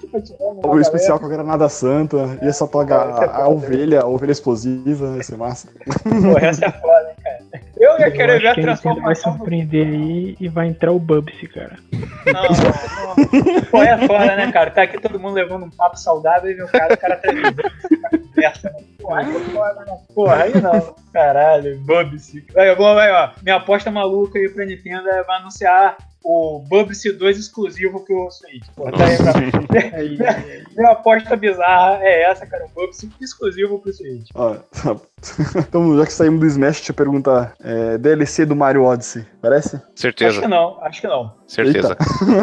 [0.00, 4.06] Tipo, O uma especial com a granada santa, ia só pagar a, a ovelha, a
[4.06, 5.68] ovelha explosiva, ia ser massa.
[6.02, 7.13] Porra, essa é foda.
[7.76, 10.98] Eu ia Eu querer ver a que a vai surpreender aí e vai entrar o
[10.98, 11.76] Bubsy, cara.
[12.26, 13.62] Não, não, não.
[13.70, 14.70] Pô, é foda, né, cara?
[14.70, 17.32] Tá aqui todo mundo levando um papo saudável e o cara, o cara tá?
[19.04, 19.34] Porra, aí é
[19.84, 19.98] né?
[20.14, 20.94] Porra, aí não.
[21.12, 22.46] Caralho, Bubsy.
[22.56, 23.30] Aí, bom, aí, ó.
[23.42, 28.66] Minha aposta maluca aí pra Nintendo é vai anunciar o Bubsy 2 exclusivo pro Switch.
[28.74, 29.98] Porra, tá aí, pra...
[29.98, 30.18] Aí,
[30.74, 32.64] Minha aposta bizarra é essa, cara.
[32.64, 34.30] Um Bubsy exclusivo pro Switch.
[34.34, 34.56] Ó,
[35.58, 39.76] então, já que saímos do Smash, deixa eu perguntar: é, DLC do Mario Odyssey, parece?
[39.76, 41.34] Acho Certeza, que não, acho que não.
[41.46, 41.96] Certeza.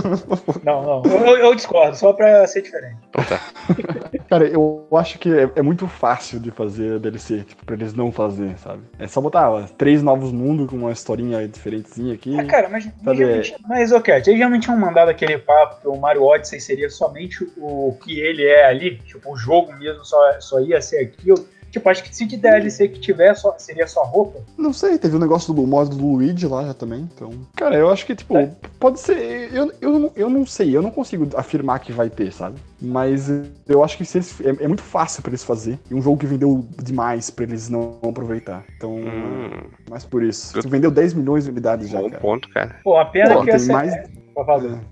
[0.64, 1.04] Não, não.
[1.12, 2.98] Eu, eu discordo, só pra ser diferente.
[3.10, 3.40] Então tá.
[4.30, 8.12] Cara, eu acho que é, é muito fácil de fazer DLC, tipo, pra eles não
[8.12, 8.84] fazerem, sabe?
[9.00, 12.40] É só botar ó, três novos mundos com uma historinha diferentezinha aqui.
[12.40, 15.38] Ah, cara, mas, mas, Sabe, é- tinha- mas Cat, eles já não tinham mandado aquele
[15.38, 18.98] papo que o Mario Odyssey seria somente o que ele é ali?
[19.00, 21.46] Tipo, o jogo mesmo só, só ia ser aquilo?
[21.72, 24.40] Tipo, acho que se de DLC que tiver, só, seria só roupa.
[24.58, 27.32] Não sei, teve o negócio do modo do Luigi lá já também, então...
[27.56, 28.52] Cara, eu acho que, tipo, É.
[28.78, 29.52] pode ser...
[29.54, 32.58] Eu, eu, eu não sei, eu não consigo afirmar que vai ter, sabe?
[32.82, 33.30] Mas
[33.68, 35.80] eu acho que se eles, é, é muito fácil pra eles fazer.
[35.90, 38.64] E um jogo que vendeu demais pra eles não aproveitar.
[38.76, 39.50] Então, Hum,
[39.88, 40.60] é mais por isso.
[40.60, 42.22] Tu vendeu 10 milhões de unidades já, bom cara.
[42.22, 42.76] ponto, cara.
[42.84, 43.72] Pô, a pena Pô, que tem essa.
[43.72, 43.94] mais-.
[43.94, 44.10] É,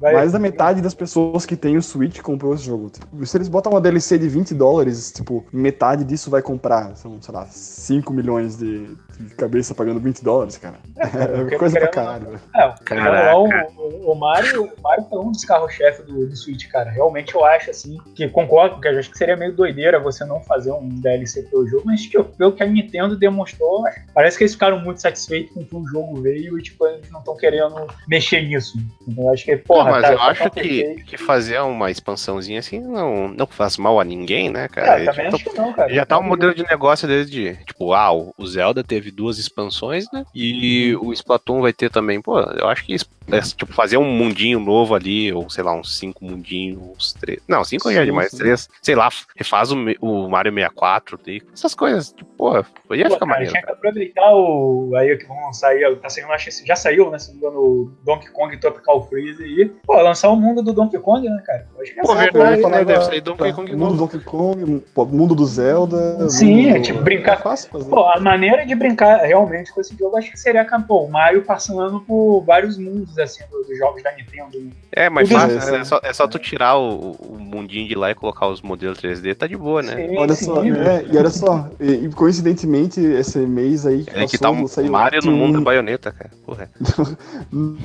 [0.02, 2.90] Vai- mais da metade das pessoas que tem o Switch comprou esse jogo.
[2.90, 6.96] Tipo, Se eles botam uma DLC de 20 dólares, tipo, metade disso vai comprar.
[6.98, 10.76] São, sei lá, 5 milhões de, de cabeça pagando 20 dólares, cara.
[11.00, 12.26] É, porque coisa pra caralho.
[12.28, 12.42] velho.
[12.54, 16.90] É, o- o, o, Mario, o Mario foi um dos carros-chefe do, do Switch, cara.
[16.91, 17.78] Realmente eu acho, assim,
[18.15, 21.68] que concordo, que eu acho que seria meio doideira você não fazer um DLC pelo
[21.68, 23.84] jogo, mas que, pelo que a Nintendo demonstrou,
[24.14, 27.19] parece que eles ficaram muito satisfeitos com que o jogo veio e, tipo, eles não
[27.19, 28.77] estão querendo mexer nisso.
[29.07, 31.06] Então, eu acho que, porra, Não, mas tá- eu tá acho que, perfeito.
[31.06, 35.01] que fazer uma expansãozinha assim não, não faz mal a ninguém, né, cara?
[35.01, 35.93] É, também acho que não, cara.
[35.93, 39.38] Já tá um modelo de negócio desde, de, tipo, ah, o o Zelda teve duas
[39.38, 40.26] expansões, né?
[40.34, 42.22] E o Splatoon vai ter também.
[42.22, 42.95] Pô, eu acho que
[43.31, 47.39] é, tipo, fazer um mundinho novo ali, ou sei lá, uns cinco mundinhos, uns três.
[47.47, 48.38] Não, cinco já é demais, sim.
[48.38, 48.70] três.
[48.82, 52.12] Sei lá, refaz o, o Mario 64, daí, essas coisas.
[52.12, 52.56] Tipo, pô,
[52.96, 53.52] ia Pô, ficar cara, maneiro.
[53.52, 54.91] tinha que aproveitar o.
[54.96, 57.20] Aí que vão lançar aí, tá saindo, acho que já saiu, né?
[57.20, 59.72] Se não me engano, o Donkey Kong Tropical Freeze aí.
[59.86, 61.68] Pô, lançar o mundo do Donkey Kong, né, cara?
[61.76, 62.62] Eu Acho que é Pô, verdade, né?
[62.62, 63.98] falar Deve sair Donkey Kong Mundo do.
[63.98, 66.30] Donkey Kong, pô, mundo do Zelda.
[66.30, 67.90] Sim, mundo é tipo brincar- É fácil fazer.
[67.90, 71.44] Pô, a maneira de brincar realmente com esse jogo acho que seria pô, o Mario
[71.44, 74.60] passando por vários mundos assim do- dos jogos da Nintendo.
[74.60, 74.72] né?
[74.91, 75.72] É, mas fácil, isso.
[75.72, 75.80] né?
[75.80, 79.00] é, só, é só tu tirar o, o mundinho de lá e colocar os modelos
[79.00, 80.08] 3D, tá de boa, né?
[80.08, 80.70] Sim, Olha sim, só, né?
[80.98, 84.64] é, e olha só, e, e coincidentemente, esse mês aí que É que passou, tá
[84.64, 86.30] o saiu- Mario no mundo um- da baioneta, cara.
[86.46, 86.70] Porra.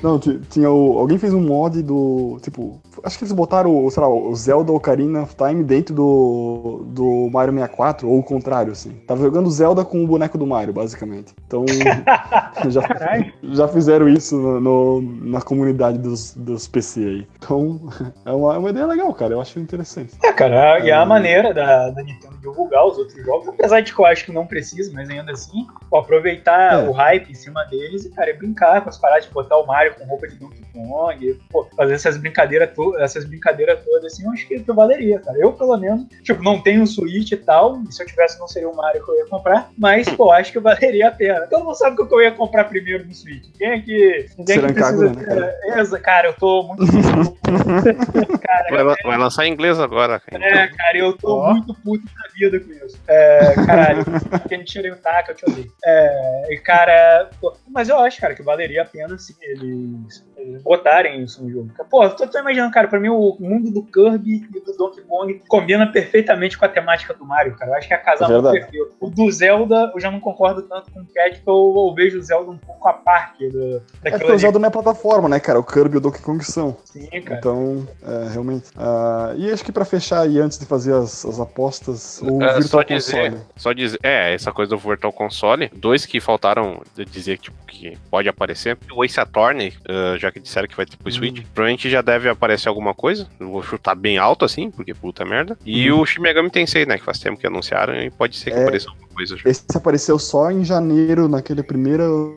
[0.03, 0.99] Não, ti- tinha o.
[0.99, 2.39] Alguém fez um mod do.
[2.43, 6.85] Tipo, acho que eles botaram, o, sei lá, o Zelda Ocarina of Time dentro do,
[6.89, 8.91] do Mario 64, ou o contrário, assim.
[9.07, 11.35] Tava jogando Zelda com o boneco do Mario, basicamente.
[11.47, 11.65] Então.
[12.71, 13.33] já, Caralho.
[13.43, 17.27] já fizeram isso no, no- na comunidade dos, dos PC aí.
[17.39, 17.81] Então,
[18.25, 19.35] é uma, é uma ideia legal, cara.
[19.35, 20.15] Eu acho interessante.
[20.23, 21.07] É, cara, e a Hum.
[21.07, 24.47] maneira da, da Nintendo divulgar os outros jogos, apesar de que eu acho que não
[24.47, 26.89] precisa, mas ainda assim, pô, aproveitar É.
[26.89, 29.95] o hype em cima deles e, cara, brincar com as paradas de botar o Mario
[29.95, 34.25] com roupa de Donkey Kong, e, pô, fazer essas brincadeiras to essas brincadeiras todas, assim,
[34.25, 35.39] eu acho que, que valeria, cara.
[35.39, 38.47] Eu, pelo menos, tipo, não tenho um Switch e tal, e se eu tivesse não
[38.49, 41.47] seria o Mario que eu ia comprar, mas, pô, acho que valeria a pena.
[41.47, 43.45] Todo mundo sabe o que eu ia comprar primeiro no Switch.
[43.57, 45.13] Quem é que, ninguém Será que precisa...
[45.13, 46.85] né, É, exa- cara, eu tô muito...
[48.43, 50.45] cara, Vai, lan- vai lançar em inglês agora, cara.
[50.45, 51.53] é, cara, eu tô Ó.
[51.53, 52.99] muito puto da vida com isso.
[53.07, 54.05] É, caralho,
[54.49, 55.73] quem tirei o taco, eu te odeio.
[55.85, 60.63] É, e, cara, pô, mas eu acho, cara, que valeria a pena, sim, eles, eles
[60.63, 61.71] botarem isso no jogo.
[61.91, 65.03] Pô, eu tô, tô imaginando, cara, pra mim o mundo do Kirby e do Donkey
[65.03, 67.73] Kong combina perfeitamente com a temática do Mario, cara.
[67.73, 68.95] Eu acho que é casal muito perfeito.
[69.01, 72.19] O do Zelda, eu já não concordo tanto com o Cat, porque eu, eu vejo
[72.19, 74.39] o Zelda um pouco a parte do, É daquilo porque o ali.
[74.39, 75.59] Zelda não é plataforma, né, cara?
[75.59, 76.77] O Kirby e o Donkey Kong são.
[76.85, 77.39] Sim, cara.
[77.39, 78.71] Então, é, realmente.
[78.77, 82.55] Ah, e acho que pra fechar aí, antes de fazer as, as apostas, o É,
[82.59, 83.43] Virtual só dizer, Console.
[83.57, 87.97] só dizer, é, essa coisa do Virtual Console, dois que faltaram de dizer tipo, que
[88.11, 88.79] pode aparecer.
[88.95, 92.29] O Ace Attorney, eh, já que disseram que vai ter pro Switch, provavelmente já deve
[92.29, 93.27] aparecer alguma coisa.
[93.41, 95.59] Eu vou chutar bem alto assim, porque puta merda.
[95.67, 98.57] E o Shin Megami Tensei, né, que faz tempo que anunciaram e pode ser que
[98.59, 98.63] É.
[98.63, 99.37] apareça alguma coisa.
[99.37, 99.49] já.
[99.51, 102.37] Esse apareceu só em janeiro, naquele primeiro,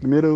[0.00, 0.28] primeira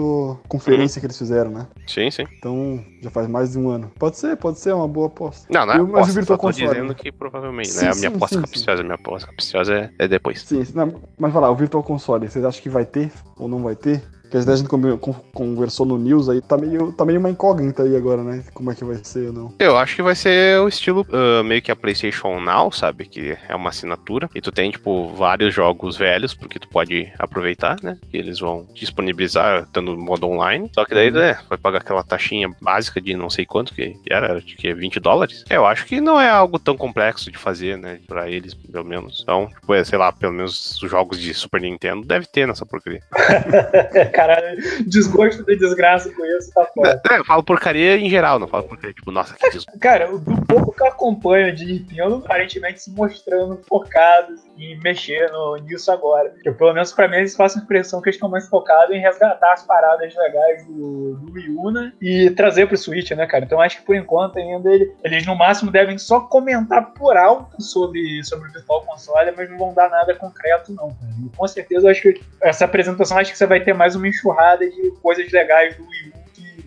[0.49, 1.67] conferência que eles fizeram, né?
[1.87, 2.25] Sim, sim.
[2.39, 3.91] Então, já faz mais de um ano.
[3.99, 5.47] Pode ser, pode ser, é uma boa aposta.
[5.51, 6.95] Não, não é O- mas o aposta, Virtual só tô Console, dizendo né?
[6.95, 7.91] que provavelmente, Sim, né?
[7.91, 10.43] A minha sim, aposta sim, capciosa, a minha aposta capciosa é, é depois.
[10.43, 13.63] Sim, não, mas vai lá, o Virtual Console, vocês acham que vai ter ou não
[13.63, 14.03] vai ter?
[14.31, 17.83] Porque a gente con- con- conversou no news aí, tá meio, tá meio uma incógnita
[17.83, 18.45] aí agora, né?
[18.55, 19.55] Como é que vai ser ou não.
[19.59, 23.07] Eu acho que vai ser o estilo ah, meio que a PlayStation Now, sabe?
[23.07, 24.31] Que é uma assinatura.
[24.33, 27.99] E tu tem, tipo, vários jogos velhos, porque tu pode aproveitar, né?
[28.09, 30.71] Que eles vão disponibilizar dando modo online.
[30.75, 34.37] Só que daí, né, vai pagar aquela taxinha básica de não sei quanto, que era,
[34.37, 35.45] acho que é 20 dólares.
[35.51, 37.99] Eu acho que não é algo tão complexo de fazer, né?
[38.07, 39.21] Pra eles, pelo menos.
[39.23, 42.65] Então, tipo, é, sei lá, pelo menos os jogos de Super Nintendo deve ter nessa
[42.65, 43.01] porcaria.
[44.21, 47.01] Caralho, desgosto de desgraça com isso, tá foda.
[47.11, 49.79] É, eu falo porcaria em geral, não falo porcaria, tipo, nossa, que desgosto.
[49.79, 55.57] Cara, do pouco que eu acompanho de Nintendo, aparentemente se mostrando focados em mexer no,
[55.57, 56.35] nisso agora.
[56.45, 59.01] Eu, pelo menos pra mim, eles passam a impressão que eles estão mais focados em
[59.01, 61.93] resgatar as paradas legais do, do Wii U, né?
[62.01, 63.45] E trazer pro Switch, né, cara?
[63.45, 67.63] Então acho que por enquanto ainda ele- eles no máximo devem só comentar por alto
[67.63, 71.13] sobre, sobre o Virtual Console, mas não vão dar nada concreto, não, cara.
[71.25, 74.09] E com certeza eu acho que essa apresentação acho que você vai ter mais uma
[74.11, 76.20] enxurrada de coisas legais do Wii U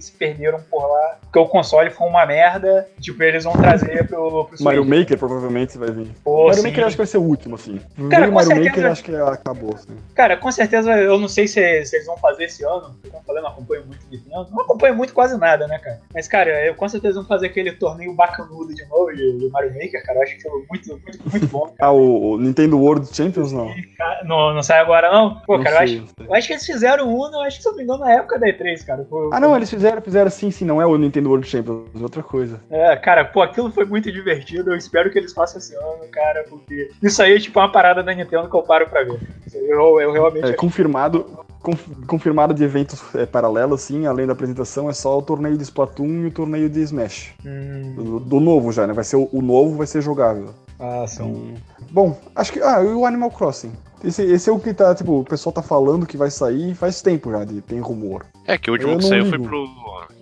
[0.04, 4.46] se perderam por lá, porque o console foi uma merda, tipo, eles vão trazer pro,
[4.46, 5.00] pro Mario Switch.
[5.00, 6.12] Maker provavelmente vai vir.
[6.26, 6.62] Mario sim.
[6.68, 7.80] Maker acho que vai ser o último, assim.
[8.10, 9.96] Cara, Mario certeza- Maker acho que acabou, assim.
[10.14, 12.96] Cara, com certeza eu não sei se, se eles vão fazer esse ano.
[13.04, 14.48] Como eu falei, não acompanho muito Nintendo.
[14.52, 16.00] Não acompanho muito quase nada, né, cara?
[16.14, 19.74] Mas, cara, eu com certeza vão fazer aquele torneio bacanudo de novo de, de Mario
[19.74, 20.20] Maker, cara.
[20.20, 21.74] Eu acho que é muito, muito, muito bom.
[21.80, 23.68] Ah, o, o Nintendo World Champions não?
[23.98, 25.42] Cara, Não, não sai agora, não?
[25.46, 27.68] Pô, Não cara, eu acho, eu acho que eles fizeram um, eu acho que se
[27.68, 29.04] eu não me engano, na época da E3, cara.
[29.10, 32.04] Pô, Ah, não, eles fizeram, fizeram sim, sim, não é o Nintendo World Champions, é
[32.04, 32.60] outra coisa.
[32.70, 34.72] É, cara, pô, aquilo foi muito divertido.
[34.72, 38.02] Eu espero que eles façam esse ano, cara, porque isso aí é tipo uma parada
[38.04, 39.20] da Nintendo que eu paro pra ver.
[39.54, 40.46] Eu, eu realmente.
[40.46, 41.26] É, confirmado,
[41.62, 45.64] conf- confirmado de eventos é, paralelos, sim, além da apresentação, é só o torneio de
[45.64, 47.32] Splatoon e o torneio de Smash.
[47.46, 48.94] Hum, Do, do novo já, né?
[48.94, 50.50] Vai ser o, o novo, vai ser jogável.
[50.80, 51.24] ah, sim.
[51.24, 52.62] Então, bom, acho que.
[52.62, 53.72] Ah, e o Animal Crossing.
[54.04, 57.02] Esse, esse é o que tá, tipo, o pessoal tá falando que vai sair faz
[57.02, 58.26] tempo já, de, tem rumor.
[58.46, 59.66] É, que o último Eu que saiu foi pro.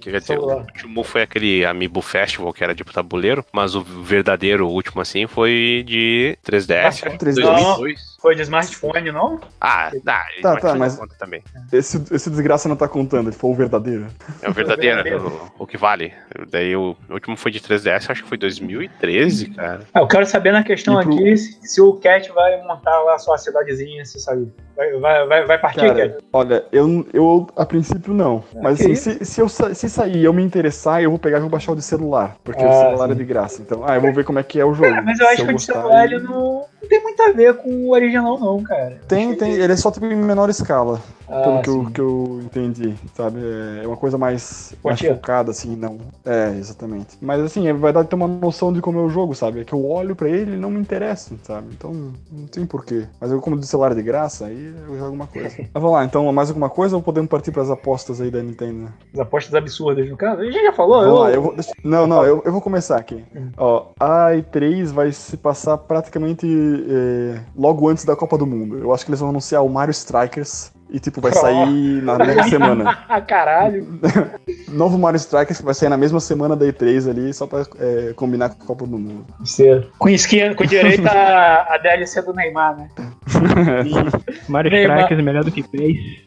[0.02, 3.82] Que Quer dizer, o último foi aquele Amiibo Festival, que era de tabuleiro, mas o
[3.82, 7.36] verdadeiro último, assim, foi de 3DS, acho que 3DS.
[7.42, 8.12] 2002.
[8.22, 9.40] Foi de smartphone, não?
[9.60, 11.42] Ah, dá, Tá, smartphone tá, mas- conta também.
[11.74, 14.06] Esse, esse desgraça não tá contando, ele foi o verdadeiro.
[14.44, 15.50] É o verdadeiro, verdadeiro.
[15.58, 16.14] o, o que vale.
[16.52, 19.82] Daí o, o último foi de 3DS, acho que foi 2013, cara.
[19.94, 23.16] Ah, eu quero saber na questão pro- aqui se, se o Cat vai montar lá
[23.16, 24.48] a sua cidadezinha se sair.
[24.76, 26.24] Vai, vai, vai, vai partir, Cara, Cat?
[26.32, 28.44] olha, eu, eu a princípio não.
[28.62, 31.38] Mas que assim, se, se, eu, se sair e eu me interessar, eu vou pegar
[31.38, 32.36] e vou baixar o de celular.
[32.44, 33.12] Porque o Ah, celular sim.
[33.12, 33.62] é de graça.
[33.62, 34.90] Então, ah, eu vou ver como é que é o jogo.
[34.90, 37.70] Cara, mas eu acho que o de celular não, não tem muito a ver com
[37.70, 39.00] o original, não, cara.
[39.08, 39.52] Tem, tem.
[39.54, 41.00] Ele é só tipo em menor escala.
[41.32, 43.40] Ah, pelo que eu, que eu entendi, sabe?
[43.82, 45.98] É uma coisa mais, mais focada, assim, não.
[46.26, 47.18] É, exatamente.
[47.22, 49.62] Mas assim, vai dar ter uma noção de como é o jogo, sabe?
[49.62, 51.70] É que eu olho pra ele e não me interessa, sabe?
[51.72, 53.08] Então, não tem porquê.
[53.20, 55.56] Mas eu, como de celular de graça, aí eu jogo alguma coisa.
[55.74, 58.92] Mas vamos lá, então, mais alguma coisa ou podemos partir pras apostas aí da Nintendo?
[59.14, 60.42] As apostas absurdas no caso.
[60.42, 61.56] A gente já falou, Vamos eu, lá, eu vou.
[61.84, 63.24] Não, não, eu, eu vou começar aqui.
[63.58, 68.78] Ó, a E3 vai se passar praticamente é, logo antes da Copa do Mundo.
[68.78, 70.72] Eu acho que eles vão anunciar o Mario Strikers.
[70.92, 72.96] E, tipo, vai sair na mesma semana.
[73.26, 73.88] Caralho.
[74.68, 78.14] Novo Mario Strikers que vai sair na mesma semana da E3 ali, só pra é,
[78.14, 79.26] combinar com a Copa do Mundo.
[79.40, 79.88] Você.
[79.98, 82.90] Com skin, com direito a, a DLC do Neymar, né?
[84.50, 84.98] Mario Neymar.
[84.98, 86.26] Strikers é melhor do que PES.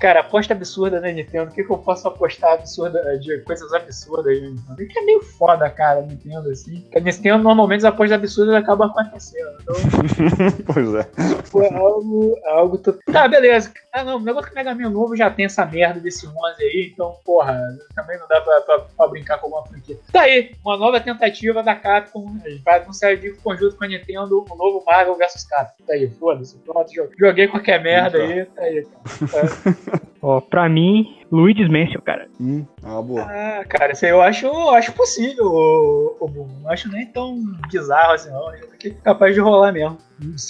[0.00, 1.50] Cara, aposta absurda da Nintendo.
[1.50, 4.82] O que, que eu posso apostar absurda de coisas absurdas aí, Nintendo?
[4.82, 6.80] Isso é meio foda, cara, Nintendo, assim.
[6.82, 9.48] Porque a Nintendo normalmente as apostas absurdas acabam acontecendo.
[9.60, 9.74] Então,
[10.72, 11.06] pois é.
[11.44, 12.36] foi algo.
[12.46, 12.98] algo to...
[13.22, 13.72] Tá, beleza.
[13.92, 16.34] Ah, não, o negócio que o Mega Man novo já tem essa merda desse 11
[16.62, 17.58] aí, então, porra,
[17.94, 19.98] também não dá pra, pra, pra brincar com alguma franquia.
[20.12, 22.26] Tá aí, uma nova tentativa da Capcom.
[22.44, 25.84] A gente vai anunciar de conjunto com a Nintendo o novo Marvel vs Capcom.
[25.84, 26.56] Tá aí, foda-se.
[26.58, 28.86] Pronto, jo- joguei qualquer merda aí, tá aí.
[29.30, 29.48] Cara.
[30.20, 32.26] Ó, pra mim, Luigi's Mansion, cara.
[32.40, 33.22] Hum, é uma boa.
[33.22, 36.48] Ah, cara, isso aí eu acho, eu acho possível, o, o.
[36.62, 37.36] Não acho nem tão
[37.70, 38.48] bizarro assim, não.
[38.48, 39.98] Acho que é capaz de rolar mesmo.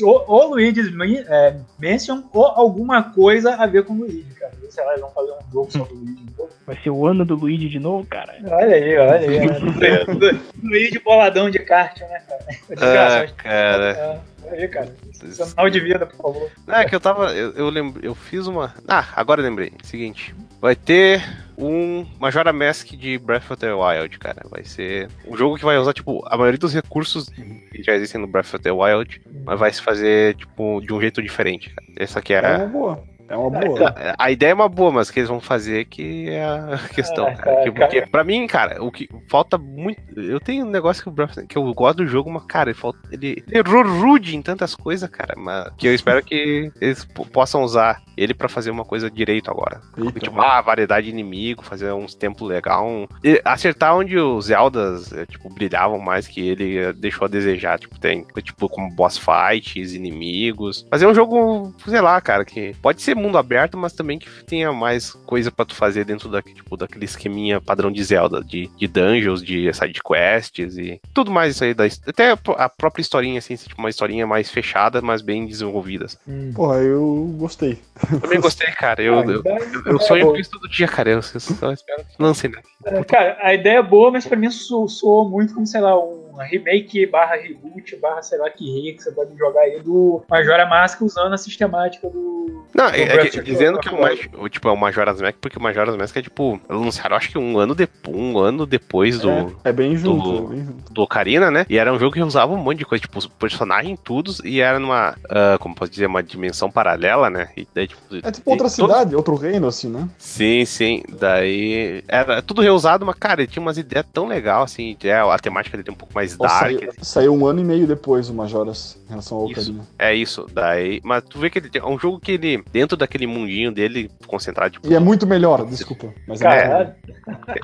[0.03, 0.91] Ou, ou Luigi's
[1.29, 4.53] é, Mansion ou alguma coisa a ver com o Luigi, cara.
[4.71, 6.25] Sei lá, eles vão fazer um jogo só do Luigi.
[6.37, 8.35] Pô, Vai ser o ano do Luigi de novo, cara.
[8.45, 9.47] Olha aí, olha aí.
[9.47, 10.41] né?
[10.63, 12.45] Luigi boladão de kart, né, cara?
[12.81, 13.91] Ah, cara.
[13.91, 14.19] É,
[14.55, 14.95] aí, cara.
[15.13, 16.51] Sinal de vida, por favor.
[16.67, 17.33] Não, é que eu tava.
[17.35, 18.05] Eu, eu lembro.
[18.05, 18.75] Eu fiz uma.
[18.87, 19.73] Ah, agora lembrei.
[19.83, 20.35] Seguinte.
[20.61, 21.23] Vai ter
[21.57, 24.43] um Majora Mask de Breath of the Wild, cara.
[24.51, 28.21] Vai ser um jogo que vai usar, tipo, a maioria dos recursos que já existem
[28.21, 31.87] no Breath of the Wild, mas vai se fazer, tipo, de um jeito diferente, cara.
[31.97, 32.39] Essa aqui é.
[32.39, 33.18] É uma boa.
[33.29, 33.95] É uma boa.
[34.19, 37.27] A ideia é uma boa, mas o que eles vão fazer que é a questão,
[37.27, 37.63] Ah, cara.
[37.63, 37.87] Que- cara.
[37.89, 40.01] Porque, pra mim, cara, o que falta muito.
[40.19, 42.79] Eu tenho um negócio que, o Breath- que eu gosto do jogo, mas, cara, ele,
[42.79, 45.35] falta, ele, ele errou rude em tantas coisas, cara.
[45.37, 49.51] Mas que eu espero que eles po- possam usar ele pra fazer uma coisa direito
[49.51, 49.81] agora.
[49.97, 50.19] Eita.
[50.21, 52.87] Tipo, ah, variedade de inimigo, fazer uns templos legal.
[52.87, 53.07] Um...
[53.23, 57.79] e Acertar onde os Zeldas, eh, tipo, brilhavam mais que ele eh, deixou a desejar.
[57.79, 60.87] Tipo, tem, tipo, como boss fights, inimigos.
[60.91, 64.73] Fazer um jogo, sei lá, cara, que pode ser mundo aberto, mas também que tenha
[64.73, 68.87] mais coisa pra tu fazer dentro da, tipo, daquele esqueminha padrão de Zelda, de, de
[68.87, 71.75] dungeons, de side quests e tudo mais isso aí.
[71.75, 75.47] Da, até a pró- a própria historinha, assim, tipo, uma historinha mais fechada, mas bem
[75.47, 76.07] desenvolvida.
[76.07, 76.53] assim.
[76.55, 77.79] Porra, eu gostei.
[78.21, 79.03] Também gostei, cara.
[79.03, 81.11] Eu, eu, eu, eu sonho com isso todo dia, cara.
[81.11, 82.59] Eu, eu só espero que lancem, né?
[82.87, 85.99] É, Cara, a ideia é boa, mas pra mim so- soou muito como, sei lá,
[85.99, 90.23] um remake barra reboot, barra sei lá que rei que você pode jogar aí do
[90.29, 92.65] Majora Mask usando a sistemática do.
[92.75, 94.01] Não, do é, é que- dizendo que é o.
[94.01, 97.31] Maj- o, tipo, é o Majora's Mask, porque o Majora's Mask é tipo, anunciaram acho
[97.31, 100.93] que um ano, de, um ano depois do, É bem junto, do- é bem junto.
[100.93, 101.67] do Ocarina, né?
[101.69, 104.61] E era um jogo que usava um monte de coisa, tipo, os personagens todos, e
[104.61, 107.49] era numa, ah, como posso dizer, uma dimensão paralela, né?
[107.57, 110.09] E daí, tipo, É tipo outra e cidade, outro reino, assim, né?
[110.19, 111.03] Sim, sim.
[111.09, 115.39] Daí era tudo reusado, mas, cara, ele tinha umas ideias tão legais, assim, é, a
[115.39, 116.63] temática dele é um pouco mais Ou dark.
[116.63, 119.61] saiu, saiu um ano e meio depois o Majoras em relação ao Isso.
[119.61, 119.87] Ocarina.
[119.99, 120.47] É isso.
[120.53, 121.01] Daí.
[121.05, 124.11] Mas tu vê que ele tem- é um jogo que ele, dentro daquele mundinho dele,
[124.27, 124.89] concentrado, tipo.
[124.89, 126.13] E é muito melhor, desculpa.
[126.27, 126.95] Mas é Caralho,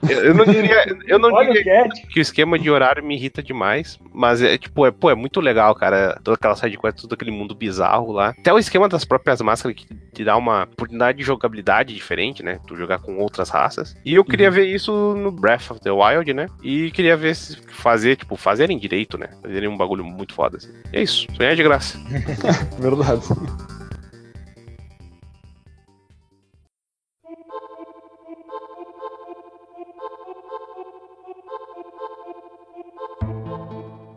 [0.09, 0.85] Eu, eu não diria.
[1.07, 3.99] Eu não olha diria que o esquema de horário me irrita demais.
[4.12, 6.19] Mas é tipo, é, pô, é muito legal, cara.
[6.23, 8.31] Toda aquela side quest, todo aquele mundo bizarro lá.
[8.39, 12.59] Até o esquema das próprias máscaras que te dá uma oportunidade de jogabilidade diferente, né?
[12.66, 13.97] Tu jogar com outras raças.
[14.05, 16.47] E eu queria ver isso no Breath of the Wild, né?
[16.62, 19.28] E queria ver se fazer, tipo, fazerem direito, né?
[19.43, 20.59] Fazerem um bagulho muito foda.
[20.59, 20.70] Assim.
[20.93, 21.26] É isso.
[21.36, 21.98] Sonhar de graça.
[22.78, 23.22] verdade.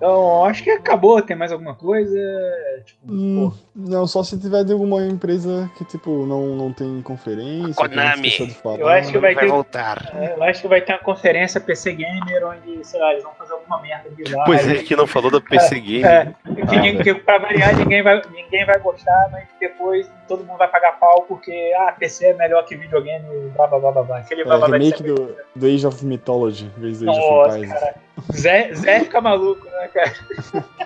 [0.07, 1.21] Então, acho que acabou.
[1.21, 2.17] Tem mais alguma coisa?
[2.85, 7.01] Tipo, Hum, pô, não, só se tiver de alguma empresa que, tipo, não, não tem
[7.01, 7.73] conferência.
[7.75, 8.31] Konami.
[8.63, 8.79] falar.
[8.79, 10.11] Eu acho que vai ter- voltar.
[10.15, 13.33] é, eu acho que vai ter uma conferência PC Gamer onde, sei lá, eles vão
[13.33, 14.45] fazer alguma merda bizarra.
[14.45, 15.75] Pois é, que não falou da PC.
[15.77, 20.43] É, que, Ah, ninguém- que pra variar ninguém vai, ninguém vai gostar, mas depois todo
[20.45, 23.25] mundo vai pagar pau porque ah, PC é melhor que videogame,
[23.55, 24.17] blá blá blá blá blá.
[24.19, 27.49] Aquele É, blá blá remake do, do Age of Mythology, em vez do Age Nossa,
[27.57, 28.06] of Empires.
[28.33, 30.13] Zé, Zé fica maluco, né, cara?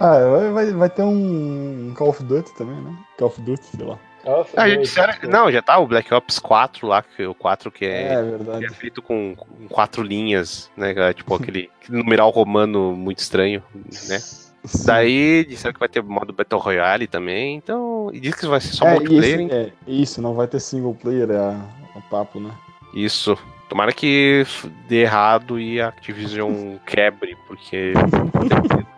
[0.00, 2.96] Ah, vai- vai, ter um Call of Duty também, né?
[3.18, 3.98] Call of Duty, sei lá.
[4.24, 7.84] Nossa, Ah, disseram, não, já tá o Black Ops 4 lá, que o 4 que
[7.84, 8.58] é, É, verdade.
[8.60, 10.92] que é feito com, com quatro linhas, né?
[10.96, 13.62] é Tipo aquele, aquele numeral romano muito estranho,
[14.08, 14.18] né?
[14.64, 14.86] Sim.
[14.86, 18.10] Daí disseram que vai ter modo Battle Royale também, então.
[18.12, 20.94] E diz que vai ser só é, multiplayer, esse- é, isso, não vai ter single
[20.94, 21.64] player, é a-
[21.96, 22.50] o papo, né?
[22.94, 23.36] Isso.
[23.68, 24.44] Tomara que
[24.88, 27.92] dê errado e a Activision quebre, porque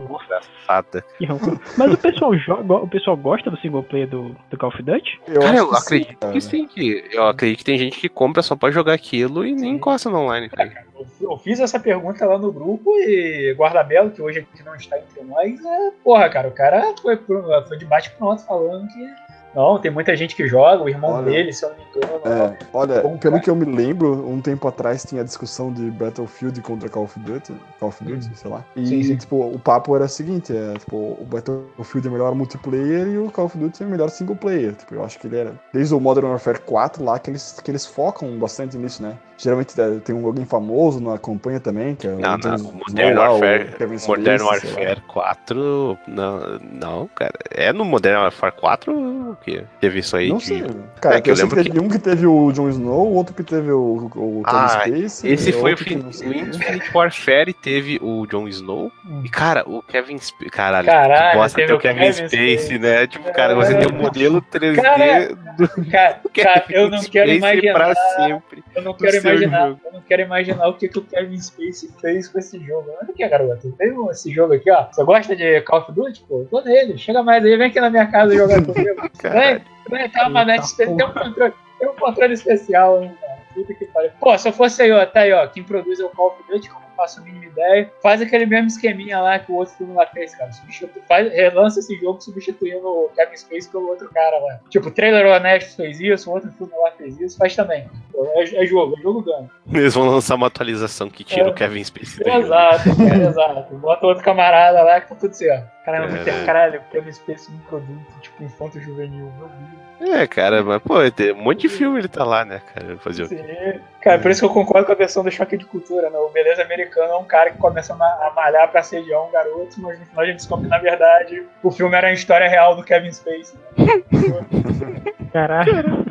[1.24, 1.58] rancor.
[1.76, 5.20] Mas o pessoal joga, o pessoal gosta do single player do, do Call of Duty?
[5.26, 6.32] Eu Cara, eu que sim, acredito cara.
[6.32, 9.52] que sim, que eu acredito que tem gente que compra só pra jogar aquilo e
[9.52, 10.84] nem encosta no online, cara.
[11.20, 15.22] Eu fiz essa pergunta lá no grupo e Guardabelo, que hoje aqui não está entre
[15.24, 19.29] nós, é, porra, cara, o cara foi, foi de bate pronto falando que.
[19.54, 21.30] Não, tem muita gente que joga, o irmão Olha.
[21.30, 22.20] dele, se eu não me engano.
[22.24, 23.40] É, olha, Bom, pelo cara.
[23.42, 27.18] que eu me lembro, um tempo atrás tinha a discussão de Battlefield contra Call of
[27.20, 28.64] Duty, Call of Duty, sei lá.
[28.76, 29.16] E, Sim, sim.
[29.16, 33.30] tipo, o papo era o seguinte, é, tipo, o Battlefield é melhor multiplayer e o
[33.30, 34.74] Call of Duty é melhor single player.
[34.74, 37.70] Tipo, eu acho que ele era, desde o Modern Warfare 4 lá, que eles, que
[37.70, 39.16] eles focam bastante nisso, né?
[39.42, 43.16] Geralmente é, tem um alguém famoso na campanha também, que é Não, não, Snow Modern
[43.18, 44.50] lá, o Warfare, Kevin Modern lá.
[44.50, 48.92] Warfare 4, não, não, cara, é no Modern Warfare 4
[49.30, 50.44] o que teve isso aí Não de...
[50.44, 50.64] sei.
[51.00, 53.06] Cara, É que eu eu sei lembro que teve um que teve o Jon Snow,
[53.08, 55.32] o outro que teve o, o Kevin Ah, Spacey.
[55.32, 56.08] Esse e foi o, que fin- o.
[56.10, 58.92] Infinite Warfare teve o Jon Snow.
[59.24, 60.50] E, cara, o Kevin Spacey.
[60.50, 62.78] Caralho, Caralho, gosta teve ter o Kevin, Kevin Spacey.
[62.78, 63.06] né?
[63.06, 67.36] Tipo, cara, você tem o modelo 3D Cara, do Cara, cara, eu não quero Spacey
[67.38, 67.72] imaginar.
[67.74, 68.62] pra sempre.
[68.74, 69.68] Eu não quero seu imaginar.
[69.68, 69.80] jogo.
[69.84, 72.88] Eu não quero imaginar o que, que o Kevin Spacey fez com esse jogo.
[72.90, 73.72] Olha aqui, garoto.
[73.72, 74.86] Tem um- esse jogo aqui, ó.
[74.90, 76.24] Você gosta de Call of Duty?
[76.28, 76.96] Pô, tô nele.
[76.98, 79.10] Chega mais aí, vem aqui na minha casa jogar comigo.
[79.22, 80.96] Vem, vem, tem uma manete especial.
[80.96, 83.38] Tem um controle, tem um controle especial, hein, cara.
[83.54, 84.10] Puta que pariu.
[84.20, 86.42] Pô, se eu fosse aí, ó, tá aí, ó, quem produz é o Call of
[86.48, 89.74] Duty, como eu faço a mínima ideia, faz aquele mesmo esqueminha lá que o outro
[89.74, 90.52] filme lá fez, cara.
[90.52, 91.00] Substitu...
[91.08, 94.60] Faz, relança esse jogo substituindo o Kevin Spacey pelo outro cara lá.
[94.68, 97.88] Tipo, o Trailer Honesto fez isso, o outro filme lá fez isso, faz também.
[98.34, 99.50] É, é jogo, é jogo ganha.
[99.72, 101.50] Eles vão lançar uma atualização que tira É.
[101.50, 103.74] o Kevin Spacey da Exato, cara, exato.
[103.76, 105.68] Bota outro camarada lá que tá tudo certo.
[105.84, 106.24] Caramba, Caralho.
[106.24, 109.90] caralho, caralho Kevin Spacey num produto, tipo, infanto juvenil, meu Deus.
[110.00, 112.96] É, cara, mas, pô, tem um monte de filme ele tá lá, né, cara?
[112.98, 113.39] Fazer o quê?
[113.46, 113.80] Sim.
[114.02, 116.18] Cara, por isso que eu concordo com a versão do choque de cultura, né?
[116.18, 119.30] O Beleza Americano é um cara que começa a ma- a malhar pra assediar um
[119.30, 122.48] garoto, mas no final a gente descobre que, na verdade, o filme era a história
[122.48, 123.58] real do Kevin Spacey.
[124.10, 125.02] Né?
[125.32, 126.06] Caralho.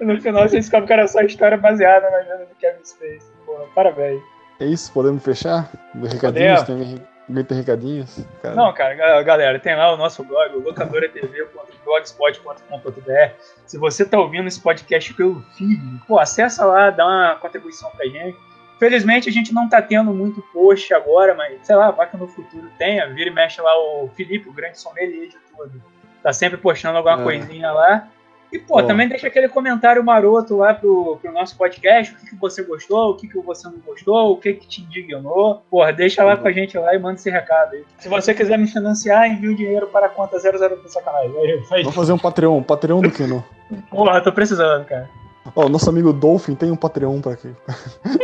[0.00, 3.20] No final você descobre que era só a história baseada na vida do Kevin Spacey.
[3.44, 4.20] Porra, parabéns.
[4.60, 5.70] É isso, podemos fechar?
[5.94, 6.62] Recadinhos?
[6.62, 7.02] Tem alguém
[7.46, 8.24] tem recadinhos?
[8.40, 13.32] Cara, Não, cara, ga- galera, tem lá o nosso blog, o locadoratv.blogspot.com.br.
[13.66, 18.06] Se você tá ouvindo esse podcast pelo feed, pô, acessa lá, dá uma contribuição pra
[18.06, 18.36] gente.
[18.78, 22.28] Felizmente a gente não tá tendo muito post agora, mas sei lá, vai que no
[22.28, 23.06] futuro tenha.
[23.12, 25.82] Vira e mexe lá o Felipe, o grande sommelier de tudo.
[26.22, 27.24] Tá sempre postando alguma É.
[27.24, 28.08] coisinha lá.
[28.56, 28.82] E, pô, Ó.
[28.82, 33.10] também deixa aquele comentário maroto lá pro, pro nosso podcast, o que, que você gostou,
[33.10, 35.62] o que, que você não gostou, o que, que te indignou.
[35.70, 37.84] Porra, deixa lá com a gente lá e manda esse recado aí.
[37.98, 41.36] Se você quiser me financiar, envie o dinheiro para a conta 00 do sacanagem.
[41.38, 42.62] Aí, faz- Vamos fazer um Patreon.
[42.62, 43.42] Patreon do que não?
[43.90, 45.08] Porra, tô precisando, cara.
[45.54, 47.50] Ó, nosso amigo Dolphin tem um Patreon pra quê?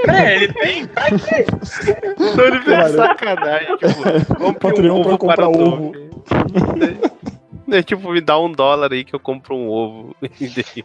[0.09, 0.87] É, ele tem.
[0.87, 5.93] Tô de sacanagem, tipo, compre Patreon um pra comprar ovo.
[7.79, 10.83] É tipo, me dá um dólar aí que eu compro um ovo e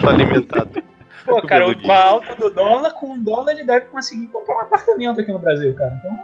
[0.00, 0.82] tô alimentado.
[1.24, 4.60] Pô, cara, com a alta do dólar, com um dólar ele deve conseguir comprar um
[4.60, 5.98] apartamento aqui no Brasil, cara.
[5.98, 6.16] Então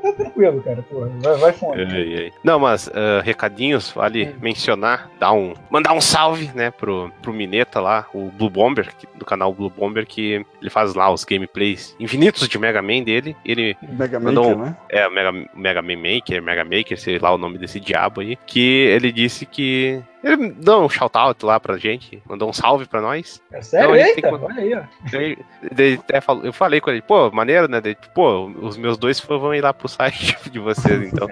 [0.00, 0.82] tá, tá tranquilo, cara.
[0.82, 1.74] Porra, vai, vai fundo.
[1.80, 2.32] Ai, ai.
[2.42, 7.80] Não, mas ah, recadinhos, vale mencionar, dar um, mandar um salve, né, pro, pro Mineta
[7.80, 11.94] lá, o Blue Bomber, que- do canal Blue Bomber, que ele faz lá os gameplays
[12.00, 13.36] infinitos de Mega Man dele.
[13.44, 14.76] Ele Mega Mandou Maker, né?
[14.88, 18.36] é o Mega, Mega Man Maker, Mega Maker, sei lá o nome desse diabo aí,
[18.46, 20.00] que ele disse que.
[20.26, 23.40] Ele deu um shout-out lá pra gente, mandou um salve pra nós.
[23.52, 23.92] É sério?
[23.94, 26.20] Tem Eita, que- olha aí, ó.
[26.20, 27.80] Falou- eu falei com ele, pô, maneiro, né?
[27.80, 31.28] Daí, pô, os meus dois fãs vão ir lá pro site de vocês, então.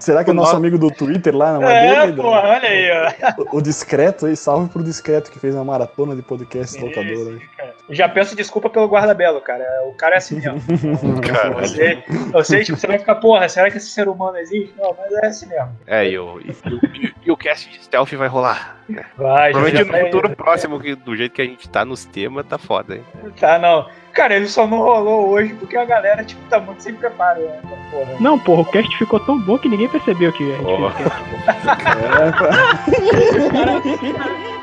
[0.00, 2.22] Será que é o nosso amigo do Twitter lá na É, Madeira?
[2.22, 3.42] porra, olha aí, ó.
[3.54, 7.36] O, o discreto aí, salve pro discreto que fez uma maratona de podcast locador aí.
[7.36, 7.74] Isso, cara.
[7.90, 9.64] Já peço desculpa pelo guarda-belo, cara.
[9.86, 10.60] O cara é assim mesmo.
[11.26, 11.58] Caralho.
[11.60, 12.04] Eu sei,
[12.34, 14.74] eu sei, tipo, você vai ficar, porra, será que esse ser humano existe?
[14.78, 15.70] Não, mas é assim mesmo.
[15.86, 18.37] É, e o, e, e- e o cast de stealth vai rolar.
[18.40, 22.04] Vai, já, Provavelmente no vai- futuro próximo, que, do jeito que a gente tá nos
[22.06, 23.04] temas, tá foda, hein?
[23.38, 23.86] Tá, não.
[24.14, 27.60] Cara, ele só não rolou hoje porque a galera, tipo, tá muito sem preparo, né?
[27.90, 28.16] Porra.
[28.18, 30.90] Não, porra, o cast ficou tão bom que ninguém percebeu que a gente Porra.
[30.92, 31.28] fez o cast.
[34.48, 34.48] É,